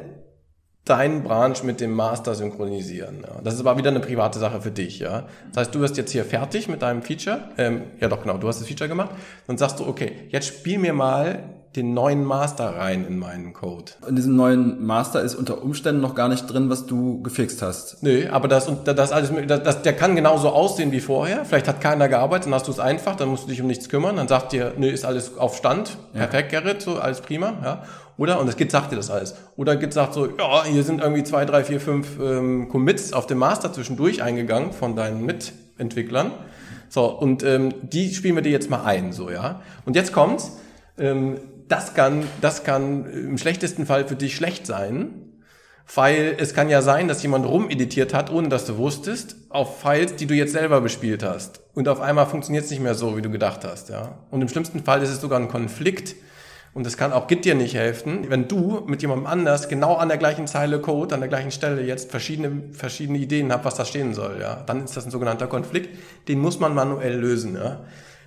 deinen 0.85 1.23
Branch 1.23 1.55
mit 1.63 1.81
dem 1.81 1.91
Master 1.91 2.35
synchronisieren. 2.35 3.17
Ja. 3.21 3.41
Das 3.43 3.55
ist 3.55 3.59
aber 3.59 3.77
wieder 3.77 3.89
eine 3.89 3.99
private 3.99 4.39
Sache 4.39 4.61
für 4.61 4.71
dich. 4.71 4.99
Ja. 4.99 5.25
Das 5.49 5.65
heißt, 5.65 5.75
du 5.75 5.81
wirst 5.81 5.97
jetzt 5.97 6.11
hier 6.11 6.25
fertig 6.25 6.67
mit 6.67 6.81
deinem 6.81 7.01
Feature. 7.01 7.39
Ähm, 7.57 7.83
ja 7.99 8.07
doch, 8.07 8.21
genau, 8.21 8.37
du 8.37 8.47
hast 8.47 8.61
das 8.61 8.67
Feature 8.67 8.87
gemacht. 8.87 9.11
Dann 9.47 9.57
sagst 9.57 9.79
du, 9.79 9.87
okay, 9.87 10.13
jetzt 10.29 10.47
spiel 10.47 10.79
mir 10.79 10.93
mal 10.93 11.43
den 11.75 11.93
neuen 11.93 12.23
Master 12.23 12.75
rein 12.75 13.05
in 13.05 13.19
meinen 13.19 13.53
Code. 13.53 13.91
In 14.07 14.15
diesem 14.15 14.35
neuen 14.35 14.83
Master 14.83 15.21
ist 15.21 15.35
unter 15.35 15.61
Umständen 15.61 16.01
noch 16.01 16.15
gar 16.15 16.27
nicht 16.27 16.47
drin, 16.47 16.71
was 16.71 16.87
du 16.87 17.21
gefixt 17.21 17.61
hast. 17.61 18.01
Nö, 18.01 18.27
aber 18.31 18.47
das, 18.47 18.71
das 18.83 19.11
alles, 19.11 19.31
das, 19.47 19.81
der 19.83 19.93
kann 19.93 20.15
genauso 20.15 20.49
aussehen 20.49 20.91
wie 20.91 21.01
vorher. 21.01 21.45
Vielleicht 21.45 21.67
hat 21.67 21.79
keiner 21.79 22.07
gearbeitet, 22.07 22.47
dann 22.47 22.55
hast 22.55 22.67
du 22.67 22.71
es 22.71 22.79
einfach, 22.79 23.15
dann 23.15 23.29
musst 23.29 23.43
du 23.43 23.49
dich 23.49 23.61
um 23.61 23.67
nichts 23.67 23.89
kümmern. 23.89 24.15
Dann 24.15 24.27
sagt 24.27 24.53
dir, 24.53 24.73
nö, 24.77 24.87
ist 24.89 25.05
alles 25.05 25.37
auf 25.37 25.55
Stand. 25.55 25.97
Perfekt, 26.13 26.49
Gerrit, 26.49 26.81
so 26.81 26.95
alles 26.95 27.21
prima. 27.21 27.53
Ja. 27.63 27.83
Oder, 28.17 28.39
und 28.39 28.47
das 28.47 28.57
Git 28.57 28.71
sagt 28.71 28.91
dir 28.91 28.95
das 28.95 29.09
alles. 29.09 29.35
Oder 29.55 29.75
Git 29.75 29.93
sagt 29.93 30.13
so, 30.13 30.25
ja, 30.25 30.65
hier 30.65 30.83
sind 30.83 31.01
irgendwie 31.01 31.23
zwei, 31.23 31.45
drei, 31.45 31.63
vier, 31.63 31.79
fünf 31.79 32.19
ähm, 32.19 32.67
Commits 32.67 33.13
auf 33.13 33.27
dem 33.27 33.37
Master 33.37 33.71
zwischendurch 33.71 34.23
eingegangen 34.23 34.73
von 34.73 34.95
deinen 34.95 35.23
Mitentwicklern. 35.25 36.31
So, 36.89 37.05
und 37.05 37.43
ähm, 37.43 37.73
die 37.81 38.13
spielen 38.13 38.35
wir 38.35 38.41
dir 38.41 38.51
jetzt 38.51 38.69
mal 38.69 38.83
ein, 38.83 39.11
so, 39.11 39.29
ja. 39.29 39.61
Und 39.85 39.95
jetzt 39.95 40.13
kommt's. 40.13 40.57
Ähm, 40.97 41.39
das 41.67 41.93
kann, 41.93 42.23
das 42.41 42.63
kann 42.63 43.05
im 43.05 43.37
schlechtesten 43.37 43.85
Fall 43.85 44.07
für 44.07 44.15
dich 44.15 44.35
schlecht 44.35 44.65
sein, 44.65 45.09
weil 45.93 46.35
es 46.39 46.53
kann 46.53 46.69
ja 46.69 46.81
sein, 46.81 47.07
dass 47.07 47.21
jemand 47.23 47.45
rumeditiert 47.45 48.13
hat, 48.13 48.31
ohne 48.31 48.49
dass 48.49 48.65
du 48.65 48.77
wusstest, 48.77 49.35
auf 49.49 49.81
Files, 49.81 50.15
die 50.15 50.27
du 50.27 50.33
jetzt 50.33 50.53
selber 50.53 50.81
bespielt 50.81 51.23
hast. 51.23 51.61
Und 51.73 51.87
auf 51.87 51.99
einmal 52.01 52.25
funktioniert 52.25 52.65
es 52.65 52.71
nicht 52.71 52.81
mehr 52.81 52.95
so, 52.95 53.17
wie 53.17 53.21
du 53.21 53.29
gedacht 53.29 53.63
hast, 53.63 53.89
ja. 53.89 54.17
Und 54.31 54.41
im 54.41 54.47
schlimmsten 54.47 54.83
Fall 54.83 55.01
ist 55.03 55.09
es 55.09 55.21
sogar 55.21 55.39
ein 55.39 55.49
Konflikt, 55.49 56.15
und 56.77 56.85
das 56.85 56.95
kann 56.95 57.11
auch 57.11 57.25
Git 57.25 57.43
dir 57.43 57.55
nicht 57.55 57.73
helfen, 57.73 58.29
wenn 58.29 58.47
du 58.47 58.83
mit 58.85 59.01
jemandem 59.01 59.25
anders 59.25 59.67
genau 59.67 59.95
an 59.95 60.09
der 60.09 60.19
gleichen 60.19 60.45
Zeile 60.45 60.79
Code, 60.79 61.15
an 61.15 61.21
der 61.21 61.27
gleichen 61.27 61.49
Stelle 61.49 61.81
jetzt 61.81 62.11
verschiedene, 62.11 62.65
verschiedene 62.71 63.17
Ideen 63.17 63.51
habt, 63.51 63.65
was 63.65 63.73
da 63.73 63.83
stehen 63.83 64.13
soll. 64.13 64.37
Ja? 64.39 64.63
Dann 64.63 64.83
ist 64.83 64.95
das 64.95 65.03
ein 65.05 65.09
sogenannter 65.09 65.47
Konflikt. 65.47 65.89
Den 66.27 66.37
muss 66.37 66.59
man 66.59 66.75
manuell 66.75 67.17
lösen. 67.17 67.55
Ja? 67.55 67.79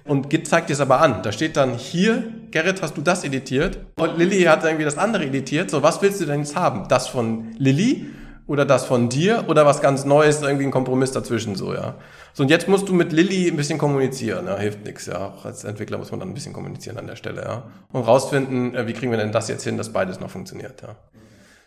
Und 0.04 0.30
Git 0.30 0.48
zeigt 0.48 0.68
dir 0.68 0.72
es 0.72 0.80
aber 0.80 1.00
an. 1.00 1.22
Da 1.22 1.30
steht 1.30 1.56
dann 1.56 1.74
hier, 1.74 2.24
Gerrit, 2.50 2.82
hast 2.82 2.96
du 2.96 3.02
das 3.02 3.22
editiert? 3.22 3.78
Und 4.00 4.18
Lilly 4.18 4.42
hat 4.42 4.64
irgendwie 4.64 4.84
das 4.84 4.98
andere 4.98 5.26
editiert. 5.26 5.70
So, 5.70 5.84
was 5.84 6.02
willst 6.02 6.20
du 6.20 6.26
denn 6.26 6.40
jetzt 6.40 6.56
haben? 6.56 6.88
Das 6.88 7.06
von 7.06 7.52
Lilly 7.56 8.06
oder 8.50 8.64
das 8.64 8.84
von 8.84 9.08
dir 9.08 9.44
oder 9.46 9.64
was 9.64 9.80
ganz 9.80 10.04
Neues, 10.04 10.42
irgendwie 10.42 10.64
ein 10.64 10.72
Kompromiss 10.72 11.12
dazwischen 11.12 11.54
so, 11.54 11.72
ja. 11.72 11.94
So, 12.32 12.42
und 12.42 12.48
jetzt 12.48 12.66
musst 12.66 12.88
du 12.88 12.92
mit 12.92 13.12
Lilly 13.12 13.48
ein 13.48 13.56
bisschen 13.56 13.78
kommunizieren, 13.78 14.46
ja, 14.46 14.56
hilft 14.58 14.84
nichts, 14.84 15.06
ja. 15.06 15.28
Auch 15.28 15.44
als 15.44 15.62
Entwickler 15.62 15.98
muss 15.98 16.10
man 16.10 16.18
dann 16.18 16.30
ein 16.30 16.34
bisschen 16.34 16.52
kommunizieren 16.52 16.98
an 16.98 17.06
der 17.06 17.14
Stelle, 17.14 17.42
ja. 17.42 17.62
Und 17.92 18.02
rausfinden, 18.02 18.74
äh, 18.74 18.88
wie 18.88 18.92
kriegen 18.92 19.12
wir 19.12 19.18
denn 19.18 19.30
das 19.30 19.46
jetzt 19.46 19.62
hin, 19.62 19.76
dass 19.76 19.92
beides 19.92 20.18
noch 20.18 20.30
funktioniert, 20.30 20.82
ja. 20.82 20.96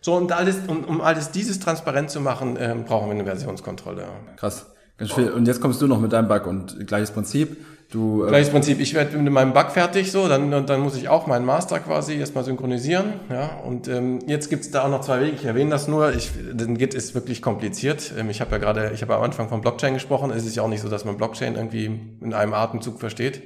So, 0.02 0.14
und 0.16 0.34
alles, 0.34 0.58
um, 0.68 0.84
um 0.84 1.00
alles 1.00 1.32
dieses 1.32 1.62
transparent 1.62 2.10
zu 2.10 2.20
machen, 2.20 2.58
ähm, 2.60 2.84
brauchen 2.84 3.08
wir 3.08 3.14
eine 3.14 3.24
Versionskontrolle. 3.24 4.02
Ja. 4.02 4.34
Krass. 4.36 4.66
Ganz 4.98 5.14
viel. 5.14 5.32
Und 5.32 5.48
jetzt 5.48 5.62
kommst 5.62 5.82
du 5.82 5.88
noch 5.88 6.02
mit 6.02 6.12
deinem 6.12 6.28
Bug 6.28 6.46
und 6.46 6.86
gleiches 6.86 7.12
Prinzip. 7.12 7.66
Du, 7.94 8.26
äh 8.26 8.28
Gleiches 8.30 8.50
Prinzip. 8.50 8.80
Ich 8.80 8.96
werde 8.96 9.16
mit 9.18 9.32
meinem 9.32 9.54
Bug 9.54 9.70
fertig, 9.70 10.12
so, 10.12 10.28
dann, 10.28 10.66
dann 10.66 10.82
muss 10.82 10.98
ich 10.98 11.10
auch 11.10 11.28
meinen 11.28 11.46
Master 11.46 11.80
quasi 11.80 12.16
erstmal 12.16 12.44
synchronisieren. 12.44 13.14
Ja, 13.30 13.60
und 13.64 13.88
ähm, 13.88 14.20
jetzt 14.26 14.50
gibt's 14.50 14.72
da 14.72 14.86
auch 14.86 14.90
noch 14.90 15.02
zwei 15.02 15.22
Wege. 15.22 15.36
Ich 15.36 15.46
erwähne 15.46 15.70
das 15.70 15.88
nur. 15.88 16.12
Ich, 16.16 16.32
denn 16.54 16.76
Git 16.80 16.96
ist 16.96 17.14
wirklich 17.14 17.44
kompliziert. 17.44 18.12
Ähm, 18.18 18.32
ich 18.32 18.42
habe 18.42 18.50
ja 18.52 18.58
gerade, 18.58 18.92
ich 18.96 19.04
habe 19.04 19.16
am 19.16 19.22
Anfang 19.22 19.48
von 19.48 19.62
Blockchain 19.62 19.94
gesprochen. 19.94 20.32
Es 20.32 20.44
ist 20.44 20.56
ja 20.56 20.64
auch 20.64 20.70
nicht 20.70 20.82
so, 20.82 20.90
dass 20.90 21.06
man 21.06 21.18
Blockchain 21.18 21.54
irgendwie 21.54 21.86
in 22.20 22.34
einem 22.34 22.56
Atemzug 22.56 23.00
versteht. 23.00 23.44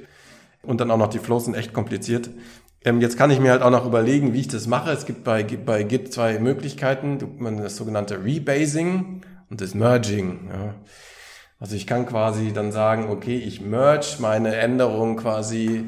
Und 0.62 0.80
dann 0.80 0.90
auch 0.90 0.96
noch 0.96 1.08
die 1.08 1.18
Flows 1.18 1.44
sind 1.44 1.54
echt 1.54 1.74
kompliziert. 1.74 2.30
Ähm, 2.86 3.02
jetzt 3.02 3.18
kann 3.18 3.30
ich 3.30 3.40
mir 3.40 3.50
halt 3.50 3.60
auch 3.60 3.70
noch 3.70 3.84
überlegen, 3.84 4.32
wie 4.32 4.40
ich 4.40 4.48
das 4.48 4.66
mache. 4.66 4.90
Es 4.92 5.04
gibt 5.04 5.24
bei, 5.24 5.42
bei 5.42 5.82
Git 5.82 6.10
zwei 6.10 6.38
Möglichkeiten. 6.38 7.18
Das 7.58 7.76
sogenannte 7.76 8.24
Rebasing 8.24 9.20
und 9.50 9.60
das 9.60 9.74
Merging. 9.74 10.48
Ja. 10.50 10.74
Also 11.58 11.74
ich 11.74 11.86
kann 11.86 12.06
quasi 12.06 12.52
dann 12.52 12.70
sagen, 12.70 13.08
okay, 13.10 13.36
ich 13.36 13.60
merge 13.60 14.16
meine 14.20 14.54
Änderung 14.56 15.16
quasi 15.16 15.84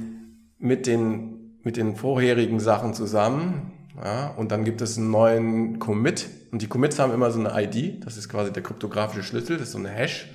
mit 0.58 0.86
den, 0.86 1.58
mit 1.62 1.76
den 1.76 1.94
vorherigen 1.94 2.58
Sachen 2.58 2.92
zusammen. 2.92 3.72
Ja, 4.02 4.28
und 4.36 4.50
dann 4.50 4.64
gibt 4.64 4.80
es 4.80 4.96
einen 4.96 5.10
neuen 5.10 5.78
Commit. 5.78 6.28
Und 6.52 6.62
die 6.62 6.68
Commits 6.68 6.98
haben 6.98 7.12
immer 7.12 7.30
so 7.30 7.38
eine 7.38 7.52
ID. 7.62 8.04
Das 8.04 8.16
ist 8.16 8.28
quasi 8.28 8.52
der 8.52 8.62
kryptografische 8.62 9.22
Schlüssel. 9.22 9.58
Das 9.58 9.68
ist 9.68 9.72
so 9.72 9.78
eine 9.78 9.90
Hash. 9.90 10.32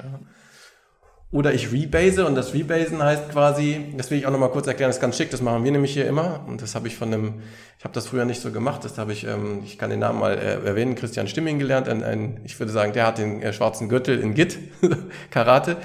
Oder 1.31 1.53
ich 1.53 1.71
rebase 1.71 2.25
und 2.25 2.35
das 2.35 2.53
Rebasen 2.53 3.01
heißt 3.01 3.29
quasi, 3.29 3.93
das 3.97 4.09
will 4.09 4.19
ich 4.19 4.25
auch 4.25 4.31
nochmal 4.31 4.51
kurz 4.51 4.67
erklären, 4.67 4.89
das 4.89 4.97
ist 4.97 5.01
ganz 5.01 5.17
schick, 5.17 5.31
das 5.31 5.41
machen 5.41 5.63
wir 5.63 5.71
nämlich 5.71 5.93
hier 5.93 6.07
immer. 6.07 6.45
Und 6.47 6.61
das 6.61 6.75
habe 6.75 6.87
ich 6.87 6.95
von 6.95 7.13
einem, 7.13 7.41
ich 7.77 7.83
habe 7.83 7.93
das 7.93 8.07
früher 8.07 8.25
nicht 8.25 8.41
so 8.41 8.51
gemacht, 8.51 8.85
das 8.85 8.97
habe 8.97 9.11
ich, 9.11 9.25
ähm, 9.25 9.61
ich 9.65 9.77
kann 9.77 9.89
den 9.89 9.99
Namen 9.99 10.19
mal 10.19 10.37
äh, 10.37 10.65
erwähnen, 10.65 10.95
Christian 10.95 11.27
Stimming 11.27 11.59
gelernt, 11.59 11.89
ein, 11.89 12.03
ein, 12.03 12.39
ich 12.45 12.57
würde 12.59 12.71
sagen, 12.71 12.93
der 12.93 13.07
hat 13.07 13.17
den 13.17 13.41
äh, 13.41 13.53
schwarzen 13.53 13.89
Gürtel 13.89 14.19
in 14.19 14.33
Git, 14.33 14.57
Karate. 15.31 15.77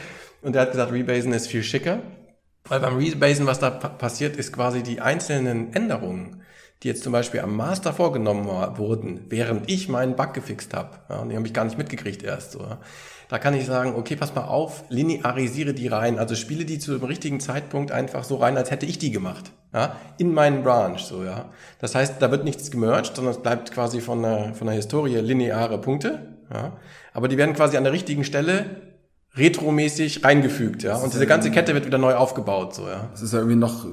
Und 0.43 0.55
der 0.55 0.63
hat 0.63 0.73
gesagt, 0.73 0.93
Rebasen 0.93 1.33
ist 1.33 1.49
viel 1.49 1.63
schicker, 1.63 2.01
weil 2.65 2.81
beim 2.81 2.97
Rebasen, 2.97 3.47
was 3.47 3.59
da 3.59 3.71
passiert, 3.71 4.37
ist 4.37 4.53
quasi 4.53 4.83
die 4.83 5.01
einzelnen 5.01 5.73
Änderungen, 5.73 6.43
die 6.83 6.89
jetzt 6.89 7.03
zum 7.03 7.13
Beispiel 7.13 7.41
am 7.41 7.57
Master 7.57 7.93
vorgenommen 7.93 8.47
wurden, 8.79 9.27
während 9.29 9.71
ich 9.71 9.89
meinen 9.89 10.17
Bug 10.17 10.33
gefixt 10.33 10.75
habe, 10.75 11.01
ja, 11.09 11.17
und 11.17 11.31
die 11.31 11.37
habe 11.37 11.47
ich 11.47 11.53
gar 11.53 11.65
nicht 11.65 11.77
mitgekriegt 11.77 12.23
erst 12.23 12.53
so, 12.53 12.61
ja 12.61 12.79
da 13.31 13.39
kann 13.39 13.55
ich 13.55 13.65
sagen, 13.65 13.95
okay, 13.97 14.17
pass 14.17 14.35
mal 14.35 14.47
auf, 14.47 14.83
linearisiere 14.89 15.73
die 15.73 15.87
rein. 15.87 16.19
Also 16.19 16.35
spiele 16.35 16.65
die 16.65 16.81
zu 16.81 16.99
dem 16.99 17.05
richtigen 17.05 17.39
Zeitpunkt 17.39 17.93
einfach 17.93 18.25
so 18.25 18.37
rein, 18.37 18.57
als 18.57 18.73
hätte 18.73 18.87
ich 18.87 18.99
die 18.99 19.13
gemacht. 19.13 19.53
Ja, 19.73 19.95
in 20.19 20.35
meinen 20.35 20.65
Branch, 20.65 20.99
so, 20.99 21.23
ja. 21.23 21.49
Das 21.79 21.95
heißt, 21.95 22.21
da 22.21 22.33
wird 22.33 22.43
nichts 22.43 22.73
gemerged, 22.73 23.15
sondern 23.15 23.33
es 23.33 23.41
bleibt 23.41 23.71
quasi 23.71 24.01
von 24.01 24.21
der, 24.21 24.53
von 24.55 24.67
der 24.67 24.75
Historie 24.75 25.15
lineare 25.19 25.81
Punkte, 25.81 26.39
ja. 26.53 26.77
Aber 27.13 27.29
die 27.29 27.39
werden 27.39 27.55
quasi 27.55 27.77
an 27.77 27.85
der 27.85 27.93
richtigen 27.93 28.25
Stelle 28.25 28.67
retromäßig 29.37 30.25
reingefügt, 30.25 30.83
ja. 30.83 30.97
Und 30.97 31.15
diese 31.15 31.29
ganze 31.29 31.53
Kette 31.53 31.73
wird 31.73 31.87
wieder 31.87 31.99
neu 31.99 32.17
aufgebaut, 32.17 32.75
so, 32.75 32.89
ja. 32.89 33.11
Es 33.15 33.23
ist 33.23 33.33
ja 33.33 33.39
irgendwie 33.39 33.59
noch, 33.59 33.87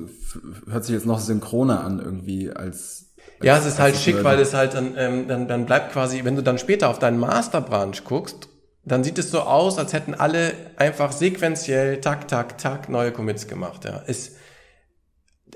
hört 0.68 0.84
sich 0.84 0.96
jetzt 0.96 1.06
noch 1.06 1.20
synchroner 1.20 1.84
an, 1.84 2.00
irgendwie, 2.00 2.50
als, 2.50 3.14
ja, 3.44 3.56
es 3.56 3.68
ist 3.68 3.78
halt 3.78 3.98
schick, 3.98 4.24
weil 4.24 4.40
es 4.40 4.56
halt 4.56 4.74
dann, 4.74 4.96
ähm, 4.98 5.28
dann, 5.28 5.48
dann 5.48 5.68
bleibt 5.68 5.92
quasi, 5.92 6.24
wenn 6.24 6.36
du 6.36 6.42
dann 6.42 6.58
später 6.58 6.90
auf 6.90 6.98
deinen 6.98 7.20
Master 7.20 7.62
Branch 7.62 7.94
guckst 8.04 8.50
dann 8.88 9.04
sieht 9.04 9.18
es 9.18 9.32
so 9.32 9.42
aus, 9.42 9.78
als 9.78 9.94
hätten 9.94 10.14
alle 10.14 10.54
einfach 10.78 11.12
sequenziell 11.12 12.00
tak, 12.00 12.28
tak, 12.28 12.58
tak 12.58 12.90
neue 12.90 13.12
Commits 13.12 13.48
gemacht. 13.48 13.86
Ja. 13.86 13.98
Ist 13.98 14.38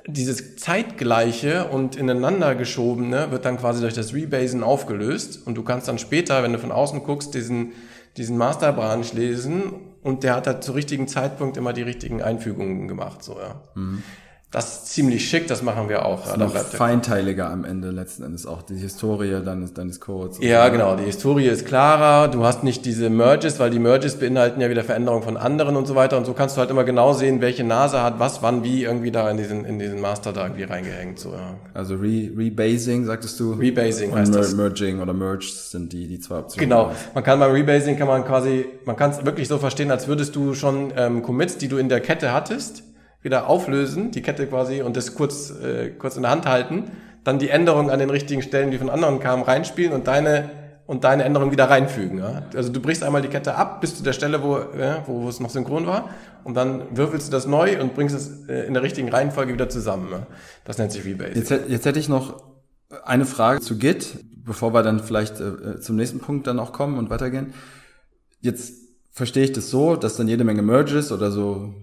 dieses 0.08 0.58
zeitgleiche 0.58 1.66
und 1.68 1.96
ineinander 1.96 2.56
geschobene 2.56 3.32
wird 3.32 3.46
dann 3.46 3.58
quasi 3.58 3.82
durch 3.82 3.94
das 3.94 4.14
Rebasen 4.14 4.64
aufgelöst 4.64 5.46
und 5.46 5.56
du 5.56 5.64
kannst 5.64 5.88
dann 5.88 6.00
später, 6.00 6.44
wenn 6.44 6.54
du 6.54 6.60
von 6.60 6.72
außen 6.72 7.04
guckst, 7.04 7.34
diesen, 7.34 7.74
diesen 8.18 8.38
Master 8.38 8.74
Branch 8.74 9.06
lesen 9.14 9.74
und 10.02 10.24
der 10.24 10.36
hat 10.36 10.48
halt 10.48 10.64
zu 10.64 10.72
richtigen 10.72 11.08
Zeitpunkt 11.08 11.58
immer 11.58 11.74
die 11.74 11.84
richtigen 11.84 12.22
Einfügungen 12.22 12.88
gemacht, 12.88 13.24
so, 13.24 13.38
ja. 13.40 13.62
Mhm. 13.76 14.04
Das 14.52 14.66
ist 14.66 14.88
ziemlich 14.88 15.30
schick, 15.30 15.48
das 15.48 15.62
machen 15.62 15.88
wir 15.88 16.06
auch. 16.06 16.24
Das 16.24 16.32
ist 16.34 16.38
noch 16.38 16.54
feinteiliger 16.54 17.50
am 17.50 17.64
Ende 17.64 17.90
letzten 17.90 18.24
Endes 18.24 18.46
auch 18.46 18.62
die 18.62 18.76
Historie 18.76 19.42
deines, 19.46 19.74
deines 19.74 20.02
Codes. 20.02 20.40
Ja, 20.42 20.66
so. 20.66 20.72
genau. 20.74 20.98
Die 20.98 21.06
Historie 21.06 21.48
ist 21.48 21.66
klarer. 21.66 22.28
Du 22.28 22.44
hast 22.44 22.62
nicht 22.62 22.86
diese 22.86 23.10
Merges, 23.10 23.62
weil 23.62 23.70
die 23.70 23.80
Merges 23.80 24.18
beinhalten 24.18 24.60
ja 24.60 24.70
wieder 24.70 24.84
Veränderungen 24.84 25.24
von 25.24 25.38
anderen 25.38 25.78
und 25.78 25.88
so 25.88 25.96
weiter. 25.96 26.18
Und 26.18 26.26
so 26.26 26.34
kannst 26.34 26.58
du 26.58 26.60
halt 26.60 26.70
immer 26.70 26.84
genau 26.84 27.14
sehen, 27.14 27.40
welche 27.40 27.64
Nase 27.64 28.04
hat 28.04 28.20
was, 28.20 28.42
wann, 28.42 28.62
wie 28.62 28.84
irgendwie 28.84 29.12
da 29.12 29.32
in 29.32 29.38
diesen, 29.38 29.64
in 29.64 29.80
diesen 29.80 30.02
Master 30.02 30.34
da 30.34 30.44
irgendwie 30.44 30.64
reingehängt. 30.64 31.18
So, 31.18 31.30
ja. 31.30 31.56
Also 31.74 31.96
Re 31.96 32.30
Rebasing, 32.38 33.06
sagtest 33.06 33.40
du? 33.40 33.54
Rebasing 33.54 34.14
heißt 34.14 34.34
Mer 34.34 34.42
das. 34.42 34.54
Merging 34.54 35.00
oder 35.00 35.14
Merge 35.14 35.46
sind 35.50 35.94
die, 35.94 36.08
die 36.08 36.20
zwei 36.20 36.40
Optionen. 36.40 36.70
Genau. 36.70 36.92
Man 37.14 37.24
kann 37.24 37.40
beim 37.40 37.52
Rebasing 37.52 37.98
kann 37.98 38.10
man 38.10 38.26
quasi, 38.26 38.66
man 38.84 38.98
kann 38.98 39.12
es 39.12 39.24
wirklich 39.26 39.48
so 39.48 39.60
verstehen, 39.60 39.92
als 39.92 40.10
würdest 40.10 40.36
du 40.36 40.54
schon 40.56 40.92
ähm, 40.98 41.22
Commits, 41.24 41.58
die 41.58 41.70
du 41.70 41.78
in 41.78 41.88
der 41.88 42.02
Kette 42.02 42.34
hattest, 42.34 42.84
wieder 43.22 43.48
auflösen, 43.48 44.12
die 44.12 44.22
Kette 44.22 44.48
quasi, 44.48 44.82
und 44.82 44.98
das 44.98 45.16
kurz, 45.16 45.52
äh, 45.52 45.92
kurz 45.92 46.16
in 46.16 46.24
der 46.24 46.32
Hand 46.32 46.46
halten, 46.46 46.92
dann 47.24 47.40
die 47.40 47.50
Änderungen 47.50 47.90
an 47.90 48.00
den 48.00 48.10
richtigen 48.10 48.42
Stellen, 48.42 48.72
die 48.72 48.78
von 48.78 48.90
anderen 48.90 49.20
kamen, 49.20 49.44
reinspielen 49.44 49.94
und 49.94 50.08
deine 50.08 50.50
und 50.88 51.06
deine 51.06 51.24
Änderungen 51.24 51.54
wieder 51.54 51.70
reinfügen. 51.70 52.18
Ja? 52.18 52.44
Also 52.54 52.70
du 52.70 52.82
brichst 52.82 53.02
einmal 53.02 53.22
die 53.22 53.30
Kette 53.30 53.56
ab 53.56 53.80
bis 53.80 53.96
zu 53.96 54.04
der 54.04 54.12
Stelle, 54.12 54.44
wo, 54.44 54.58
ja, 54.78 55.04
wo, 55.06 55.22
wo 55.22 55.30
es 55.30 55.40
noch 55.40 55.50
synchron 55.50 55.88
war, 55.88 56.10
und 56.44 56.56
dann 56.56 56.98
würfelst 56.98 57.28
du 57.28 57.32
das 57.32 57.48
neu 57.48 57.80
und 57.80 57.96
bringst 57.96 58.14
es 58.14 58.50
äh, 58.50 58.66
in 58.66 58.74
der 58.74 58.84
richtigen 58.84 59.08
Reihenfolge 59.08 59.54
wieder 59.54 59.70
zusammen. 59.70 60.10
Ja? 60.12 60.28
Das 60.66 60.80
nennt 60.80 60.92
sich 60.92 61.06
Rebase. 61.06 61.32
Jetzt, 61.34 61.50
jetzt 61.50 61.86
hätte 61.86 61.98
ich 61.98 62.10
noch 62.10 62.44
eine 63.06 63.26
Frage 63.26 63.62
zu 63.62 63.78
Git, 63.78 64.18
bevor 64.44 64.74
wir 64.74 64.84
dann 64.84 65.00
vielleicht 65.00 65.40
äh, 65.40 65.80
zum 65.80 65.96
nächsten 65.96 66.20
Punkt 66.20 66.48
dann 66.48 66.60
auch 66.60 66.74
kommen 66.74 66.98
und 66.98 67.10
weitergehen. 67.10 67.54
Jetzt 68.42 68.74
verstehe 69.12 69.46
ich 69.46 69.54
das 69.54 69.70
so, 69.70 69.96
dass 69.96 70.18
dann 70.18 70.28
jede 70.28 70.44
Menge 70.44 70.62
Merges 70.62 71.14
oder 71.14 71.32
so 71.32 71.74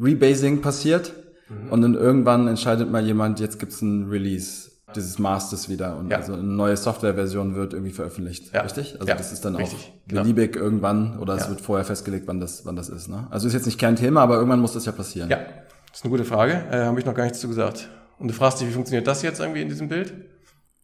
Rebasing 0.00 0.60
passiert 0.60 1.12
mhm. 1.48 1.72
und 1.72 1.82
dann 1.82 1.94
irgendwann 1.94 2.48
entscheidet 2.48 2.90
mal 2.90 3.04
jemand, 3.04 3.40
jetzt 3.40 3.58
gibt's 3.58 3.82
ein 3.82 4.08
Release 4.08 4.70
dieses 4.94 5.18
Masters 5.18 5.68
wieder 5.68 5.96
und 5.96 6.10
ja. 6.10 6.18
also 6.18 6.34
eine 6.34 6.42
neue 6.42 6.76
Softwareversion 6.76 7.54
wird 7.54 7.72
irgendwie 7.72 7.92
veröffentlicht. 7.92 8.54
Ja. 8.54 8.62
Richtig? 8.62 8.94
Also 8.94 9.06
ja. 9.06 9.14
das 9.16 9.32
ist 9.32 9.44
dann 9.44 9.56
Richtig. 9.56 9.78
auch 9.78 10.08
genau. 10.08 10.22
beliebig 10.22 10.52
genau. 10.52 10.64
irgendwann 10.64 11.18
oder 11.18 11.34
es 11.34 11.48
wird 11.48 11.60
vorher 11.60 11.84
festgelegt, 11.84 12.26
wann 12.26 12.40
das, 12.40 12.64
wann 12.64 12.76
das 12.76 12.88
ist. 12.88 13.08
Ne? 13.08 13.26
Also 13.30 13.48
ist 13.48 13.54
jetzt 13.54 13.66
nicht 13.66 13.78
Kernthema, 13.78 14.22
aber 14.22 14.36
irgendwann 14.36 14.60
muss 14.60 14.72
das 14.72 14.86
ja 14.86 14.92
passieren. 14.92 15.28
Ja, 15.28 15.38
das 15.38 15.98
ist 15.98 16.04
eine 16.04 16.10
gute 16.10 16.24
Frage. 16.24 16.64
Äh, 16.70 16.84
Habe 16.84 16.98
ich 17.00 17.06
noch 17.06 17.14
gar 17.14 17.24
nichts 17.24 17.40
zu 17.40 17.48
gesagt. 17.48 17.88
Und 18.18 18.28
du 18.28 18.34
fragst 18.34 18.60
dich, 18.60 18.68
wie 18.68 18.72
funktioniert 18.72 19.06
das 19.06 19.22
jetzt 19.22 19.40
irgendwie 19.40 19.62
in 19.62 19.68
diesem 19.68 19.88
Bild? 19.88 20.14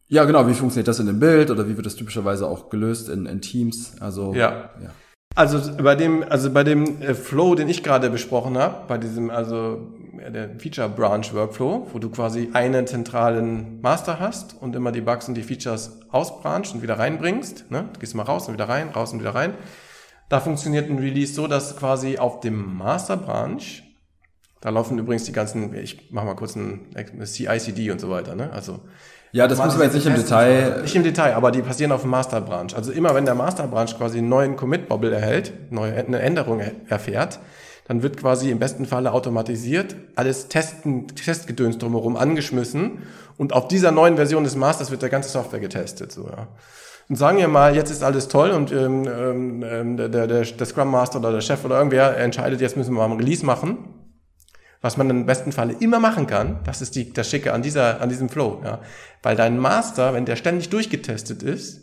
Ja, 0.09 0.25
genau. 0.25 0.47
Wie 0.47 0.55
funktioniert 0.55 0.89
das 0.89 1.01
in 1.01 1.07
dem 1.07 1.21
Bild 1.21 1.51
oder 1.51 1.69
wie 1.69 1.77
wird 1.77 1.87
das 1.87 1.95
typischerweise 1.95 2.47
auch 2.47 2.69
gelöst 2.69 3.09
in, 3.09 3.27
in 3.27 3.41
Teams? 3.41 3.95
Also 4.01 4.35
ja. 4.35 4.71
ja. 4.83 4.91
Also 5.35 5.83
bei 5.83 5.95
dem, 5.95 6.23
also 6.29 6.53
bei 6.53 6.63
dem 6.63 7.01
äh, 7.01 7.15
Flow, 7.15 7.55
den 7.55 7.69
ich 7.69 7.83
gerade 7.83 8.11
besprochen 8.11 8.59
habe, 8.59 8.87
bei 8.87 8.99
diesem, 8.99 9.31
also 9.31 9.79
der 10.13 10.59
Feature 10.59 10.89
Branch 10.89 11.25
Workflow, 11.33 11.89
wo 11.93 11.99
du 11.99 12.11
quasi 12.11 12.51
einen 12.53 12.87
zentralen 12.87 13.81
Master 13.81 14.21
hast 14.21 14.61
und 14.61 14.77
immer 14.77 14.93
die 14.93 15.01
Bugs 15.01 15.29
und 15.29 15.35
die 15.35 15.43
Features 15.43 16.01
ausbranchst 16.11 16.75
und 16.75 16.83
wieder 16.83 16.99
reinbringst. 16.99 17.71
Ne? 17.71 17.89
Du 17.93 18.01
gehst 18.01 18.15
mal 18.15 18.25
raus 18.25 18.47
und 18.47 18.55
wieder 18.55 18.69
rein, 18.69 18.91
raus 18.91 19.13
und 19.13 19.21
wieder 19.21 19.35
rein. 19.35 19.55
Da 20.29 20.41
funktioniert 20.41 20.91
ein 20.91 20.99
Release 20.99 21.33
so, 21.33 21.47
dass 21.47 21.77
quasi 21.77 22.19
auf 22.19 22.41
dem 22.41 22.77
Master 22.77 23.17
Branch, 23.17 23.63
da 24.61 24.69
laufen 24.69 24.99
übrigens 24.99 25.25
die 25.25 25.33
ganzen, 25.33 25.75
ich 25.75 26.11
mach 26.11 26.25
mal 26.25 26.37
kurz 26.37 26.57
ein 26.57 26.87
CICD 27.25 27.91
und 27.91 28.01
so 28.01 28.11
weiter, 28.11 28.35
ne? 28.35 28.51
Also 28.53 28.81
ja, 29.33 29.49
das 29.49 29.63
müssen 29.63 29.79
wir 29.79 29.87
jetzt 29.87 29.95
nicht 29.95 30.07
im 30.07 30.15
Detail. 30.15 30.83
Nicht 30.83 30.95
im 30.95 31.03
Detail, 31.03 31.35
aber 31.35 31.51
die 31.51 31.63
passieren 31.63 31.91
auf 31.91 32.03
dem 32.03 32.11
Master 32.11 32.41
Branch. 32.41 32.69
Also 32.75 32.93
immer 32.93 33.15
wenn 33.15 33.25
der 33.25 33.35
Master 33.35 33.67
Branch 33.67 33.87
quasi 33.97 34.19
einen 34.19 34.29
neuen 34.29 34.57
Commit 34.57 34.89
Bobble 34.89 35.11
erhält, 35.11 35.53
neue, 35.71 35.95
eine 35.95 36.21
Änderung 36.21 36.61
erfährt, 36.89 37.39
dann 37.89 38.03
wird 38.03 38.19
quasi 38.19 38.51
im 38.51 38.59
besten 38.59 38.87
Falle 38.87 39.13
automatisiert 39.13 39.97
alles 40.17 40.49
Testen, 40.49 41.09
Testgedöns 41.09 41.79
drumherum 41.79 42.17
angeschmissen 42.17 42.99
und 43.39 43.55
auf 43.55 43.69
dieser 43.69 43.91
neuen 43.91 44.17
Version 44.17 44.45
des 44.45 44.55
Masters 44.55 44.91
wird 44.91 45.03
der 45.03 45.09
ganze 45.09 45.31
Software 45.31 45.61
getestet. 45.61 46.13
So, 46.13 46.27
ja. 46.29 46.49
Und 47.09 47.17
sagen 47.17 47.39
wir 47.39 47.49
mal, 47.49 47.75
jetzt 47.75 47.91
ist 47.91 48.03
alles 48.03 48.29
toll 48.29 48.51
und 48.51 48.71
ähm, 48.71 49.65
ähm, 49.65 49.97
der, 49.97 50.09
der, 50.09 50.27
der 50.27 50.67
Scrum 50.67 50.91
Master 50.91 51.19
oder 51.19 51.33
der 51.33 51.41
Chef 51.41 51.65
oder 51.65 51.77
irgendwer 51.77 52.17
entscheidet, 52.17 52.61
jetzt 52.61 52.77
müssen 52.77 52.95
wir 52.95 53.07
mal 53.07 53.13
ein 53.13 53.19
Release 53.19 53.45
machen. 53.45 53.79
Was 54.83 54.97
man 54.97 55.09
im 55.09 55.27
besten 55.27 55.53
Falle 55.53 55.75
immer 55.79 56.01
machen 56.01 56.27
kann, 56.27 56.59
das 56.65 56.83
ist 56.83 56.97
die, 56.97 57.13
das 57.13 57.31
Schicke 57.31 57.53
an 57.53 57.63
dieser, 57.63 58.01
an 58.01 58.09
diesem 58.09 58.29
Flow, 58.29 58.61
ja. 58.65 58.81
Weil 59.23 59.37
dein 59.37 59.59
Master, 59.59 60.13
wenn 60.13 60.27
der 60.27 60.37
ständig 60.37 60.69
durchgetestet 60.69 61.43
ist, 61.43 61.83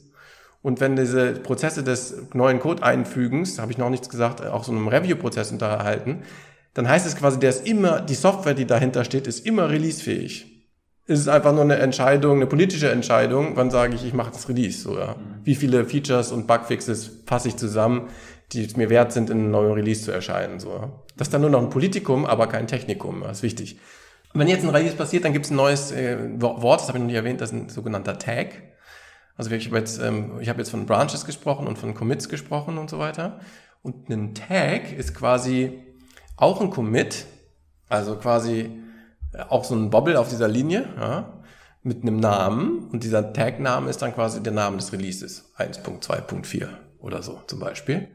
und 0.62 0.82
wenn 0.82 0.96
diese 0.96 1.32
Prozesse 1.34 1.84
des 1.84 2.16
neuen 2.34 2.60
Code-Einfügens, 2.60 3.60
habe 3.60 3.72
ich 3.72 3.78
noch 3.78 3.90
nichts 3.90 4.10
gesagt, 4.10 4.46
auch 4.46 4.66
so 4.66 4.74
einem 4.74 4.90
Review-Prozess 4.90 5.52
unterhalten, 5.52 6.24
dann 6.74 6.88
heißt 6.88 7.08
es 7.08 7.16
quasi, 7.16 7.40
der 7.40 7.50
ist 7.50 7.66
immer, 7.66 8.02
die 8.02 8.16
Software, 8.16 8.54
die 8.54 8.66
dahinter 8.66 9.04
steht, 9.04 9.28
ist 9.28 9.46
immer 9.46 9.70
releasefähig. 9.70 10.46
Es 11.08 11.20
ist 11.20 11.28
einfach 11.28 11.54
nur 11.54 11.64
eine 11.64 11.78
Entscheidung, 11.78 12.36
eine 12.36 12.46
politische 12.46 12.92
Entscheidung, 12.92 13.56
wann 13.56 13.72
sage 13.72 13.96
ich, 13.96 14.06
ich 14.06 14.14
mache 14.14 14.32
das 14.32 14.48
Release. 14.48 14.82
So, 14.82 15.00
ja. 15.00 15.16
Wie 15.44 15.56
viele 15.56 15.86
Features 15.86 16.32
und 16.32 16.46
Bugfixes 16.46 17.24
fasse 17.26 17.48
ich 17.48 17.56
zusammen, 17.56 18.10
die 18.52 18.66
es 18.66 18.76
mir 18.76 18.90
wert 18.90 19.12
sind, 19.12 19.30
in 19.30 19.40
einem 19.40 19.52
neuen 19.52 19.74
Release 19.74 20.04
zu 20.04 20.12
erscheinen. 20.12 20.60
So. 20.60 20.92
Das 21.18 21.28
ist 21.28 21.34
dann 21.34 21.42
nur 21.42 21.50
noch 21.50 21.62
ein 21.62 21.70
Politikum, 21.70 22.26
aber 22.26 22.48
kein 22.48 22.68
Technikum. 22.68 23.22
Das 23.22 23.38
ist 23.38 23.44
wichtig. 23.44 23.80
Wenn 24.34 24.48
jetzt 24.48 24.64
ein 24.64 24.70
Release 24.70 24.96
passiert, 24.96 25.26
dann 25.26 25.34
gibt 25.34 25.46
es 25.46 25.52
ein 25.52 25.58
neues 25.58 25.92
äh, 25.92 26.18
Wort, 26.40 26.82
das 26.82 26.88
habe 26.88 26.98
ich 26.98 27.02
noch 27.02 27.08
nicht 27.08 27.16
erwähnt, 27.16 27.42
das 27.42 27.52
ist 27.52 27.56
ein 27.56 27.70
sogenannter 27.70 28.20
Tag. 28.20 28.50
Also 29.38 29.52
ich 29.52 29.68
habe 29.68 29.78
jetzt, 29.78 30.00
ähm, 30.02 30.40
ich 30.40 30.48
jetzt 30.48 30.70
von 30.70 30.86
Branches 30.86 31.26
gesprochen 31.26 31.66
und 31.66 31.78
von 31.78 31.94
Commits 31.94 32.30
gesprochen 32.30 32.78
und 32.78 32.90
so 32.90 33.00
weiter. 33.00 33.40
Und 33.82 34.10
ein 34.10 34.36
Tag 34.36 34.92
ist 34.92 35.16
quasi 35.16 35.80
auch 36.36 36.62
ein 36.62 36.70
Commit, 36.70 37.26
also 37.88 38.18
quasi 38.18 38.70
äh, 39.34 39.42
auch 39.48 39.64
so 39.64 39.76
ein 39.76 39.90
Bobble 39.90 40.20
auf 40.20 40.30
dieser 40.30 40.48
Linie, 40.48 40.90
ja, 40.98 41.42
mit 41.82 42.02
einem 42.02 42.20
Namen. 42.20 42.90
Und 42.92 43.04
dieser 43.04 43.34
Tag-Name 43.34 43.90
ist 43.90 44.02
dann 44.02 44.14
quasi 44.14 44.44
der 44.44 44.54
Name 44.54 44.78
des 44.78 44.92
Releases. 44.92 45.54
1.2.4 45.58 46.68
oder 47.00 47.24
so 47.24 47.42
zum 47.48 47.60
Beispiel. 47.60 48.10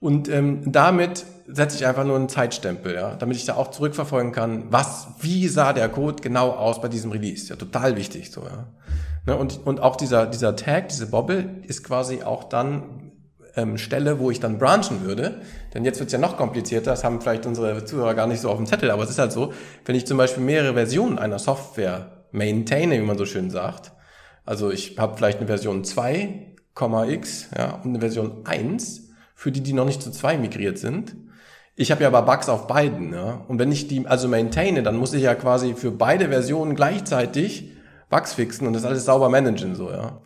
Und 0.00 0.28
ähm, 0.28 0.70
damit 0.70 1.24
setze 1.48 1.76
ich 1.76 1.86
einfach 1.86 2.04
nur 2.04 2.16
einen 2.16 2.28
Zeitstempel, 2.28 2.94
ja, 2.94 3.16
damit 3.16 3.36
ich 3.36 3.46
da 3.46 3.56
auch 3.56 3.70
zurückverfolgen 3.70 4.32
kann, 4.32 4.64
was, 4.70 5.08
wie 5.20 5.48
sah 5.48 5.72
der 5.72 5.88
Code 5.88 6.22
genau 6.22 6.50
aus 6.50 6.80
bei 6.80 6.88
diesem 6.88 7.10
Release. 7.10 7.48
Ja, 7.48 7.56
total 7.56 7.96
wichtig, 7.96 8.30
so, 8.30 8.42
ja. 8.42 8.68
Ne, 9.26 9.36
und, 9.36 9.66
und 9.66 9.80
auch 9.80 9.96
dieser, 9.96 10.26
dieser 10.26 10.56
Tag, 10.56 10.88
diese 10.88 11.06
Bobble, 11.06 11.62
ist 11.66 11.82
quasi 11.82 12.22
auch 12.22 12.44
dann 12.44 13.12
ähm, 13.56 13.76
Stelle, 13.76 14.20
wo 14.20 14.30
ich 14.30 14.40
dann 14.40 14.58
branchen 14.58 15.02
würde. 15.02 15.40
Denn 15.74 15.84
jetzt 15.84 15.98
wird's 15.98 16.12
ja 16.12 16.18
noch 16.18 16.36
komplizierter, 16.36 16.92
das 16.92 17.02
haben 17.02 17.20
vielleicht 17.20 17.44
unsere 17.44 17.84
Zuhörer 17.84 18.14
gar 18.14 18.26
nicht 18.26 18.40
so 18.40 18.50
auf 18.50 18.56
dem 18.56 18.66
Zettel, 18.66 18.90
aber 18.90 19.02
es 19.02 19.10
ist 19.10 19.18
halt 19.18 19.32
so, 19.32 19.52
wenn 19.84 19.96
ich 19.96 20.06
zum 20.06 20.16
Beispiel 20.16 20.42
mehrere 20.42 20.74
Versionen 20.74 21.18
einer 21.18 21.38
Software 21.38 22.24
maintaine, 22.30 23.00
wie 23.00 23.04
man 23.04 23.18
so 23.18 23.26
schön 23.26 23.50
sagt, 23.50 23.92
also 24.44 24.70
ich 24.70 24.96
habe 24.98 25.16
vielleicht 25.16 25.38
eine 25.38 25.46
Version 25.46 25.84
2, 25.84 26.54
x 27.08 27.48
ja, 27.56 27.74
und 27.82 27.90
eine 27.90 28.00
Version 28.00 28.46
1, 28.46 29.07
für 29.38 29.52
die, 29.52 29.60
die 29.60 29.72
noch 29.72 29.84
nicht 29.84 30.02
zu 30.02 30.10
2 30.10 30.36
migriert 30.36 30.78
sind. 30.78 31.14
Ich 31.76 31.92
habe 31.92 32.02
ja 32.02 32.08
aber 32.08 32.22
Bugs 32.22 32.48
auf 32.48 32.66
beiden. 32.66 33.12
Ja? 33.12 33.44
Und 33.46 33.60
wenn 33.60 33.70
ich 33.70 33.86
die 33.86 34.04
also 34.04 34.26
maintaine, 34.26 34.82
dann 34.82 34.96
muss 34.96 35.14
ich 35.14 35.22
ja 35.22 35.36
quasi 35.36 35.74
für 35.74 35.92
beide 35.92 36.30
Versionen 36.30 36.74
gleichzeitig 36.74 37.70
Bugs 38.10 38.34
fixen 38.34 38.66
und 38.66 38.72
das 38.72 38.84
alles 38.84 39.04
sauber 39.04 39.28
managen, 39.28 39.76
so, 39.76 39.92
ja. 39.92 40.22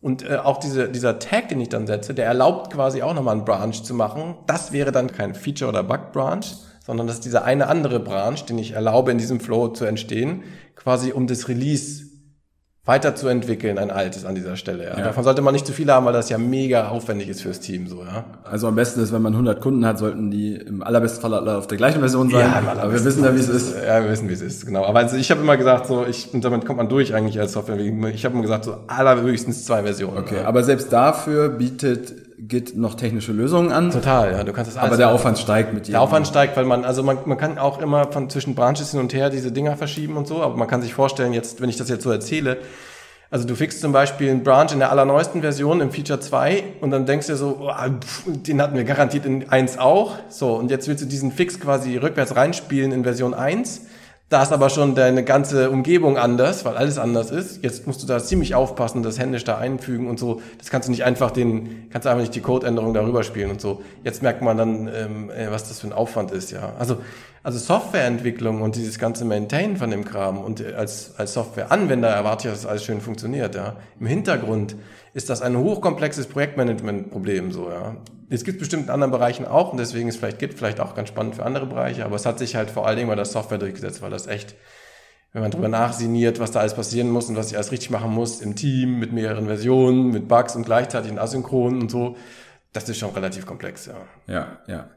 Und 0.00 0.22
äh, 0.22 0.36
auch 0.36 0.56
diese, 0.56 0.88
dieser 0.88 1.18
Tag, 1.18 1.50
den 1.50 1.60
ich 1.60 1.68
dann 1.68 1.86
setze, 1.86 2.14
der 2.14 2.24
erlaubt 2.24 2.72
quasi 2.72 3.02
auch 3.02 3.12
nochmal 3.12 3.34
einen 3.34 3.44
Branch 3.44 3.72
zu 3.72 3.92
machen. 3.92 4.36
Das 4.46 4.72
wäre 4.72 4.92
dann 4.92 5.12
kein 5.12 5.34
Feature 5.34 5.68
oder 5.68 5.82
Bug 5.82 6.12
Branch, 6.12 6.46
sondern 6.86 7.06
das 7.06 7.16
ist 7.16 7.26
dieser 7.26 7.44
eine 7.44 7.66
andere 7.66 8.00
Branch, 8.00 8.40
den 8.48 8.56
ich 8.56 8.70
erlaube, 8.70 9.10
in 9.10 9.18
diesem 9.18 9.40
Flow 9.40 9.68
zu 9.68 9.84
entstehen, 9.84 10.42
quasi 10.74 11.12
um 11.12 11.26
das 11.26 11.48
Release 11.48 12.07
weiterzuentwickeln, 12.88 13.78
ein 13.78 13.90
altes 13.90 14.24
an 14.24 14.34
dieser 14.34 14.56
Stelle. 14.56 14.84
Ja. 14.84 14.98
ja. 14.98 15.04
Davon 15.04 15.22
sollte 15.22 15.42
man 15.42 15.52
nicht 15.52 15.66
zu 15.66 15.74
viele 15.74 15.92
haben, 15.92 16.06
weil 16.06 16.14
das 16.14 16.30
ja 16.30 16.38
mega 16.38 16.88
aufwendig 16.88 17.28
ist 17.28 17.42
fürs 17.42 17.60
Team. 17.60 17.86
So, 17.86 18.02
ja. 18.02 18.24
Also 18.44 18.66
am 18.66 18.74
besten 18.74 19.00
ist, 19.00 19.12
wenn 19.12 19.20
man 19.20 19.34
100 19.34 19.60
Kunden 19.60 19.84
hat, 19.84 19.98
sollten 19.98 20.30
die 20.30 20.54
im 20.54 20.82
allerbesten 20.82 21.20
Fall 21.20 21.34
alle 21.34 21.58
auf 21.58 21.66
der 21.66 21.76
gleichen 21.76 22.00
Version 22.00 22.30
sein. 22.30 22.40
Ja, 22.40 22.62
aber 22.64 22.90
wir 22.90 23.04
wissen 23.04 23.22
ja, 23.22 23.34
wie 23.34 23.40
es 23.40 23.48
ist. 23.48 23.74
Ja, 23.76 24.02
wir 24.02 24.10
wissen, 24.10 24.28
wie 24.30 24.32
es 24.32 24.40
ist, 24.40 24.64
genau. 24.64 24.84
Aber 24.86 25.00
also 25.00 25.16
ich 25.16 25.30
habe 25.30 25.42
immer 25.42 25.58
gesagt, 25.58 25.86
so 25.86 26.06
ich 26.06 26.32
und 26.32 26.42
damit 26.42 26.64
kommt 26.64 26.78
man 26.78 26.88
durch 26.88 27.14
eigentlich 27.14 27.38
als 27.38 27.52
Software. 27.52 27.78
Ich 27.78 28.24
habe 28.24 28.32
immer 28.32 28.42
gesagt, 28.42 28.64
so 28.64 28.78
allerhöchstens 28.86 29.66
zwei 29.66 29.82
Versionen. 29.82 30.16
Okay, 30.16 30.40
aber 30.44 30.62
selbst 30.62 30.90
dafür 30.90 31.50
bietet 31.50 32.27
Git 32.40 32.76
noch 32.76 32.94
technische 32.94 33.32
Lösungen 33.32 33.72
an. 33.72 33.90
Total, 33.90 34.30
ja. 34.30 34.44
Du 34.44 34.52
kannst 34.52 34.70
das 34.70 34.76
alles 34.76 34.88
Aber 34.88 34.96
der 34.96 35.10
Aufwand 35.10 35.38
steigt 35.38 35.72
mit 35.72 35.86
jedem. 35.86 35.92
Der 35.92 36.02
Aufwand 36.02 36.26
steigt, 36.26 36.56
weil 36.56 36.64
man, 36.64 36.84
also 36.84 37.02
man, 37.02 37.18
man 37.24 37.36
kann 37.36 37.58
auch 37.58 37.80
immer 37.80 38.12
von 38.12 38.30
zwischen 38.30 38.54
Branches 38.54 38.92
hin 38.92 39.00
und 39.00 39.12
her 39.12 39.28
diese 39.28 39.50
Dinger 39.50 39.76
verschieben 39.76 40.16
und 40.16 40.28
so, 40.28 40.42
aber 40.42 40.56
man 40.56 40.68
kann 40.68 40.80
sich 40.80 40.94
vorstellen, 40.94 41.32
jetzt, 41.32 41.60
wenn 41.60 41.68
ich 41.68 41.76
das 41.76 41.88
jetzt 41.88 42.04
so 42.04 42.12
erzähle, 42.12 42.58
also 43.30 43.46
du 43.46 43.56
fixst 43.56 43.80
zum 43.80 43.92
Beispiel 43.92 44.30
einen 44.30 44.44
Branch 44.44 44.68
in 44.72 44.78
der 44.78 44.90
allerneuesten 44.90 45.42
Version 45.42 45.80
im 45.80 45.90
Feature 45.90 46.20
2 46.20 46.62
und 46.80 46.90
dann 46.92 47.04
denkst 47.04 47.26
du 47.26 47.36
so, 47.36 47.58
oh, 47.60 47.72
pff, 48.00 48.22
den 48.26 48.62
hatten 48.62 48.76
wir 48.76 48.84
garantiert 48.84 49.26
in 49.26 49.50
1 49.50 49.78
auch. 49.78 50.14
So, 50.30 50.54
und 50.54 50.70
jetzt 50.70 50.88
willst 50.88 51.02
du 51.02 51.08
diesen 51.08 51.32
Fix 51.32 51.60
quasi 51.60 51.96
rückwärts 51.96 52.36
reinspielen 52.36 52.92
in 52.92 53.02
Version 53.02 53.34
1. 53.34 53.82
Da 54.28 54.42
ist 54.42 54.52
aber 54.52 54.68
schon 54.68 54.94
deine 54.94 55.24
ganze 55.24 55.70
Umgebung 55.70 56.18
anders, 56.18 56.66
weil 56.66 56.76
alles 56.76 56.98
anders 56.98 57.30
ist. 57.30 57.64
Jetzt 57.64 57.86
musst 57.86 58.02
du 58.02 58.06
da 58.06 58.22
ziemlich 58.22 58.54
aufpassen, 58.54 59.02
das 59.02 59.18
händisch 59.18 59.44
da 59.44 59.56
einfügen 59.56 60.06
und 60.06 60.18
so. 60.18 60.42
Das 60.58 60.68
kannst 60.68 60.86
du 60.86 60.90
nicht 60.90 61.04
einfach 61.04 61.30
den, 61.30 61.88
kannst 61.90 62.04
du 62.04 62.10
einfach 62.10 62.20
nicht 62.20 62.34
die 62.34 62.42
Codeänderung 62.42 62.92
darüber 62.92 63.22
spielen 63.22 63.50
und 63.50 63.60
so. 63.60 63.82
Jetzt 64.04 64.22
merkt 64.22 64.42
man 64.42 64.58
dann, 64.58 64.90
ähm, 64.94 65.30
äh, 65.30 65.50
was 65.50 65.68
das 65.68 65.80
für 65.80 65.86
ein 65.86 65.94
Aufwand 65.94 66.30
ist, 66.30 66.50
ja. 66.50 66.74
Also 66.78 66.98
also 67.48 67.58
Softwareentwicklung 67.58 68.60
und 68.60 68.76
dieses 68.76 68.98
ganze 68.98 69.24
Maintain 69.24 69.78
von 69.78 69.90
dem 69.90 70.04
Kram 70.04 70.38
und 70.38 70.62
als, 70.74 71.14
als 71.16 71.32
Softwareanwender 71.32 72.08
erwarte 72.08 72.48
ich, 72.48 72.52
dass 72.52 72.62
das 72.62 72.70
alles 72.70 72.84
schön 72.84 73.00
funktioniert, 73.00 73.54
ja. 73.54 73.76
Im 73.98 74.06
Hintergrund 74.06 74.76
ist 75.14 75.30
das 75.30 75.40
ein 75.40 75.56
hochkomplexes 75.56 76.26
Projektmanagement-Problem, 76.26 77.52
so, 77.52 77.70
ja. 77.70 77.96
Es 78.30 78.44
gibt 78.44 78.58
bestimmt 78.58 78.84
in 78.84 78.90
anderen 78.90 79.10
Bereichen 79.10 79.46
auch 79.46 79.72
und 79.72 79.78
deswegen 79.78 80.08
ist 80.08 80.18
vielleicht 80.18 80.38
Git 80.38 80.54
vielleicht 80.54 80.80
auch 80.80 80.94
ganz 80.94 81.08
spannend 81.08 81.36
für 81.36 81.44
andere 81.44 81.66
Bereiche, 81.66 82.04
aber 82.04 82.16
es 82.16 82.26
hat 82.26 82.38
sich 82.38 82.56
halt 82.56 82.70
vor 82.70 82.86
allen 82.86 82.96
Dingen 82.96 83.08
bei 83.08 83.14
der 83.14 83.24
Software 83.24 83.58
durchgesetzt, 83.58 84.02
weil 84.02 84.10
das 84.10 84.26
echt, 84.26 84.54
wenn 85.32 85.42
man 85.42 85.50
drüber 85.50 85.68
nachsiniert, 85.68 86.38
was 86.38 86.50
da 86.50 86.60
alles 86.60 86.74
passieren 86.74 87.10
muss 87.10 87.28
und 87.28 87.36
was 87.36 87.50
ich 87.50 87.56
alles 87.56 87.72
richtig 87.72 87.90
machen 87.90 88.12
muss 88.12 88.40
im 88.40 88.54
Team, 88.54 88.98
mit 88.98 89.12
mehreren 89.12 89.46
Versionen, 89.46 90.10
mit 90.10 90.28
Bugs 90.28 90.56
und 90.56 90.64
gleichzeitig 90.64 91.10
in 91.10 91.18
Asynchronen 91.18 91.80
und 91.80 91.90
so, 91.90 92.16
das 92.72 92.88
ist 92.88 92.98
schon 92.98 93.10
relativ 93.10 93.46
komplex, 93.46 93.86
ja. 93.86 93.94
Ja, 94.26 94.58
ja. 94.66 94.90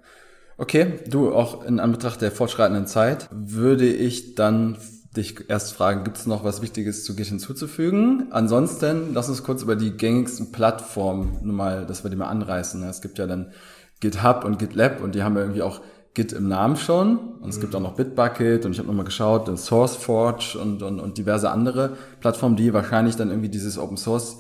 Okay, 0.58 1.00
du, 1.08 1.34
auch 1.34 1.64
in 1.64 1.80
Anbetracht 1.80 2.22
der 2.22 2.32
fortschreitenden 2.32 2.86
Zeit 2.86 3.30
würde 3.32 3.88
ich 3.88 4.36
dann 4.36 4.78
dich 5.16 5.50
erst 5.50 5.74
fragen, 5.74 6.04
gibt 6.04 6.18
es 6.18 6.26
noch 6.26 6.44
was 6.44 6.62
Wichtiges 6.62 7.04
zu 7.04 7.16
Git 7.16 7.28
hinzuzufügen? 7.28 8.28
Ansonsten, 8.32 9.14
lass 9.14 9.30
uns 9.30 9.44
kurz 9.44 9.62
über 9.62 9.76
die 9.76 9.92
gängigsten 9.92 10.52
Plattformen 10.52 11.40
nur 11.44 11.56
mal, 11.56 11.86
dass 11.86 12.04
wir 12.04 12.10
die 12.10 12.16
mal 12.16 12.30
anreißen. 12.30 12.82
Es 12.84 13.02
gibt 13.02 13.18
ja 13.18 13.28
dann 13.28 13.52
GitHub 14.00 14.46
und 14.46 14.58
GitLab 14.58 15.02
und 15.02 15.16
die 15.16 15.24
haben 15.24 15.36
ja 15.36 15.42
irgendwie 15.42 15.62
auch 15.62 15.82
Git 16.14 16.34
im 16.34 16.48
Namen 16.48 16.76
schon. 16.76 17.18
Und 17.18 17.50
es 17.50 17.58
mhm. 17.58 17.62
gibt 17.62 17.76
auch 17.76 17.82
noch 17.82 17.96
Bitbucket 17.96 18.66
und 18.66 18.72
ich 18.72 18.80
habe 18.80 18.88
nochmal 18.88 19.06
geschaut, 19.06 19.48
und 19.50 19.58
SourceForge 19.58 20.58
und, 20.62 20.82
und, 20.84 21.00
und 21.00 21.18
diverse 21.18 21.50
andere 21.50 21.98
Plattformen, 22.20 22.56
die 22.56 22.74
wahrscheinlich 22.74 23.16
dann 23.16 23.30
irgendwie 23.30 23.50
dieses 23.50 23.78
Open 23.78 23.98
Source 23.98 24.40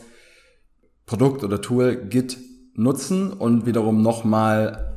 Produkt 1.06 1.44
oder 1.44 1.62
Tool 1.62 1.96
Git 1.96 2.38
nutzen 2.74 3.34
und 3.34 3.66
wiederum 3.66 4.02
nochmal 4.02 4.91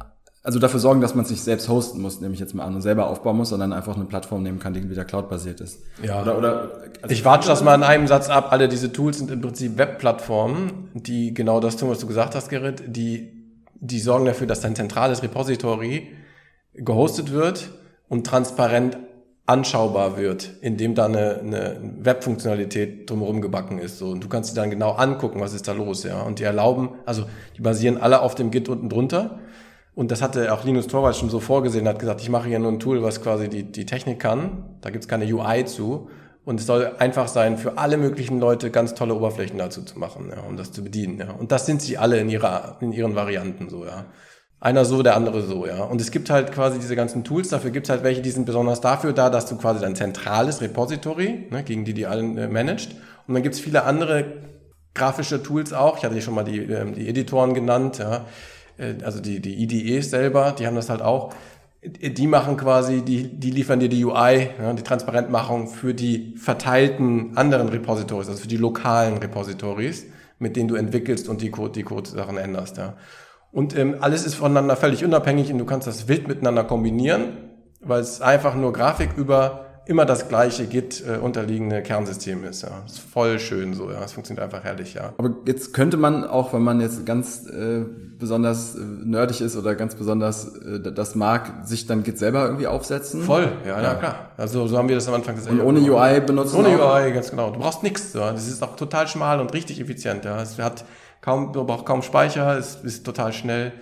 also 0.44 0.58
dafür 0.58 0.78
sorgen, 0.78 1.00
dass 1.00 1.14
man 1.14 1.24
es 1.24 1.30
nicht 1.30 1.42
selbst 1.42 1.70
hosten 1.70 2.02
muss, 2.02 2.20
nehme 2.20 2.34
ich 2.34 2.40
jetzt 2.40 2.54
mal 2.54 2.64
an, 2.64 2.74
und 2.74 2.82
selber 2.82 3.08
aufbauen 3.08 3.38
muss, 3.38 3.48
sondern 3.48 3.72
einfach 3.72 3.96
eine 3.96 4.04
Plattform 4.04 4.42
nehmen 4.42 4.58
kann, 4.58 4.74
die 4.74 4.90
wieder 4.90 5.06
cloud-basiert 5.06 5.62
ist. 5.62 5.80
Ja. 6.02 6.20
Oder, 6.20 6.36
oder 6.36 6.70
also 7.00 7.14
ich 7.14 7.24
warte 7.24 7.48
das 7.48 7.64
mal 7.64 7.74
in 7.74 7.82
einem 7.82 8.06
Satz 8.06 8.28
ab. 8.28 8.52
Alle 8.52 8.68
diese 8.68 8.92
Tools 8.92 9.18
sind 9.18 9.30
im 9.30 9.40
Prinzip 9.40 9.78
Webplattformen, 9.78 10.90
die 10.92 11.32
genau 11.32 11.60
das 11.60 11.78
tun, 11.78 11.88
was 11.88 11.98
du 11.98 12.06
gesagt 12.06 12.34
hast, 12.34 12.50
Gerrit, 12.50 12.82
die, 12.86 13.32
die 13.74 13.98
sorgen 13.98 14.26
dafür, 14.26 14.46
dass 14.46 14.60
dein 14.60 14.76
zentrales 14.76 15.22
Repository 15.22 16.08
gehostet 16.74 17.32
wird 17.32 17.70
und 18.10 18.26
transparent 18.26 18.98
anschaubar 19.46 20.18
wird, 20.18 20.50
indem 20.60 20.94
da 20.94 21.06
eine, 21.06 21.38
eine 21.38 21.80
Webfunktionalität 22.00 23.08
drumherum 23.08 23.40
gebacken 23.40 23.78
ist. 23.78 23.98
So. 23.98 24.08
Und 24.08 24.22
du 24.22 24.28
kannst 24.28 24.54
dir 24.54 24.60
dann 24.60 24.68
genau 24.68 24.92
angucken, 24.92 25.40
was 25.40 25.54
ist 25.54 25.68
da 25.68 25.72
los, 25.72 26.02
ja. 26.04 26.20
Und 26.20 26.38
die 26.38 26.44
erlauben, 26.44 26.90
also 27.06 27.24
die 27.56 27.62
basieren 27.62 27.96
alle 27.96 28.20
auf 28.20 28.34
dem 28.34 28.50
Git 28.50 28.68
unten 28.68 28.90
drunter 28.90 29.38
Und 29.94 30.10
das 30.10 30.22
hatte 30.22 30.52
auch 30.52 30.64
Linus 30.64 30.88
Torvalds 30.88 31.18
schon 31.18 31.30
so 31.30 31.38
vorgesehen, 31.38 31.86
hat 31.86 32.00
gesagt, 32.00 32.20
ich 32.20 32.28
mache 32.28 32.48
hier 32.48 32.58
nur 32.58 32.72
ein 32.72 32.80
Tool, 32.80 33.02
was 33.02 33.22
quasi 33.22 33.48
die, 33.48 33.62
die 33.62 33.86
Technik 33.86 34.18
kann. 34.18 34.76
Da 34.80 34.90
gibt's 34.90 35.06
keine 35.06 35.24
UI 35.24 35.64
zu. 35.66 36.08
Und 36.44 36.60
es 36.60 36.66
soll 36.66 36.92
einfach 36.98 37.28
sein, 37.28 37.56
für 37.56 37.78
alle 37.78 37.96
möglichen 37.96 38.38
Leute 38.38 38.70
ganz 38.70 38.94
tolle 38.94 39.14
Oberflächen 39.14 39.56
dazu 39.56 39.82
zu 39.82 39.98
machen, 39.98 40.30
ja, 40.34 40.42
um 40.42 40.56
das 40.56 40.72
zu 40.72 40.84
bedienen. 40.84 41.18
Ja. 41.18 41.30
Und 41.30 41.52
das 41.52 41.64
sind 41.64 41.80
sie 41.80 41.96
alle 41.96 42.18
in, 42.18 42.28
ihrer, 42.28 42.76
in 42.80 42.92
ihren 42.92 43.14
Varianten 43.14 43.70
so, 43.70 43.86
ja. 43.86 44.06
Einer 44.60 44.84
so, 44.84 45.02
der 45.02 45.14
andere 45.16 45.42
so, 45.42 45.66
ja. 45.66 45.84
Und 45.84 46.00
es 46.00 46.10
gibt 46.10 46.28
halt 46.28 46.52
quasi 46.52 46.78
diese 46.78 46.96
ganzen 46.96 47.24
Tools, 47.24 47.48
dafür 47.48 47.70
gibt 47.70 47.86
es 47.86 47.90
halt 47.90 48.02
welche, 48.02 48.20
die 48.20 48.30
sind 48.30 48.44
besonders 48.46 48.80
dafür 48.80 49.12
da, 49.12 49.30
dass 49.30 49.46
du 49.46 49.56
quasi 49.56 49.80
dein 49.80 49.94
zentrales 49.94 50.60
Repository, 50.60 51.46
ne, 51.50 51.62
gegen 51.62 51.84
die 51.84 51.94
die 51.94 52.06
allen 52.06 52.36
äh, 52.36 52.48
managst. 52.48 52.92
Und 53.26 53.34
dann 53.34 53.42
gibt 53.42 53.54
es 53.54 53.60
viele 53.60 53.84
andere 53.84 54.24
grafische 54.92 55.42
Tools 55.42 55.72
auch. 55.72 55.98
Ich 55.98 56.04
hatte 56.04 56.20
schon 56.20 56.34
mal 56.34 56.44
die, 56.44 56.60
ähm, 56.60 56.94
die 56.94 57.08
Editoren 57.08 57.54
genannt, 57.54 57.98
ja. 57.98 58.26
Äh, 58.78 58.94
also 59.04 59.20
die, 59.20 59.40
die 59.40 59.62
IDEs 59.62 60.10
selber, 60.10 60.52
die 60.52 60.66
haben 60.66 60.76
das 60.76 60.90
halt 60.90 61.02
auch. 61.02 61.34
Die 61.82 62.26
machen 62.26 62.56
quasi, 62.56 63.02
die, 63.02 63.24
die 63.28 63.50
liefern 63.50 63.78
dir 63.78 63.90
die 63.90 64.04
UI, 64.04 64.48
ja, 64.58 64.72
die 64.72 64.82
Transparentmachung 64.82 65.68
für 65.68 65.92
die 65.92 66.34
verteilten 66.38 67.36
anderen 67.36 67.68
Repositories, 67.68 68.28
also 68.28 68.40
für 68.40 68.48
die 68.48 68.56
lokalen 68.56 69.18
Repositories, 69.18 70.06
mit 70.38 70.56
denen 70.56 70.68
du 70.68 70.76
entwickelst 70.76 71.28
und 71.28 71.42
die 71.42 71.50
Code, 71.50 71.72
die 71.72 71.82
Code-Sachen 71.82 72.38
änderst. 72.38 72.78
Ja. 72.78 72.94
Und 73.52 73.76
ähm, 73.76 73.96
alles 74.00 74.24
ist 74.24 74.34
voneinander 74.34 74.76
völlig 74.76 75.04
unabhängig 75.04 75.52
und 75.52 75.58
du 75.58 75.66
kannst 75.66 75.86
das 75.86 76.08
wild 76.08 76.26
miteinander 76.26 76.64
kombinieren, 76.64 77.36
weil 77.80 78.00
es 78.00 78.22
einfach 78.22 78.54
nur 78.54 78.72
Grafik 78.72 79.10
über 79.18 79.63
immer 79.86 80.06
das 80.06 80.28
gleiche 80.28 80.66
Git 80.66 81.04
äh, 81.06 81.18
unterliegende 81.18 81.82
Kernsystem 81.82 82.44
ist. 82.44 82.62
Ja, 82.62 82.82
ist 82.86 83.00
voll 83.00 83.38
schön 83.38 83.74
so. 83.74 83.90
Ja, 83.90 84.02
es 84.02 84.12
funktioniert 84.12 84.42
einfach 84.42 84.64
herrlich. 84.64 84.94
Ja. 84.94 85.12
Aber 85.18 85.30
jetzt 85.46 85.74
könnte 85.74 85.96
man 85.96 86.24
auch, 86.24 86.52
wenn 86.52 86.62
man 86.62 86.80
jetzt 86.80 87.04
ganz 87.04 87.46
äh, 87.46 87.84
besonders 88.18 88.74
äh, 88.74 88.78
nerdig 88.80 89.40
ist 89.40 89.56
oder 89.56 89.74
ganz 89.74 89.94
besonders 89.94 90.56
äh, 90.56 90.80
das 90.80 91.14
mag, 91.14 91.66
sich 91.66 91.86
dann 91.86 92.02
Git 92.02 92.18
selber 92.18 92.44
irgendwie 92.44 92.66
aufsetzen. 92.66 93.22
Voll, 93.22 93.52
ja, 93.66 93.76
ja, 93.76 93.82
ja 93.82 93.94
klar. 93.94 94.30
Also 94.36 94.66
so 94.66 94.78
haben 94.78 94.88
wir 94.88 94.96
das 94.96 95.06
am 95.08 95.14
Anfang 95.14 95.36
gesehen. 95.36 95.60
Und 95.60 95.66
ohne 95.66 95.80
UI 95.80 96.20
benutzen. 96.20 96.56
Ohne 96.56 96.68
UI, 96.68 97.12
ganz 97.12 97.30
genau. 97.30 97.50
Du 97.50 97.60
brauchst 97.60 97.82
nichts. 97.82 98.14
Ja. 98.14 98.32
Das 98.32 98.48
ist 98.48 98.62
auch 98.62 98.76
total 98.76 99.06
schmal 99.08 99.40
und 99.40 99.52
richtig 99.52 99.80
effizient. 99.80 100.24
Ja. 100.24 100.40
Es 100.40 100.58
hat 100.58 100.84
kaum, 101.20 101.52
du 101.52 101.64
brauchst 101.64 101.84
kaum 101.84 102.02
Speicher. 102.02 102.56
Es 102.56 102.76
ist 102.76 103.04
total 103.04 103.32
schnell 103.32 103.72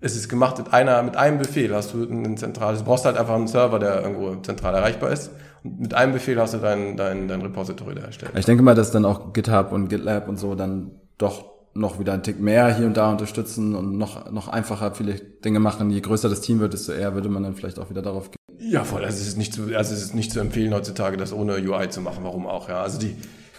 es 0.00 0.16
ist 0.16 0.28
gemacht 0.28 0.58
mit 0.58 0.72
einer, 0.72 1.02
mit 1.02 1.16
einem 1.16 1.38
Befehl 1.38 1.74
hast 1.74 1.92
du 1.92 2.02
ein 2.02 2.36
zentrales, 2.36 2.80
du 2.80 2.86
brauchst 2.86 3.04
halt 3.04 3.18
einfach 3.18 3.34
einen 3.34 3.48
Server, 3.48 3.78
der 3.78 4.02
irgendwo 4.02 4.34
zentral 4.36 4.74
erreichbar 4.74 5.10
ist. 5.10 5.30
Mit 5.62 5.94
einem 5.94 6.12
Befehl 6.12 6.40
hast 6.40 6.54
du 6.54 6.58
dein, 6.58 6.96
dein, 6.96 7.28
dein 7.28 7.42
Repository 7.42 7.94
da 7.94 8.02
erstellt. 8.02 8.32
Ich 8.36 8.46
denke 8.46 8.62
mal, 8.62 8.74
dass 8.74 8.90
dann 8.90 9.04
auch 9.04 9.32
GitHub 9.32 9.72
und 9.72 9.88
GitLab 9.88 10.28
und 10.28 10.38
so 10.38 10.54
dann 10.54 10.92
doch 11.18 11.44
noch 11.74 12.00
wieder 12.00 12.12
einen 12.12 12.22
Tick 12.22 12.40
mehr 12.40 12.74
hier 12.74 12.86
und 12.86 12.96
da 12.96 13.10
unterstützen 13.10 13.74
und 13.74 13.96
noch, 13.96 14.30
noch 14.32 14.48
einfacher 14.48 14.94
viele 14.94 15.14
Dinge 15.14 15.60
machen. 15.60 15.90
Je 15.90 16.00
größer 16.00 16.28
das 16.28 16.40
Team 16.40 16.60
wird, 16.60 16.72
desto 16.72 16.92
eher 16.92 17.14
würde 17.14 17.28
man 17.28 17.42
dann 17.42 17.54
vielleicht 17.54 17.78
auch 17.78 17.90
wieder 17.90 18.02
darauf 18.02 18.30
gehen. 18.30 18.36
Ja, 18.58 18.84
voll. 18.84 19.04
Also 19.04 19.20
es 19.20 19.28
ist 19.28 19.38
nicht 19.38 19.54
zu, 19.54 19.62
also 19.74 19.94
es 19.94 20.02
ist 20.02 20.14
nicht 20.14 20.32
zu 20.32 20.40
empfehlen 20.40 20.74
heutzutage, 20.74 21.16
das 21.16 21.32
ohne 21.32 21.54
UI 21.54 21.88
zu 21.88 22.00
machen. 22.00 22.24
Warum 22.24 22.46
auch? 22.46 22.68
Ja, 22.68 22.82
also 22.82 22.98
die, 22.98 23.14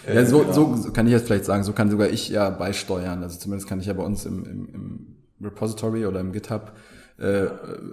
ja, 0.08 0.26
so, 0.26 0.44
äh, 0.44 0.54
so 0.54 0.92
kann 0.92 1.06
ich 1.08 1.14
jetzt 1.14 1.26
vielleicht 1.26 1.46
sagen, 1.46 1.64
so 1.64 1.74
kann 1.74 1.90
sogar 1.90 2.10
ich 2.10 2.30
ja 2.30 2.50
beisteuern. 2.50 3.24
Also 3.24 3.40
zumindest 3.40 3.70
kann 3.70 3.80
ich 3.80 3.86
ja 3.86 3.94
bei 3.94 4.04
uns 4.04 4.26
im, 4.26 4.46
im, 4.46 4.70
im 4.74 5.16
Repository 5.42 6.06
oder 6.06 6.20
im 6.20 6.32
GitHub 6.32 6.74
äh, 7.18 7.46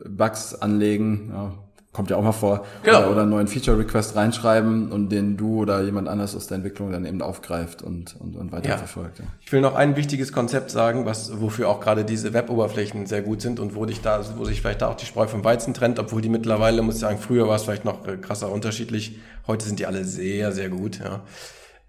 Bugs 0.08 0.54
anlegen. 0.54 1.30
Ja, 1.32 1.54
kommt 1.98 2.10
ja 2.10 2.16
auch 2.16 2.22
mal 2.22 2.30
vor. 2.30 2.64
Genau. 2.84 2.98
Oder, 2.98 3.10
oder 3.10 3.22
einen 3.22 3.30
neuen 3.30 3.48
Feature-Request 3.48 4.14
reinschreiben 4.14 4.92
und 4.92 5.08
den 5.08 5.36
du 5.36 5.62
oder 5.62 5.82
jemand 5.82 6.06
anders 6.06 6.36
aus 6.36 6.46
der 6.46 6.58
Entwicklung 6.58 6.92
dann 6.92 7.04
eben 7.04 7.20
aufgreift 7.22 7.82
und, 7.82 8.14
und, 8.20 8.36
und 8.36 8.52
weiterverfolgt. 8.52 9.18
Ja. 9.18 9.24
ja. 9.24 9.30
Ich 9.40 9.50
will 9.50 9.60
noch 9.60 9.74
ein 9.74 9.96
wichtiges 9.96 10.32
Konzept 10.32 10.70
sagen, 10.70 11.06
was, 11.06 11.40
wofür 11.40 11.68
auch 11.68 11.80
gerade 11.80 12.04
diese 12.04 12.32
Web-Oberflächen 12.32 13.06
sehr 13.06 13.20
gut 13.22 13.42
sind 13.42 13.58
und 13.58 13.74
wo 13.74 13.84
dich 13.84 14.00
da, 14.00 14.22
wo 14.36 14.44
sich 14.44 14.60
vielleicht 14.60 14.82
da 14.82 14.90
auch 14.90 14.94
die 14.94 15.06
Spreu 15.06 15.26
vom 15.26 15.42
Weizen 15.42 15.74
trennt, 15.74 15.98
obwohl 15.98 16.22
die 16.22 16.28
mittlerweile, 16.28 16.82
muss 16.82 16.94
ich 16.94 17.00
sagen, 17.00 17.18
früher 17.18 17.48
war 17.48 17.56
es 17.56 17.64
vielleicht 17.64 17.84
noch 17.84 18.06
äh, 18.06 18.16
krasser 18.16 18.52
unterschiedlich. 18.52 19.18
Heute 19.48 19.66
sind 19.66 19.80
die 19.80 19.86
alle 19.86 20.04
sehr, 20.04 20.52
sehr 20.52 20.68
gut, 20.68 21.00
ja. 21.00 21.22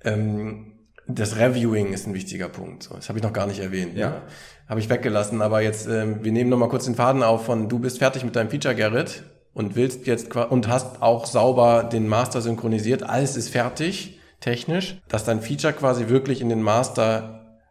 Ähm, 0.04 0.72
das 1.08 1.38
Reviewing 1.38 1.94
ist 1.94 2.08
ein 2.08 2.16
wichtiger 2.16 2.50
Punkt. 2.50 2.90
Das 2.92 3.10
habe 3.10 3.20
ich 3.20 3.24
noch 3.24 3.34
gar 3.34 3.46
nicht 3.46 3.60
erwähnt. 3.60 3.96
Ja. 3.96 4.08
ja. 4.08 4.22
Habe 4.68 4.80
ich 4.80 4.90
weggelassen. 4.90 5.44
Aber 5.44 5.62
jetzt, 5.62 5.88
ähm, 5.88 6.24
wir 6.24 6.32
nehmen 6.32 6.50
noch 6.50 6.58
mal 6.58 6.70
kurz 6.70 6.86
den 6.86 6.96
Faden 6.96 7.22
auf 7.22 7.46
von 7.46 7.70
du 7.70 7.78
bist 7.78 8.00
fertig 8.00 8.24
mit 8.24 8.36
deinem 8.36 8.50
Feature, 8.50 8.74
Gerrit, 8.76 9.24
und 9.54 9.76
willst 9.76 10.08
jetzt 10.08 10.36
und 10.36 10.68
hast 10.68 11.02
auch 11.02 11.26
sauber 11.26 11.84
den 11.84 12.08
Master 12.08 12.42
synchronisiert. 12.42 13.04
Alles 13.04 13.36
ist 13.36 13.50
fertig, 13.50 14.20
technisch, 14.40 15.02
dass 15.08 15.26
dein 15.26 15.42
Feature 15.42 15.74
quasi 15.74 16.10
wirklich 16.10 16.42
in 16.42 16.50
den 16.50 16.62
Master 16.62 17.62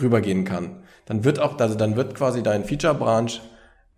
rübergehen 0.00 0.44
kann. 0.44 0.82
Dann 1.06 1.24
wird 1.24 1.38
auch, 1.38 1.58
also 1.58 1.74
dann 1.74 1.96
wird 1.96 2.14
quasi 2.14 2.42
dein 2.42 2.64
Feature-Branch 2.64 3.40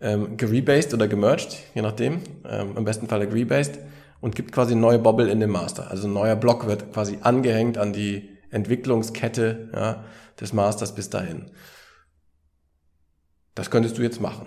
ähm, 0.01 0.36
gerebased 0.36 0.95
oder 0.95 1.09
gemerged, 1.09 1.59
je 1.74 1.82
nachdem. 1.82 2.20
Ähm, 2.49 2.76
Im 2.76 2.84
besten 2.84 3.09
Fall 3.09 3.26
gerebased 3.26 3.78
und 4.20 4.36
gibt 4.36 4.53
quasi 4.53 4.74
neue 4.74 4.99
Bobble 4.99 5.30
in 5.30 5.41
dem 5.41 5.51
Master. 5.51 5.91
Also 5.91 6.07
ein 6.07 6.12
neuer 6.12 6.36
Block 6.36 6.66
wird 6.66 6.93
quasi 6.93 7.18
angehängt 7.22 7.78
an 7.78 7.93
die 7.93 8.36
Entwicklungskette 8.51 9.70
ja, 9.74 10.05
des 10.41 10.53
Masters 10.53 10.95
bis 10.95 11.11
dahin. 11.11 11.51
Das 13.55 13.70
könntest 13.70 13.99
du 13.99 14.03
jetzt 14.03 14.20
machen. 14.20 14.47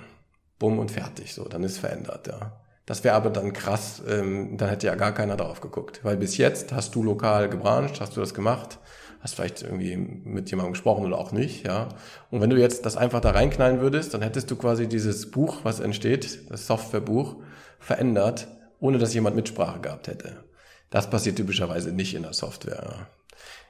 Bumm 0.57 0.79
und 0.79 0.91
fertig. 0.91 1.33
So, 1.33 1.47
dann 1.47 1.63
ist 1.63 1.79
verändert, 1.79 2.27
ja. 2.27 2.61
Das 2.91 3.05
wäre 3.05 3.15
aber 3.15 3.29
dann 3.29 3.53
krass, 3.53 4.03
ähm, 4.05 4.57
dann 4.57 4.67
hätte 4.67 4.87
ja 4.87 4.95
gar 4.95 5.13
keiner 5.13 5.37
drauf 5.37 5.61
geguckt. 5.61 6.01
Weil 6.03 6.17
bis 6.17 6.35
jetzt 6.35 6.73
hast 6.73 6.93
du 6.93 7.03
lokal 7.03 7.47
gebrancht, 7.47 8.01
hast 8.01 8.17
du 8.17 8.19
das 8.19 8.33
gemacht, 8.33 8.79
hast 9.21 9.35
vielleicht 9.35 9.61
irgendwie 9.61 9.95
mit 9.95 10.49
jemandem 10.49 10.73
gesprochen 10.73 11.05
oder 11.05 11.17
auch 11.17 11.31
nicht, 11.31 11.65
ja. 11.65 11.87
Und 12.31 12.41
wenn 12.41 12.49
du 12.49 12.57
jetzt 12.57 12.85
das 12.85 12.97
einfach 12.97 13.21
da 13.21 13.31
reinknallen 13.31 13.79
würdest, 13.79 14.13
dann 14.13 14.21
hättest 14.21 14.51
du 14.51 14.57
quasi 14.57 14.89
dieses 14.89 15.31
Buch, 15.31 15.61
was 15.63 15.79
entsteht, 15.79 16.51
das 16.51 16.67
Softwarebuch, 16.67 17.37
verändert, 17.79 18.49
ohne 18.81 18.97
dass 18.97 19.13
jemand 19.13 19.37
Mitsprache 19.37 19.79
gehabt 19.79 20.09
hätte. 20.09 20.43
Das 20.89 21.09
passiert 21.09 21.37
typischerweise 21.37 21.93
nicht 21.93 22.13
in 22.13 22.23
der 22.23 22.33
Software. 22.33 23.07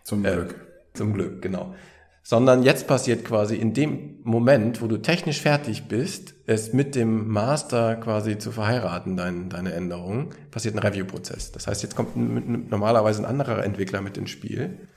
Zum 0.03 0.25
äh, 0.25 0.31
Glück. 0.31 0.51
Äh, 0.53 0.97
zum 0.97 1.13
Glück, 1.13 1.43
genau. 1.43 1.75
Sondern 2.23 2.61
jetzt 2.61 2.87
passiert 2.87 3.25
quasi 3.25 3.55
in 3.55 3.73
dem 3.73 4.19
Moment, 4.23 4.81
wo 4.81 4.87
du 4.87 4.97
technisch 4.97 5.41
fertig 5.41 5.87
bist, 5.87 6.35
es 6.45 6.71
mit 6.71 6.93
dem 6.93 7.27
Master 7.27 7.95
quasi 7.95 8.37
zu 8.37 8.51
verheiraten, 8.51 9.17
dein, 9.17 9.49
deine 9.49 9.73
Änderungen, 9.73 10.29
passiert 10.51 10.75
ein 10.75 10.79
Review-Prozess. 10.79 11.51
Das 11.51 11.65
heißt, 11.65 11.81
jetzt 11.81 11.95
kommt 11.95 12.15
normalerweise 12.69 13.23
ein 13.23 13.25
anderer 13.25 13.63
Entwickler 13.63 14.01
mit 14.01 14.17
ins 14.17 14.29
Spiel. 14.29 14.87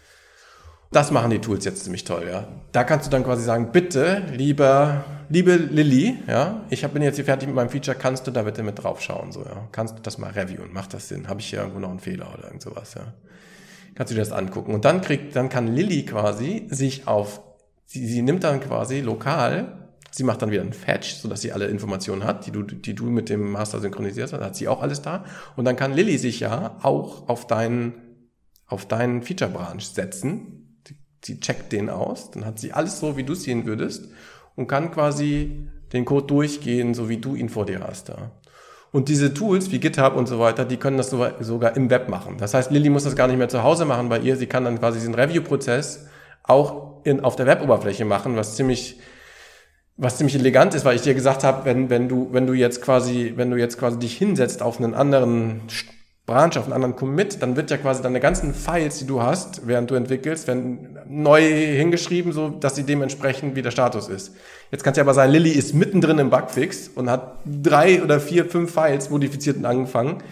Das 0.93 1.11
machen 1.11 1.31
die 1.31 1.41
Tools 1.41 1.65
jetzt 1.65 1.83
ziemlich 1.83 2.05
toll, 2.05 2.29
ja. 2.31 2.47
Da 2.73 2.85
kannst 2.85 3.07
du 3.07 3.11
dann 3.11 3.25
quasi 3.25 3.43
sagen, 3.43 3.73
bitte, 3.73 4.23
lieber, 4.33 5.05
liebe 5.31 5.57
Lilly, 5.57 6.19
ja, 6.29 6.61
ich 6.69 6.87
bin 6.87 7.03
jetzt 7.03 7.17
hier 7.17 7.25
fertig 7.25 7.49
mit 7.49 7.57
meinem 7.57 7.71
Feature, 7.71 7.97
kannst 7.97 8.27
du 8.27 8.31
da 8.31 8.43
bitte 8.43 8.63
mit 8.63 8.81
draufschauen, 8.81 9.33
so, 9.33 9.41
ja. 9.41 9.67
Kannst 9.73 9.99
du 9.99 10.03
das 10.03 10.19
mal 10.19 10.31
reviewen? 10.31 10.73
Macht 10.73 10.93
das 10.93 11.09
Sinn? 11.09 11.27
Habe 11.27 11.41
ich 11.41 11.47
hier 11.47 11.61
irgendwo 11.61 11.81
noch 11.81 11.91
einen 11.91 12.01
Fehler 12.01 12.33
oder 12.35 12.45
irgend 12.45 12.63
sowas, 12.63 12.95
ja 12.95 13.15
kannst 13.95 14.11
du 14.11 14.15
dir 14.15 14.21
das 14.21 14.33
angucken. 14.33 14.75
Und 14.75 14.85
dann 14.85 15.01
kriegt, 15.01 15.37
dann 15.37 15.49
kann 15.49 15.69
Lilly 15.69 16.05
quasi 16.05 16.67
sich 16.71 17.07
auf, 17.07 17.43
sie, 17.87 18.07
sie 18.07 18.23
nimmt 18.23 18.45
dann 18.45 18.61
quasi 18.61 19.01
lokal, 19.01 19.91
sie 20.11 20.25
macht 20.25 20.43
dann 20.43 20.51
wieder 20.51 20.63
einen 20.63 20.73
Fetch, 20.73 21.15
sodass 21.15 21.43
sie 21.43 21.53
alle 21.53 21.67
Informationen 21.67 22.25
hat, 22.25 22.47
die 22.47 22.51
du, 22.51 22.63
die 22.63 22.95
du 22.95 23.07
mit 23.07 23.29
dem 23.29 23.51
Master 23.51 23.81
synchronisierst, 23.81 24.33
dann 24.33 24.45
hat 24.45 24.57
sie 24.57 24.69
auch 24.69 24.81
alles 24.81 25.03
da. 25.03 25.25
Und 25.57 25.65
dann 25.65 25.77
kann 25.77 25.93
Lilly 25.93 26.19
sich 26.19 26.41
ja 26.41 26.79
auch 26.83 27.29
auf 27.29 27.47
deinen, 27.47 27.95
auf 28.67 28.87
deinen 28.87 29.23
Feature 29.23 29.51
Branch 29.51 29.81
setzen. 29.81 30.81
Sie 31.25 31.41
checkt 31.41 31.73
den 31.73 31.89
aus, 31.89 32.31
dann 32.31 32.45
hat 32.45 32.59
sie 32.59 32.73
alles 32.73 33.01
so, 33.01 33.17
wie 33.17 33.25
du 33.25 33.33
es 33.33 33.45
sehen 33.45 33.65
würdest 33.65 34.09
und 34.57 34.67
kann 34.67 34.91
quasi 34.91 35.69
den 35.93 36.05
Code 36.05 36.27
durchgehen, 36.27 36.93
so 36.93 37.09
wie 37.09 37.19
du 37.19 37.35
ihn 37.35 37.49
vor 37.49 37.67
dir 37.67 37.81
hast 37.81 38.11
da. 38.11 38.31
Und 38.95 39.09
diese 39.09 39.35
Tools 39.35 39.73
wie 39.73 39.81
GitHub 39.81 40.15
und 40.15 40.29
so 40.29 40.39
weiter, 40.39 40.65
die 40.65 40.77
können 40.77 40.99
das 40.99 41.11
sogar 41.11 41.77
im 41.77 41.91
Web 41.91 42.09
machen. 42.09 42.37
Das 42.39 42.55
heißt, 42.55 42.71
Lilly 42.71 42.91
muss 42.91 43.03
das 43.03 43.17
gar 43.17 43.27
nicht 43.27 43.39
mehr 43.39 43.49
zu 43.49 43.65
Hause 43.65 43.87
machen 43.87 44.09
bei 44.09 44.21
ihr. 44.21 44.37
Sie 44.37 44.47
kann 44.47 44.65
dann 44.65 44.79
quasi 44.79 45.01
diesen 45.01 45.17
Review-Prozess 45.17 46.07
auch 46.45 47.03
in, 47.03 47.19
auf 47.25 47.35
der 47.35 47.47
Web-Oberfläche 47.47 48.05
machen, 48.05 48.37
was 48.37 48.55
ziemlich, 48.55 49.01
was 49.97 50.19
ziemlich 50.19 50.37
elegant 50.37 50.77
ist, 50.77 50.85
weil 50.85 50.95
ich 50.95 51.03
dir 51.03 51.15
gesagt 51.15 51.43
habe, 51.43 51.65
wenn, 51.65 51.91
wenn 51.91 52.09
du, 52.09 52.29
wenn 52.31 52.47
du 52.47 52.53
jetzt 52.53 52.83
quasi, 52.83 53.33
wenn 53.35 53.51
du 53.51 53.57
jetzt 53.57 53.81
quasi 53.81 53.99
dich 53.99 54.17
hinsetzt 54.17 54.63
auf 54.63 54.79
einen 54.79 54.95
anderen 54.95 55.63
Branch, 56.27 56.57
auf 56.57 56.65
einen 56.65 56.73
anderen 56.73 56.97
Commit, 56.97 57.43
dann 57.43 57.55
wird 57.55 57.71
ja 57.71 57.77
quasi 57.77 58.03
deine 58.03 58.19
ganzen 58.19 58.55
Files, 58.55 58.99
die 58.99 59.07
du 59.07 59.23
hast, 59.23 59.67
während 59.67 59.91
du 59.91 59.95
entwickelst, 59.95 60.47
werden 60.49 60.99
neu 61.07 61.43
hingeschrieben, 61.43 62.33
so 62.33 62.49
dass 62.49 62.77
sie 62.77 62.85
dementsprechend 62.85 63.57
wie 63.57 63.63
der 63.63 63.71
Status 63.71 64.09
ist. 64.09 64.35
Jetzt 64.71 64.83
kann 64.83 64.93
es 64.93 64.97
ja 64.97 65.03
aber 65.03 65.13
sein, 65.13 65.31
Lilly 65.31 65.51
ist 65.51 65.75
mittendrin 65.75 66.19
im 66.19 66.31
Bugfix 66.31 66.89
und 66.89 67.11
hat 67.11 67.37
drei 67.45 68.03
oder 68.03 68.21
vier, 68.21 68.47
fünf 68.47 68.73
Files 68.73 69.11
modifiziert 69.11 69.59
und 69.59 69.67
angefangen. 69.67 70.23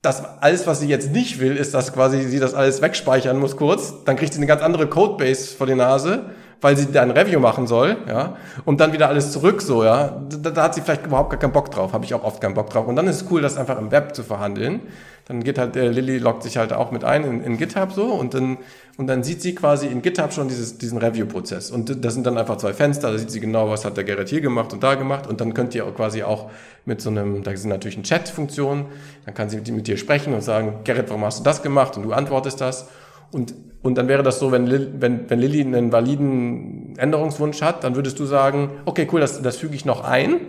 Das 0.00 0.22
alles, 0.40 0.66
was 0.68 0.78
sie 0.78 0.88
jetzt 0.88 1.12
nicht 1.12 1.40
will, 1.40 1.56
ist, 1.56 1.74
dass 1.74 1.92
quasi 1.92 2.22
sie 2.22 2.38
das 2.38 2.54
alles 2.54 2.80
wegspeichern 2.80 3.38
muss 3.38 3.56
kurz. 3.56 4.04
Dann 4.04 4.16
kriegt 4.16 4.32
sie 4.32 4.38
eine 4.38 4.46
ganz 4.46 4.62
andere 4.62 4.86
Codebase 4.86 5.56
vor 5.56 5.66
die 5.66 5.74
Nase, 5.74 6.26
weil 6.60 6.76
sie 6.76 6.90
dann 6.90 7.10
Review 7.10 7.40
machen 7.40 7.66
soll, 7.66 7.96
ja, 8.08 8.36
und 8.64 8.80
dann 8.80 8.92
wieder 8.92 9.08
alles 9.08 9.32
zurück, 9.32 9.60
so, 9.60 9.82
ja, 9.82 10.22
da, 10.40 10.50
da 10.50 10.62
hat 10.62 10.74
sie 10.76 10.80
vielleicht 10.80 11.06
überhaupt 11.06 11.30
gar 11.30 11.40
keinen 11.40 11.52
Bock 11.52 11.70
drauf, 11.72 11.92
habe 11.92 12.04
ich 12.04 12.14
auch 12.14 12.22
oft 12.22 12.40
keinen 12.40 12.54
Bock 12.54 12.70
drauf. 12.70 12.86
Und 12.86 12.94
dann 12.94 13.08
ist 13.08 13.22
es 13.22 13.30
cool, 13.30 13.42
das 13.42 13.56
einfach 13.56 13.78
im 13.78 13.90
Web 13.90 14.14
zu 14.14 14.22
verhandeln. 14.22 14.80
Dann 15.26 15.44
geht 15.44 15.58
halt, 15.58 15.76
äh, 15.76 15.88
Lilly 15.88 16.18
loggt 16.18 16.42
sich 16.42 16.56
halt 16.56 16.72
auch 16.72 16.90
mit 16.90 17.04
ein 17.04 17.24
in, 17.24 17.44
in 17.44 17.56
GitHub 17.56 17.92
so 17.92 18.06
und 18.06 18.34
dann, 18.34 18.58
und 18.96 19.06
dann 19.06 19.22
sieht 19.22 19.40
sie 19.40 19.54
quasi 19.54 19.86
in 19.86 20.02
GitHub 20.02 20.32
schon 20.32 20.48
dieses, 20.48 20.78
diesen 20.78 20.98
Review-Prozess. 20.98 21.70
Und 21.70 22.04
das 22.04 22.14
sind 22.14 22.26
dann 22.26 22.36
einfach 22.36 22.56
zwei 22.56 22.72
Fenster, 22.72 23.12
da 23.12 23.18
sieht 23.18 23.30
sie 23.30 23.40
genau, 23.40 23.70
was 23.70 23.84
hat 23.84 23.96
der 23.96 24.04
Gerrit 24.04 24.28
hier 24.28 24.40
gemacht 24.40 24.72
und 24.72 24.82
da 24.82 24.96
gemacht. 24.96 25.28
Und 25.28 25.40
dann 25.40 25.54
könnt 25.54 25.74
ihr 25.74 25.86
auch 25.86 25.94
quasi 25.94 26.24
auch 26.24 26.50
mit 26.84 27.00
so 27.00 27.10
einem, 27.10 27.42
da 27.44 27.56
sind 27.56 27.70
natürlich 27.70 27.96
eine 27.96 28.04
Chat-Funktion, 28.04 28.86
dann 29.24 29.34
kann 29.34 29.48
sie 29.48 29.56
mit, 29.56 29.70
mit 29.70 29.86
dir 29.86 29.96
sprechen 29.96 30.34
und 30.34 30.42
sagen, 30.42 30.80
Gerrit, 30.82 31.08
warum 31.08 31.24
hast 31.24 31.40
du 31.40 31.44
das 31.44 31.62
gemacht? 31.62 31.96
Und 31.96 32.02
du 32.02 32.12
antwortest 32.12 32.60
das. 32.60 32.88
Und, 33.30 33.54
und 33.82 33.96
dann 33.96 34.08
wäre 34.08 34.22
das 34.22 34.38
so, 34.38 34.52
wenn, 34.52 35.00
wenn, 35.00 35.30
wenn 35.30 35.38
Lilly 35.38 35.62
einen 35.62 35.92
validen 35.92 36.94
Änderungswunsch 36.98 37.62
hat, 37.62 37.84
dann 37.84 37.96
würdest 37.96 38.18
du 38.18 38.26
sagen, 38.26 38.70
okay, 38.84 39.08
cool, 39.12 39.20
das, 39.20 39.40
das 39.40 39.56
füge 39.56 39.74
ich 39.74 39.84
noch 39.84 40.04
ein. 40.04 40.40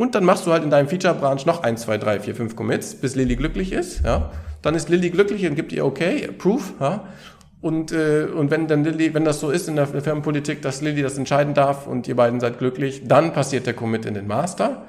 Und 0.00 0.14
dann 0.14 0.24
machst 0.24 0.46
du 0.46 0.52
halt 0.52 0.64
in 0.64 0.70
deinem 0.70 0.88
Feature-Branch 0.88 1.44
noch 1.44 1.62
1, 1.62 1.82
2, 1.82 1.98
3, 1.98 2.20
4, 2.20 2.34
5 2.34 2.56
Commits, 2.56 2.94
bis 2.94 3.16
Lilly 3.16 3.36
glücklich 3.36 3.70
ist. 3.70 4.02
Ja? 4.02 4.30
Dann 4.62 4.74
ist 4.74 4.88
Lilly 4.88 5.10
glücklich 5.10 5.46
und 5.46 5.56
gibt 5.56 5.72
ihr 5.72 5.84
okay, 5.84 6.26
Proof. 6.38 6.72
Ja? 6.80 7.04
Und, 7.60 7.92
äh, 7.92 8.24
und 8.24 8.50
wenn 8.50 8.66
dann 8.66 8.82
Lilly, 8.82 9.12
wenn 9.12 9.26
das 9.26 9.40
so 9.40 9.50
ist 9.50 9.68
in 9.68 9.76
der 9.76 9.86
Firmenpolitik, 9.86 10.62
dass 10.62 10.80
Lilly 10.80 11.02
das 11.02 11.18
entscheiden 11.18 11.52
darf 11.52 11.86
und 11.86 12.08
ihr 12.08 12.16
beiden 12.16 12.40
seid 12.40 12.58
glücklich, 12.58 13.02
dann 13.08 13.34
passiert 13.34 13.66
der 13.66 13.74
Commit 13.74 14.06
in 14.06 14.14
den 14.14 14.26
Master. 14.26 14.86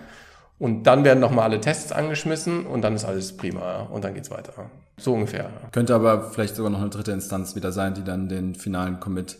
Und 0.59 0.83
dann 0.83 1.03
werden 1.03 1.19
nochmal 1.19 1.49
alle 1.49 1.59
Tests 1.59 1.91
angeschmissen 1.91 2.65
und 2.65 2.81
dann 2.81 2.95
ist 2.95 3.03
alles 3.03 3.35
prima 3.35 3.89
und 3.91 4.05
dann 4.05 4.13
geht's 4.13 4.31
weiter. 4.31 4.53
So 4.95 5.13
ungefähr. 5.13 5.49
Könnte 5.73 5.93
aber 5.93 6.31
vielleicht 6.31 6.55
sogar 6.55 6.71
noch 6.71 6.79
eine 6.79 6.89
dritte 6.89 7.11
Instanz 7.11 7.53
wieder 7.57 7.73
sein, 7.73 7.95
die 7.95 8.05
dann 8.05 8.29
den 8.29 8.55
finalen 8.55 9.01
Commit 9.01 9.39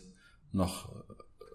noch 0.52 0.90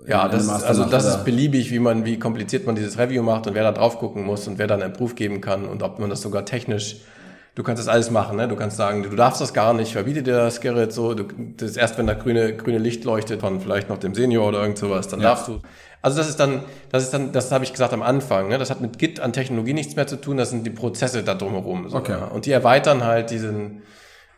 ja, 0.06 0.28
das 0.28 0.44
ist, 0.44 0.50
also 0.50 0.84
das 0.84 1.06
ist 1.06 1.24
beliebig, 1.24 1.70
wie 1.70 1.78
man, 1.78 2.04
wie 2.04 2.18
kompliziert 2.18 2.66
man 2.66 2.74
dieses 2.74 2.98
Review 2.98 3.22
macht 3.22 3.46
und 3.46 3.54
wer 3.54 3.62
da 3.62 3.72
drauf 3.72 3.98
gucken 3.98 4.24
muss 4.24 4.46
und 4.46 4.58
wer 4.58 4.66
dann 4.66 4.82
einen 4.82 4.92
Proof 4.92 5.14
geben 5.14 5.40
kann 5.40 5.66
und 5.66 5.82
ob 5.82 5.98
man 5.98 6.10
das 6.10 6.22
sogar 6.22 6.44
technisch 6.44 6.96
du 7.56 7.62
kannst 7.62 7.80
das 7.80 7.88
alles 7.88 8.10
machen, 8.10 8.36
ne? 8.36 8.46
Du 8.46 8.54
kannst 8.54 8.76
sagen, 8.76 9.02
du 9.02 9.16
darfst 9.16 9.40
das 9.40 9.52
gar 9.52 9.74
nicht, 9.74 9.92
verbiete 9.92 10.22
dir 10.22 10.36
das 10.36 10.60
Gerrit 10.60 10.92
so. 10.92 11.14
Du, 11.14 11.24
das 11.56 11.70
ist 11.70 11.76
erst, 11.76 11.98
wenn 11.98 12.06
das 12.06 12.18
grüne, 12.20 12.54
grüne 12.54 12.78
Licht 12.78 13.04
leuchtet 13.04 13.40
von 13.40 13.60
vielleicht 13.60 13.88
noch 13.88 13.98
dem 13.98 14.14
Senior 14.14 14.48
oder 14.48 14.60
irgend 14.60 14.78
sowas, 14.78 15.08
dann 15.08 15.20
ja. 15.20 15.30
darfst 15.30 15.48
du. 15.48 15.60
Also 16.02 16.18
das 16.18 16.28
ist 16.28 16.38
dann, 16.38 16.62
das 16.92 17.02
ist 17.02 17.12
dann, 17.12 17.32
das 17.32 17.50
habe 17.50 17.64
ich 17.64 17.72
gesagt 17.72 17.92
am 17.92 18.02
Anfang, 18.02 18.48
ne? 18.48 18.58
Das 18.58 18.70
hat 18.70 18.80
mit 18.80 18.98
Git 18.98 19.18
an 19.18 19.32
Technologie 19.32 19.72
nichts 19.72 19.96
mehr 19.96 20.06
zu 20.06 20.20
tun, 20.20 20.36
das 20.36 20.50
sind 20.50 20.64
die 20.64 20.70
Prozesse 20.70 21.24
da 21.24 21.34
drumherum. 21.34 21.88
So, 21.88 21.96
okay. 21.96 22.12
Ja? 22.12 22.26
Und 22.26 22.46
die 22.46 22.52
erweitern 22.52 23.02
halt 23.02 23.30
diesen, 23.30 23.82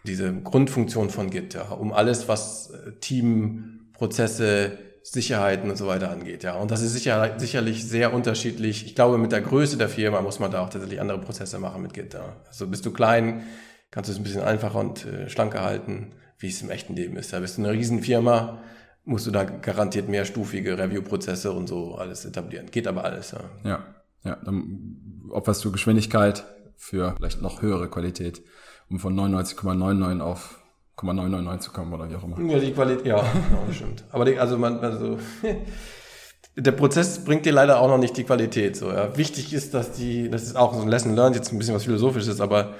diese 0.04 0.32
Grundfunktion 0.32 1.10
von 1.10 1.28
Git, 1.28 1.54
ja, 1.54 1.62
um 1.72 1.92
alles, 1.92 2.28
was 2.28 2.70
äh, 2.70 2.92
Teamprozesse, 3.00 4.78
Sicherheiten 5.12 5.70
und 5.70 5.76
so 5.76 5.86
weiter 5.86 6.11
angeht, 6.11 6.42
ja. 6.42 6.54
Und 6.54 6.70
das 6.70 6.82
ist 6.82 6.92
sicher, 6.92 7.38
sicherlich 7.38 7.86
sehr 7.88 8.12
unterschiedlich. 8.12 8.84
Ich 8.84 8.94
glaube, 8.94 9.18
mit 9.18 9.32
der 9.32 9.40
Größe 9.40 9.76
der 9.76 9.88
Firma 9.88 10.20
muss 10.20 10.38
man 10.38 10.50
da 10.50 10.61
auch 10.61 10.68
tatsächlich 10.68 11.00
andere 11.00 11.20
Prozesse 11.20 11.59
machen 11.59 11.82
mit 11.82 11.94
Git, 11.94 12.14
ja. 12.14 12.36
Also 12.46 12.66
bist 12.66 12.84
du 12.84 12.92
klein, 12.92 13.44
kannst 13.90 14.09
du 14.09 14.12
es 14.12 14.18
ein 14.18 14.24
bisschen 14.24 14.42
einfacher 14.42 14.78
und 14.78 15.06
äh, 15.06 15.28
schlanker 15.30 15.62
halten, 15.62 16.12
wie 16.38 16.48
es 16.48 16.61
im 16.62 16.70
echten 16.70 16.94
Leben 16.94 17.16
ist. 17.16 17.32
Da 17.32 17.40
bist 17.40 17.56
du 17.56 17.62
eine 17.62 17.72
Riesenfirma, 17.72 18.59
musst 19.04 19.26
du 19.26 19.30
da 19.30 19.44
garantiert 19.44 20.09
mehrstufige 20.09 20.76
Review-Prozesse 20.76 21.52
und 21.52 21.68
so 21.68 21.94
alles 21.94 22.24
etablieren. 22.24 22.70
Geht 22.70 22.86
aber 22.86 23.04
alles, 23.04 23.32
ja. 23.32 23.40
Ja, 23.64 23.86
ja. 24.24 24.36
Dann 24.44 25.30
opferst 25.30 25.64
du 25.64 25.72
Geschwindigkeit 25.72 26.44
für 26.76 27.14
vielleicht 27.16 27.40
noch 27.40 27.62
höhere 27.62 27.88
Qualität, 27.88 28.42
um 28.90 28.98
von 28.98 29.18
99,99 29.18 30.20
auf 30.20 30.61
0,999 31.03 31.61
zu 31.61 31.72
kommen 31.72 31.92
oder 31.92 32.11
wie 32.11 32.16
auch 32.16 32.24
immer. 32.24 32.40
Ja, 32.40 32.59
die 32.59 32.72
Qualität, 32.72 33.07
ja, 33.07 33.16
genau, 33.16 33.72
stimmt. 33.72 34.05
Aber 34.11 34.24
die, 34.24 34.38
also 34.38 34.59
man, 34.59 34.80
also 34.80 35.18
der 36.57 36.72
Prozess 36.72 37.24
bringt 37.24 37.46
dir 37.46 37.53
leider 37.53 37.80
auch 37.80 37.88
noch 37.88 37.99
nicht 37.99 38.16
die 38.16 38.24
Qualität. 38.24 38.76
So, 38.76 38.90
ja. 38.90 39.16
Wichtig 39.16 39.53
ist, 39.53 39.74
dass 39.74 39.92
die, 39.92 40.28
das 40.28 40.42
ist 40.42 40.57
auch 40.57 40.74
so 40.74 40.82
ein 40.82 40.88
Lesson 40.88 41.14
learned, 41.14 41.36
jetzt 41.36 41.53
ein 41.53 41.59
bisschen 41.59 41.74
was 41.74 41.84
Philosophisches, 41.84 42.40
aber 42.40 42.74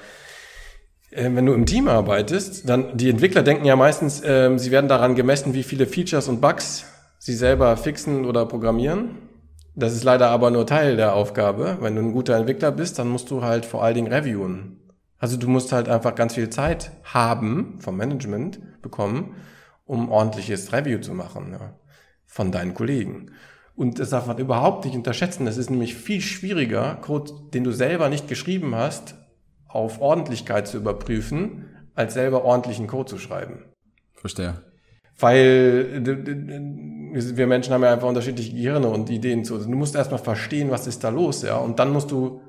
äh, 1.11 1.29
wenn 1.33 1.45
du 1.45 1.53
im 1.53 1.65
Team 1.65 1.87
arbeitest, 1.87 2.67
dann 2.67 2.97
die 2.97 3.09
Entwickler 3.09 3.41
denken 3.41 3.65
ja 3.65 3.75
meistens, 3.75 4.21
äh, 4.21 4.51
sie 4.57 4.71
werden 4.71 4.89
daran 4.89 5.15
gemessen, 5.15 5.53
wie 5.53 5.63
viele 5.63 5.87
Features 5.87 6.27
und 6.27 6.41
Bugs 6.41 6.85
sie 7.17 7.33
selber 7.33 7.75
fixen 7.77 8.25
oder 8.25 8.45
programmieren. 8.45 9.17
Das 9.75 9.93
ist 9.93 10.03
leider 10.03 10.29
aber 10.29 10.51
nur 10.51 10.65
Teil 10.65 10.97
der 10.97 11.13
Aufgabe. 11.13 11.77
Wenn 11.79 11.95
du 11.95 12.01
ein 12.01 12.11
guter 12.11 12.35
Entwickler 12.35 12.71
bist, 12.71 12.99
dann 12.99 13.07
musst 13.07 13.31
du 13.31 13.43
halt 13.43 13.65
vor 13.65 13.83
allen 13.83 13.95
Dingen 13.95 14.11
reviewen. 14.11 14.88
Also 15.19 15.37
du 15.37 15.47
musst 15.47 15.71
halt 15.71 15.89
einfach 15.89 16.15
ganz 16.15 16.35
viel 16.35 16.49
Zeit 16.49 16.91
haben 17.03 17.77
vom 17.79 17.97
Management 17.97 18.59
bekommen, 18.81 19.35
um 19.85 20.09
ordentliches 20.09 20.71
Review 20.71 20.99
zu 20.99 21.13
machen 21.13 21.51
ja, 21.51 21.73
von 22.25 22.51
deinen 22.51 22.73
Kollegen. 22.73 23.31
Und 23.75 23.99
das 23.99 24.09
darf 24.09 24.27
man 24.27 24.37
überhaupt 24.37 24.85
nicht 24.85 24.95
unterschätzen. 24.95 25.47
Es 25.47 25.57
ist 25.57 25.69
nämlich 25.69 25.95
viel 25.95 26.21
schwieriger, 26.21 26.95
Code, 26.95 27.31
den 27.53 27.63
du 27.63 27.71
selber 27.71 28.09
nicht 28.09 28.27
geschrieben 28.27 28.75
hast, 28.75 29.15
auf 29.67 30.01
Ordentlichkeit 30.01 30.67
zu 30.67 30.77
überprüfen, 30.77 31.65
als 31.95 32.13
selber 32.13 32.43
ordentlichen 32.43 32.87
Code 32.87 33.09
zu 33.09 33.17
schreiben. 33.19 33.65
Verstehe. 34.15 34.61
Weil 35.17 36.01
wir 36.03 37.47
Menschen 37.47 37.73
haben 37.73 37.83
ja 37.83 37.93
einfach 37.93 38.07
unterschiedliche 38.07 38.53
Gehirne 38.53 38.89
und 38.89 39.09
Ideen 39.09 39.43
zu. 39.43 39.57
Du 39.57 39.69
musst 39.69 39.95
erstmal 39.95 40.19
verstehen, 40.19 40.71
was 40.71 40.87
ist 40.87 41.03
da 41.03 41.09
los, 41.09 41.41
ja. 41.41 41.57
Und 41.57 41.79
dann 41.79 41.91
musst 41.91 42.11
du 42.11 42.41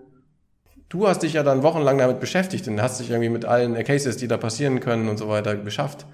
Du 0.90 1.06
hast 1.06 1.22
dich 1.22 1.34
ja 1.34 1.44
dann 1.44 1.62
wochenlang 1.62 1.98
damit 1.98 2.18
beschäftigt 2.18 2.66
und 2.66 2.82
hast 2.82 2.98
dich 2.98 3.10
irgendwie 3.10 3.28
mit 3.28 3.44
allen 3.44 3.74
Cases, 3.84 4.16
die 4.16 4.26
da 4.26 4.36
passieren 4.36 4.80
können 4.80 5.08
und 5.08 5.18
so 5.18 5.28
weiter, 5.28 5.54
beschafft. 5.54 6.04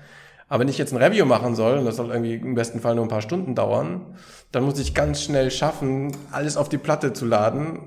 Aber 0.48 0.60
wenn 0.60 0.68
ich 0.68 0.76
jetzt 0.76 0.92
ein 0.92 1.02
Review 1.02 1.24
machen 1.24 1.54
soll, 1.54 1.78
und 1.78 1.86
das 1.86 1.96
soll 1.96 2.10
irgendwie 2.10 2.34
im 2.34 2.54
besten 2.54 2.80
Fall 2.80 2.94
nur 2.94 3.06
ein 3.06 3.08
paar 3.08 3.22
Stunden 3.22 3.54
dauern, 3.54 4.18
dann 4.52 4.64
muss 4.64 4.78
ich 4.78 4.94
ganz 4.94 5.22
schnell 5.22 5.50
schaffen, 5.50 6.14
alles 6.30 6.58
auf 6.58 6.68
die 6.68 6.76
Platte 6.76 7.14
zu 7.14 7.24
laden, 7.24 7.78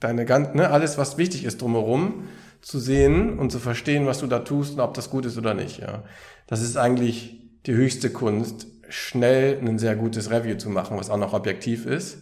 deine 0.00 0.26
ganz, 0.26 0.54
ne, 0.54 0.68
alles, 0.68 0.98
was 0.98 1.16
wichtig 1.16 1.46
ist 1.46 1.62
drumherum, 1.62 2.28
zu 2.60 2.78
sehen 2.78 3.38
und 3.38 3.50
zu 3.50 3.58
verstehen, 3.58 4.04
was 4.04 4.18
du 4.18 4.26
da 4.26 4.40
tust 4.40 4.74
und 4.74 4.80
ob 4.80 4.92
das 4.92 5.08
gut 5.08 5.24
ist 5.24 5.38
oder 5.38 5.54
nicht, 5.54 5.80
ja. 5.80 6.04
Das 6.46 6.60
ist 6.60 6.76
eigentlich 6.76 7.40
die 7.64 7.72
höchste 7.72 8.10
Kunst, 8.10 8.66
schnell 8.90 9.58
ein 9.66 9.78
sehr 9.78 9.96
gutes 9.96 10.30
Review 10.30 10.58
zu 10.58 10.68
machen, 10.68 10.98
was 10.98 11.08
auch 11.08 11.16
noch 11.16 11.32
objektiv 11.32 11.86
ist 11.86 12.18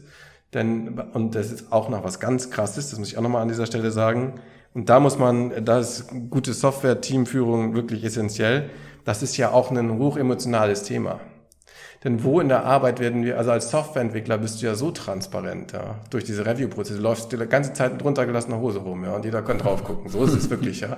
denn, 0.55 0.99
und 1.13 1.35
das 1.35 1.51
ist 1.51 1.73
auch 1.73 1.89
noch 1.89 2.05
was 2.05 2.21
ganz 2.21 2.51
krasses, 2.51 2.91
das 2.91 2.99
muss 2.99 3.09
ich 3.09 3.19
auch 3.19 3.23
nochmal 3.23 3.43
an 3.43 3.49
dieser 3.49 3.67
Stelle 3.67 3.91
sagen. 3.91 4.35
Und 4.75 4.89
da 4.89 5.01
muss 5.01 5.19
man, 5.19 5.65
da 5.65 5.79
ist 5.79 6.07
gute 6.31 6.53
Software, 6.53 7.01
Teamführung 7.01 7.75
wirklich 7.75 8.05
essentiell. 8.05 8.71
Das 9.05 9.23
ist 9.23 9.37
ja 9.37 9.51
auch 9.51 9.71
ein 9.71 9.99
hochemotionales 9.99 10.83
Thema. 10.85 11.21
Denn 12.05 12.25
wo 12.25 12.41
in 12.41 12.49
der 12.49 12.65
Arbeit 12.65 12.99
werden 12.99 13.25
wir, 13.25 13.39
also 13.39 13.53
als 13.53 13.71
Softwareentwickler 13.71 14.39
bist 14.39 14.61
du 14.61 14.67
ja 14.67 14.75
so 14.75 14.91
transparent, 14.91 15.73
ja, 15.73 16.01
durch 16.11 16.25
diese 16.25 16.45
Review-Prozesse, 16.45 16.97
du 16.97 17.03
läufst 17.03 17.31
die 17.31 17.37
ganze 17.37 17.73
Zeit 17.75 17.93
mit 17.93 18.05
runtergelassener 18.05 18.59
Hose 18.59 18.81
rum, 18.81 19.05
ja, 19.05 19.13
und 19.13 19.25
jeder 19.25 19.43
kann 19.43 19.59
drauf 19.59 19.85
gucken. 19.85 20.11
So 20.11 20.25
ist 20.25 20.35
es 20.35 20.51
wirklich, 20.51 20.81
ja. 20.81 20.97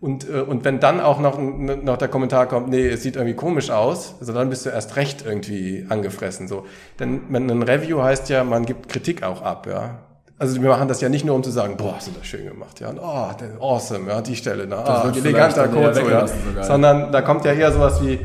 Und, 0.00 0.28
äh, 0.28 0.40
und 0.40 0.64
wenn 0.64 0.80
dann 0.80 1.00
auch 1.00 1.20
noch, 1.20 1.38
noch 1.38 1.96
der 1.96 2.08
Kommentar 2.08 2.46
kommt, 2.46 2.68
nee, 2.68 2.88
es 2.88 3.02
sieht 3.02 3.16
irgendwie 3.16 3.34
komisch 3.34 3.70
aus, 3.70 4.14
also 4.20 4.32
dann 4.32 4.50
bist 4.50 4.66
du 4.66 4.70
erst 4.70 4.96
recht 4.96 5.24
irgendwie 5.24 5.86
angefressen. 5.88 6.48
So. 6.48 6.66
Denn 6.98 7.22
ein 7.30 7.62
Review 7.62 8.02
heißt 8.02 8.28
ja, 8.28 8.44
man 8.44 8.66
gibt 8.66 8.88
Kritik 8.88 9.22
auch 9.22 9.42
ab, 9.42 9.66
ja. 9.66 10.00
Also 10.36 10.60
wir 10.60 10.68
machen 10.68 10.88
das 10.88 11.00
ja 11.00 11.08
nicht 11.08 11.24
nur, 11.24 11.36
um 11.36 11.44
zu 11.44 11.50
sagen, 11.50 11.76
boah, 11.76 11.94
hast 11.96 12.08
du 12.08 12.12
das 12.12 12.26
schön 12.26 12.44
gemacht, 12.44 12.80
ja, 12.80 12.88
und, 12.88 12.98
oh, 12.98 13.30
awesome, 13.60 14.10
ja, 14.10 14.20
die 14.20 14.34
Stelle, 14.34 14.66
ne? 14.66 14.76
ah, 14.76 15.10
eleganter 15.14 15.68
Code, 15.68 15.94
so, 15.94 16.08
ja. 16.10 16.26
Sondern 16.64 17.12
da 17.12 17.22
kommt 17.22 17.44
ja 17.44 17.52
eher 17.52 17.70
sowas 17.70 18.02
wie, 18.02 18.18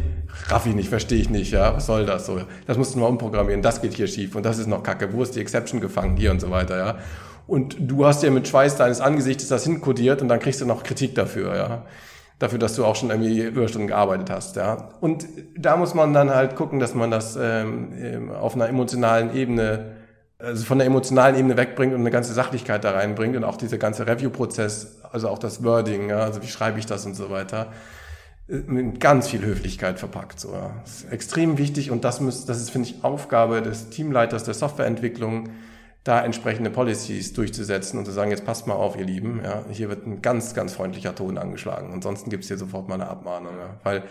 raff 0.47 0.65
ich 0.65 0.74
nicht, 0.74 0.89
verstehe 0.89 1.20
ich 1.20 1.30
nicht, 1.30 1.51
ja, 1.51 1.76
was 1.76 1.86
soll 1.86 2.07
das 2.07 2.26
so? 2.26 2.41
Das 2.65 2.78
musst 2.78 2.95
du 2.95 2.99
mal 2.99 3.05
umprogrammieren, 3.05 3.61
das 3.61 3.80
geht 3.80 3.93
hier 3.93 4.07
schief 4.07 4.36
und 4.36 4.43
das 4.43 4.57
ist 4.57 4.65
noch 4.65 4.82
kacke, 4.82 5.13
wo 5.13 5.22
ist 5.22 5.36
die 5.36 5.39
Exception 5.39 5.80
gefangen, 5.82 6.17
hier 6.17 6.32
und 6.32 6.41
so 6.41 6.49
weiter, 6.49 6.78
ja. 6.78 6.95
Und 7.49 7.77
du 7.79 8.05
hast 8.05 8.21
ja 8.21 8.29
mit 8.29 8.47
Schweiß 8.47 8.75
deines 8.75 9.01
Angesichts 9.01 9.47
das 9.47 9.63
hinkodiert 9.63 10.21
und 10.21 10.27
dann 10.27 10.39
kriegst 10.39 10.61
du 10.61 10.67
noch 10.67 10.83
Kritik 10.83 11.15
dafür, 11.15 11.55
ja. 11.55 11.85
Dafür, 12.37 12.59
dass 12.59 12.75
du 12.75 12.85
auch 12.85 12.95
schon 12.95 13.09
irgendwie 13.09 13.41
Überstunden 13.41 13.87
gearbeitet 13.87 14.29
hast, 14.29 14.55
ja. 14.55 14.89
Und 15.01 15.25
da 15.57 15.75
muss 15.75 15.95
man 15.95 16.13
dann 16.13 16.29
halt 16.29 16.55
gucken, 16.55 16.79
dass 16.79 16.93
man 16.93 17.09
das 17.09 17.37
ähm, 17.41 17.91
ähm, 17.99 18.31
auf 18.31 18.53
einer 18.53 18.69
emotionalen 18.69 19.35
Ebene, 19.35 19.95
also 20.37 20.63
von 20.63 20.77
der 20.77 20.85
emotionalen 20.85 21.35
Ebene 21.35 21.57
wegbringt 21.57 21.93
und 21.95 22.01
eine 22.01 22.11
ganze 22.11 22.33
Sachlichkeit 22.33 22.83
da 22.83 22.91
reinbringt 22.91 23.35
und 23.35 23.43
auch 23.43 23.57
dieser 23.57 23.79
ganze 23.79 24.05
Review-Prozess, 24.05 24.99
also 25.11 25.27
auch 25.27 25.39
das 25.39 25.63
Wording, 25.63 26.09
ja, 26.09 26.19
also 26.19 26.43
wie 26.43 26.47
schreibe 26.47 26.77
ich 26.77 26.85
das 26.85 27.03
und 27.07 27.15
so 27.15 27.31
weiter, 27.31 27.71
äh, 28.47 28.57
mit 28.67 28.99
ganz 28.99 29.27
viel 29.27 29.43
Höflichkeit 29.43 29.97
verpackt. 29.97 30.39
So, 30.39 30.53
ja. 30.53 30.69
Das 30.83 30.97
ist 30.97 31.11
extrem 31.11 31.57
wichtig 31.57 31.89
und 31.89 32.03
das, 32.03 32.21
muss, 32.21 32.45
das 32.45 32.61
ist, 32.61 32.69
finde 32.69 32.89
ich, 32.89 33.03
Aufgabe 33.03 33.63
des 33.63 33.89
Teamleiters 33.89 34.43
der 34.43 34.53
Softwareentwicklung, 34.53 35.49
da 36.03 36.23
entsprechende 36.23 36.69
Policies 36.69 37.33
durchzusetzen 37.33 37.99
und 37.99 38.05
zu 38.05 38.11
sagen, 38.11 38.31
jetzt 38.31 38.45
passt 38.45 38.67
mal 38.67 38.73
auf, 38.73 38.97
ihr 38.97 39.05
Lieben, 39.05 39.41
ja, 39.43 39.63
hier 39.69 39.89
wird 39.89 40.07
ein 40.07 40.21
ganz, 40.21 40.53
ganz 40.53 40.73
freundlicher 40.73 41.13
Ton 41.13 41.37
angeschlagen. 41.37 41.91
Ansonsten 41.91 42.29
gibt 42.29 42.43
es 42.43 42.47
hier 42.47 42.57
sofort 42.57 42.87
mal 42.87 42.95
eine 42.95 43.07
Abmahnung. 43.07 43.53
Ja, 43.57 43.79
weil 43.83 44.03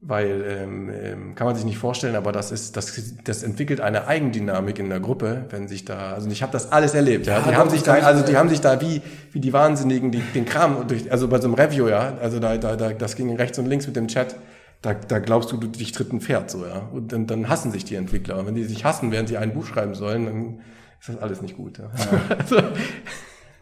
weil 0.00 0.44
ähm, 0.46 0.90
ähm, 0.90 1.34
kann 1.34 1.48
man 1.48 1.56
sich 1.56 1.64
nicht 1.64 1.78
vorstellen, 1.78 2.14
aber 2.14 2.30
das 2.30 2.52
ist, 2.52 2.76
das, 2.76 3.02
das 3.24 3.42
entwickelt 3.42 3.80
eine 3.80 4.06
Eigendynamik 4.06 4.78
in 4.78 4.88
der 4.90 5.00
Gruppe, 5.00 5.46
wenn 5.50 5.66
sich 5.66 5.84
da, 5.84 6.12
also 6.12 6.30
ich 6.30 6.40
habe 6.40 6.52
das 6.52 6.70
alles 6.70 6.94
erlebt, 6.94 7.26
ja, 7.26 7.38
ja 7.40 7.48
die 7.48 7.56
haben 7.56 7.68
sich 7.68 7.82
da, 7.82 7.94
also 7.94 8.24
die 8.24 8.36
haben 8.36 8.48
sich 8.48 8.60
da 8.60 8.80
wie 8.80 9.02
wie 9.32 9.40
die 9.40 9.52
Wahnsinnigen, 9.52 10.12
die 10.12 10.20
den 10.20 10.44
Kram 10.44 10.86
durch, 10.86 11.10
also 11.10 11.26
bei 11.26 11.40
so 11.40 11.48
einem 11.48 11.54
Review, 11.54 11.88
ja, 11.88 12.16
also 12.22 12.38
da, 12.38 12.56
da, 12.58 12.76
da 12.76 12.90
das 12.90 13.16
ging 13.16 13.34
rechts 13.34 13.58
und 13.58 13.66
links 13.66 13.88
mit 13.88 13.96
dem 13.96 14.06
Chat, 14.06 14.36
da, 14.82 14.94
da 14.94 15.18
glaubst 15.18 15.50
du, 15.50 15.56
du 15.56 15.66
dich 15.66 15.92
tritt 15.92 16.12
ein 16.12 16.20
Pferd 16.20 16.50
so, 16.50 16.64
ja. 16.64 16.88
Und 16.92 17.12
dann, 17.12 17.26
dann 17.26 17.48
hassen 17.48 17.72
sich 17.72 17.84
die 17.84 17.96
Entwickler. 17.96 18.38
Und 18.38 18.46
wenn 18.46 18.54
die 18.54 18.64
sich 18.64 18.84
hassen, 18.84 19.10
während 19.10 19.28
sie 19.28 19.36
ein 19.36 19.52
Buch 19.52 19.66
schreiben 19.66 19.94
sollen, 19.94 20.26
dann 20.26 20.60
ist 21.00 21.08
das 21.08 21.18
alles 21.18 21.42
nicht 21.42 21.56
gut. 21.56 21.78
Ja. 21.78 21.84
ja. 21.98 22.36
also, 22.36 22.56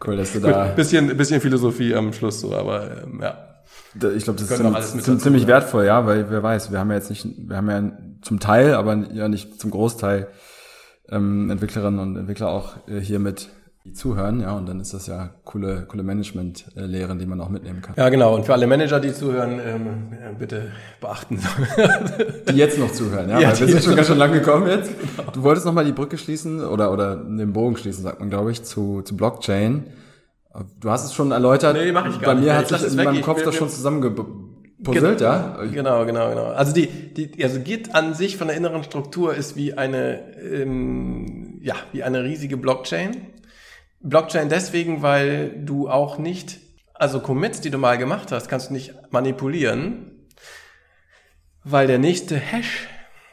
cool, 0.06 0.16
dass 0.16 0.32
du 0.32 0.40
da. 0.40 0.66
Gut, 0.66 0.76
bisschen, 0.76 1.16
bisschen 1.16 1.40
Philosophie 1.40 1.94
am 1.94 2.12
Schluss 2.12 2.40
so, 2.40 2.54
aber 2.54 3.02
ähm, 3.02 3.20
ja. 3.22 3.52
Ich 4.14 4.24
glaube, 4.24 4.38
das 4.38 4.50
ist 4.50 5.04
ziemlich, 5.04 5.22
ziemlich 5.22 5.46
wertvoll, 5.46 5.86
ja, 5.86 6.04
weil 6.04 6.30
wer 6.30 6.42
weiß, 6.42 6.70
wir 6.70 6.78
haben 6.78 6.90
ja 6.90 6.96
jetzt 6.96 7.08
nicht, 7.08 7.26
wir 7.48 7.56
haben 7.56 7.70
ja 7.70 7.92
zum 8.20 8.40
Teil, 8.40 8.74
aber 8.74 8.94
ja 9.12 9.26
nicht 9.28 9.58
zum 9.58 9.70
Großteil 9.70 10.28
ähm, 11.08 11.50
Entwicklerinnen 11.50 11.98
und 12.00 12.16
Entwickler 12.16 12.48
auch 12.48 12.76
äh, 12.88 13.00
hier 13.00 13.18
mit 13.18 13.48
die 13.86 13.92
zuhören, 13.92 14.40
ja, 14.40 14.56
und 14.56 14.68
dann 14.68 14.80
ist 14.80 14.92
das 14.94 15.06
ja 15.06 15.30
coole, 15.44 15.86
coole 15.86 16.02
Management-Lehren, 16.02 17.20
die 17.20 17.26
man 17.26 17.40
auch 17.40 17.48
mitnehmen 17.48 17.82
kann. 17.82 17.94
Ja, 17.96 18.08
genau. 18.08 18.34
Und 18.34 18.44
für 18.44 18.52
alle 18.52 18.66
Manager, 18.66 18.98
die 18.98 19.12
zuhören, 19.12 19.60
ähm, 19.64 20.36
bitte 20.38 20.72
beachten. 21.00 21.38
die 22.50 22.56
jetzt 22.56 22.78
noch 22.80 22.90
zuhören, 22.90 23.28
ja, 23.28 23.38
ja 23.38 23.52
weil 23.52 23.60
wir 23.60 23.68
sind 23.68 23.84
schon 23.84 23.94
ganz 23.94 24.08
schön 24.08 24.18
lang 24.18 24.32
gekommen 24.32 24.66
jetzt. 24.68 24.90
Genau. 25.16 25.30
Du 25.30 25.42
wolltest 25.42 25.66
nochmal 25.66 25.84
die 25.84 25.92
Brücke 25.92 26.18
schließen 26.18 26.64
oder, 26.64 26.92
oder 26.92 27.16
den 27.16 27.52
Bogen 27.52 27.76
schließen, 27.76 28.02
sagt 28.02 28.20
man, 28.20 28.28
glaube 28.28 28.50
ich, 28.50 28.64
zu, 28.64 29.02
zu 29.02 29.16
Blockchain. 29.16 29.84
Du 30.80 30.90
hast 30.90 31.04
es 31.04 31.14
schon 31.14 31.30
erläutert. 31.30 31.76
Nee, 31.76 31.92
mach 31.92 32.06
ich 32.08 32.20
gar 32.20 32.34
Bei 32.34 32.34
nicht. 32.34 32.44
mir 32.44 32.56
hat 32.56 32.68
sich 32.68 32.84
in 32.84 32.96
meinem 32.96 33.22
Kopf 33.22 33.42
das 33.42 33.54
schon 33.54 33.68
zusammengepuzzelt, 33.68 35.20
ja? 35.20 35.58
Genau, 35.72 36.04
genau, 36.04 36.30
genau. 36.30 36.46
Also 36.46 36.72
die, 36.72 36.86
die, 36.86 37.42
also 37.44 37.60
Git 37.60 37.94
an 37.94 38.14
sich 38.14 38.36
von 38.36 38.48
der 38.48 38.56
inneren 38.56 38.82
Struktur 38.82 39.34
ist 39.34 39.56
wie 39.56 39.74
eine, 39.74 40.36
ähm, 40.42 41.60
ja, 41.62 41.74
wie 41.92 42.02
eine 42.02 42.24
riesige 42.24 42.56
Blockchain 42.56 43.16
Blockchain 44.00 44.48
deswegen, 44.48 45.02
weil 45.02 45.64
du 45.64 45.88
auch 45.88 46.18
nicht, 46.18 46.60
also 46.94 47.20
Commits, 47.20 47.60
die 47.60 47.70
du 47.70 47.78
mal 47.78 47.98
gemacht 47.98 48.32
hast, 48.32 48.48
kannst 48.48 48.70
du 48.70 48.74
nicht 48.74 48.94
manipulieren, 49.10 50.26
weil 51.64 51.86
der 51.86 51.98
nächste 51.98 52.36
Hash, 52.36 52.88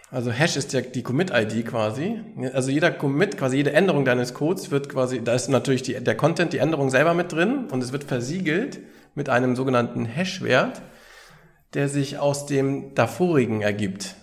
also 0.09 0.31
Hash 0.31 0.57
ist 0.57 0.73
ja 0.73 0.81
die 0.81 1.03
Commit-ID 1.03 1.65
quasi, 1.65 2.21
also 2.53 2.71
jeder 2.71 2.91
Commit, 2.91 3.37
quasi 3.37 3.57
jede 3.57 3.73
Änderung 3.73 4.05
deines 4.05 4.33
Codes 4.33 4.71
wird 4.71 4.89
quasi, 4.89 5.23
da 5.23 5.33
ist 5.33 5.49
natürlich 5.49 5.83
die, 5.83 5.93
der 6.03 6.15
Content, 6.15 6.53
die 6.53 6.57
Änderung 6.57 6.89
selber 6.89 7.13
mit 7.13 7.31
drin 7.31 7.67
und 7.71 7.83
es 7.83 7.91
wird 7.91 8.03
versiegelt 8.03 8.79
mit 9.15 9.29
einem 9.29 9.55
sogenannten 9.55 10.05
Hash-Wert, 10.05 10.81
der 11.73 11.89
sich 11.89 12.19
aus 12.19 12.45
dem 12.45 12.95
davorigen 12.95 13.61
ergibt. 13.61 14.15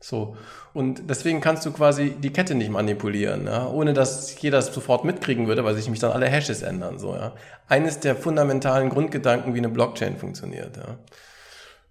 So. 0.00 0.36
Und 0.72 1.08
deswegen 1.08 1.40
kannst 1.40 1.64
du 1.64 1.72
quasi 1.72 2.10
die 2.10 2.30
Kette 2.30 2.54
nicht 2.54 2.70
manipulieren, 2.70 3.46
ja? 3.46 3.66
ohne 3.66 3.94
dass 3.94 4.40
jeder 4.40 4.58
es 4.58 4.66
sofort 4.66 5.04
mitkriegen 5.04 5.48
würde, 5.48 5.64
weil 5.64 5.74
sich 5.74 5.86
nämlich 5.86 6.00
dann 6.00 6.12
alle 6.12 6.26
Hashes 6.26 6.62
ändern. 6.62 6.98
So, 6.98 7.14
ja? 7.14 7.32
Eines 7.68 8.00
der 8.00 8.14
fundamentalen 8.14 8.90
Grundgedanken, 8.90 9.54
wie 9.54 9.58
eine 9.58 9.70
Blockchain 9.70 10.16
funktioniert. 10.16 10.76
Ja? 10.76 10.98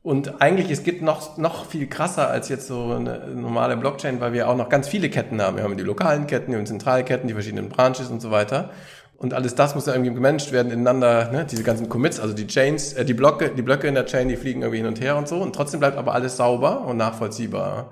Und 0.06 0.40
eigentlich, 0.40 0.70
es 0.70 0.84
gibt 0.84 1.02
noch, 1.02 1.38
noch 1.38 1.66
viel 1.66 1.88
krasser 1.88 2.30
als 2.30 2.48
jetzt 2.48 2.68
so 2.68 2.94
eine 2.94 3.28
normale 3.34 3.76
Blockchain, 3.76 4.22
weil 4.22 4.34
wir 4.34 4.48
auch 4.48 4.56
noch 4.56 4.70
ganz 4.70 4.88
viele 4.88 5.10
Ketten 5.10 5.42
haben. 5.42 5.58
Wir 5.58 5.64
haben 5.64 5.76
die 5.78 5.84
lokalen 5.84 6.28
Ketten, 6.28 6.52
die 6.52 6.64
Zentralketten, 6.64 7.28
die 7.28 7.34
verschiedenen 7.34 7.70
Branches 7.70 8.12
und 8.12 8.22
so 8.22 8.30
weiter. 8.30 8.70
Und 9.18 9.34
alles 9.34 9.56
das 9.56 9.76
muss 9.76 9.86
ja 9.86 9.94
irgendwie 9.94 10.14
gemanagt 10.14 10.52
werden 10.52 10.72
ineinander, 10.72 11.32
ne? 11.32 11.46
diese 11.50 11.64
ganzen 11.64 11.88
Commits, 11.88 12.20
also 12.20 12.34
die 12.34 12.48
Chains, 12.48 12.94
äh, 12.94 13.06
die 13.06 13.14
Blöcke, 13.14 13.50
die 13.50 13.62
Blöcke 13.62 13.88
in 13.88 13.96
der 13.96 14.06
Chain, 14.06 14.28
die 14.28 14.36
fliegen 14.36 14.62
irgendwie 14.62 14.78
hin 14.78 14.88
und 14.88 15.00
her 15.00 15.16
und 15.16 15.28
so. 15.28 15.38
Und 15.42 15.56
trotzdem 15.56 15.80
bleibt 15.80 15.98
aber 15.98 16.14
alles 16.14 16.38
sauber 16.38 16.82
und 16.82 16.98
nachvollziehbar. 16.98 17.92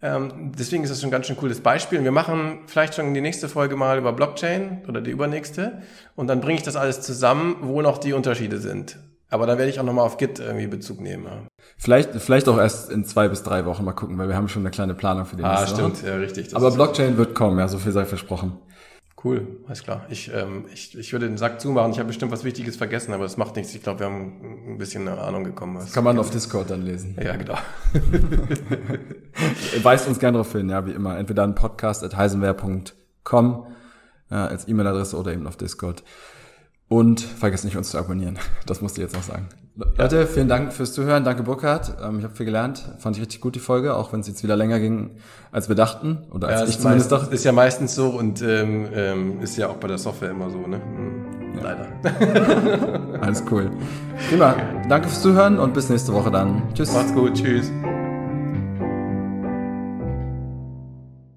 Ähm, 0.00 0.52
deswegen 0.56 0.84
ist 0.84 0.90
das 0.90 1.00
schon 1.00 1.08
ein 1.08 1.12
ganz 1.12 1.26
schön 1.26 1.36
cooles 1.36 1.60
Beispiel. 1.60 1.98
Und 1.98 2.04
wir 2.04 2.12
machen 2.12 2.60
vielleicht 2.66 2.94
schon 2.94 3.12
die 3.14 3.20
nächste 3.20 3.48
Folge 3.48 3.74
mal 3.74 3.98
über 3.98 4.12
Blockchain 4.12 4.82
oder 4.88 5.00
die 5.00 5.10
übernächste. 5.10 5.82
Und 6.14 6.28
dann 6.28 6.40
bringe 6.40 6.58
ich 6.58 6.62
das 6.62 6.76
alles 6.76 7.00
zusammen, 7.00 7.56
wo 7.62 7.82
noch 7.82 7.98
die 7.98 8.12
Unterschiede 8.12 8.58
sind. 8.58 8.98
Aber 9.30 9.46
dann 9.46 9.58
werde 9.58 9.70
ich 9.70 9.78
auch 9.78 9.84
nochmal 9.84 10.06
auf 10.06 10.16
Git 10.16 10.38
irgendwie 10.38 10.68
Bezug 10.68 11.00
nehmen. 11.00 11.26
Vielleicht, 11.76 12.14
vielleicht 12.14 12.48
auch 12.48 12.58
erst 12.58 12.90
in 12.90 13.04
zwei 13.04 13.28
bis 13.28 13.42
drei 13.42 13.66
Wochen 13.66 13.84
mal 13.84 13.92
gucken, 13.92 14.16
weil 14.16 14.28
wir 14.28 14.36
haben 14.36 14.48
schon 14.48 14.62
eine 14.62 14.70
kleine 14.70 14.94
Planung 14.94 15.26
für 15.26 15.36
die 15.36 15.44
ah, 15.44 15.60
nächste 15.60 15.74
Ah, 15.74 15.90
stimmt, 15.90 16.02
ja, 16.02 16.16
richtig. 16.16 16.56
Aber 16.56 16.70
Blockchain 16.70 17.18
wird 17.18 17.34
kommen, 17.34 17.58
ja, 17.58 17.68
so 17.68 17.78
viel 17.78 17.92
sei 17.92 18.06
versprochen. 18.06 18.56
Cool, 19.24 19.58
alles 19.66 19.82
klar. 19.82 20.06
Ich, 20.10 20.32
ähm, 20.32 20.66
ich, 20.72 20.96
ich 20.96 21.12
würde 21.12 21.26
den 21.26 21.38
Sack 21.38 21.60
zumachen. 21.60 21.90
Ich 21.90 21.98
habe 21.98 22.06
bestimmt 22.06 22.30
was 22.30 22.44
Wichtiges 22.44 22.76
vergessen, 22.76 23.12
aber 23.12 23.24
das 23.24 23.36
macht 23.36 23.56
nichts. 23.56 23.74
Ich 23.74 23.82
glaube, 23.82 23.98
wir 24.00 24.06
haben 24.06 24.74
ein 24.74 24.78
bisschen 24.78 25.08
eine 25.08 25.20
Ahnung 25.20 25.42
gekommen. 25.42 25.76
Was 25.76 25.92
Kann 25.92 26.04
man 26.04 26.16
auf 26.20 26.30
Discord 26.30 26.70
dann 26.70 26.82
lesen. 26.82 27.16
Ja, 27.20 27.34
genau. 27.34 27.58
Weist 29.82 30.06
uns 30.06 30.20
gerne 30.20 30.38
darauf 30.38 30.52
hin, 30.52 30.68
ja, 30.68 30.86
wie 30.86 30.92
immer. 30.92 31.18
Entweder 31.18 31.42
an 31.42 31.56
podcast.heisenwehr.com 31.56 33.66
äh, 34.30 34.34
als 34.34 34.68
E-Mail-Adresse 34.68 35.16
oder 35.16 35.32
eben 35.32 35.48
auf 35.48 35.56
Discord. 35.56 36.04
Und 36.88 37.20
vergesst 37.20 37.64
nicht, 37.64 37.76
uns 37.76 37.90
zu 37.90 37.98
abonnieren. 37.98 38.38
Das 38.66 38.80
musste 38.80 39.00
ich 39.00 39.06
jetzt 39.06 39.14
noch 39.14 39.22
sagen. 39.22 39.48
Leute, 39.96 40.26
vielen 40.26 40.48
Dank 40.48 40.72
fürs 40.72 40.92
Zuhören. 40.92 41.22
Danke, 41.24 41.42
Burkhard. 41.42 41.96
Ähm, 42.02 42.18
ich 42.18 42.24
habe 42.24 42.34
viel 42.34 42.46
gelernt. 42.46 42.84
Fand 42.98 43.16
ich 43.16 43.22
richtig 43.22 43.40
gut, 43.40 43.54
die 43.54 43.60
Folge, 43.60 43.94
auch 43.94 44.12
wenn 44.12 44.20
es 44.20 44.26
jetzt 44.26 44.42
wieder 44.42 44.56
länger 44.56 44.80
ging, 44.80 45.10
als 45.52 45.68
wir 45.68 45.76
dachten. 45.76 46.18
Oder 46.32 46.48
als 46.48 46.60
ja, 46.60 46.66
ich 46.66 46.78
zumindest 46.80 47.12
dachte. 47.12 47.34
Ist 47.34 47.44
ja 47.44 47.52
meistens 47.52 47.94
so 47.94 48.08
und 48.08 48.42
ähm, 48.42 48.88
ähm, 48.92 49.40
ist 49.40 49.56
ja 49.56 49.68
auch 49.68 49.76
bei 49.76 49.88
der 49.88 49.98
Software 49.98 50.30
immer 50.30 50.50
so, 50.50 50.66
ne? 50.66 50.80
Hm, 50.82 51.56
ja. 51.56 51.62
Leider. 51.62 53.20
Alles 53.20 53.44
cool. 53.50 53.70
Prima. 54.28 54.56
Danke 54.88 55.08
fürs 55.08 55.22
Zuhören 55.22 55.58
und 55.58 55.74
bis 55.74 55.88
nächste 55.88 56.12
Woche 56.12 56.30
dann. 56.30 56.62
Tschüss. 56.74 56.92
Macht's 56.92 57.14
gut. 57.14 57.34
Tschüss. 57.34 57.70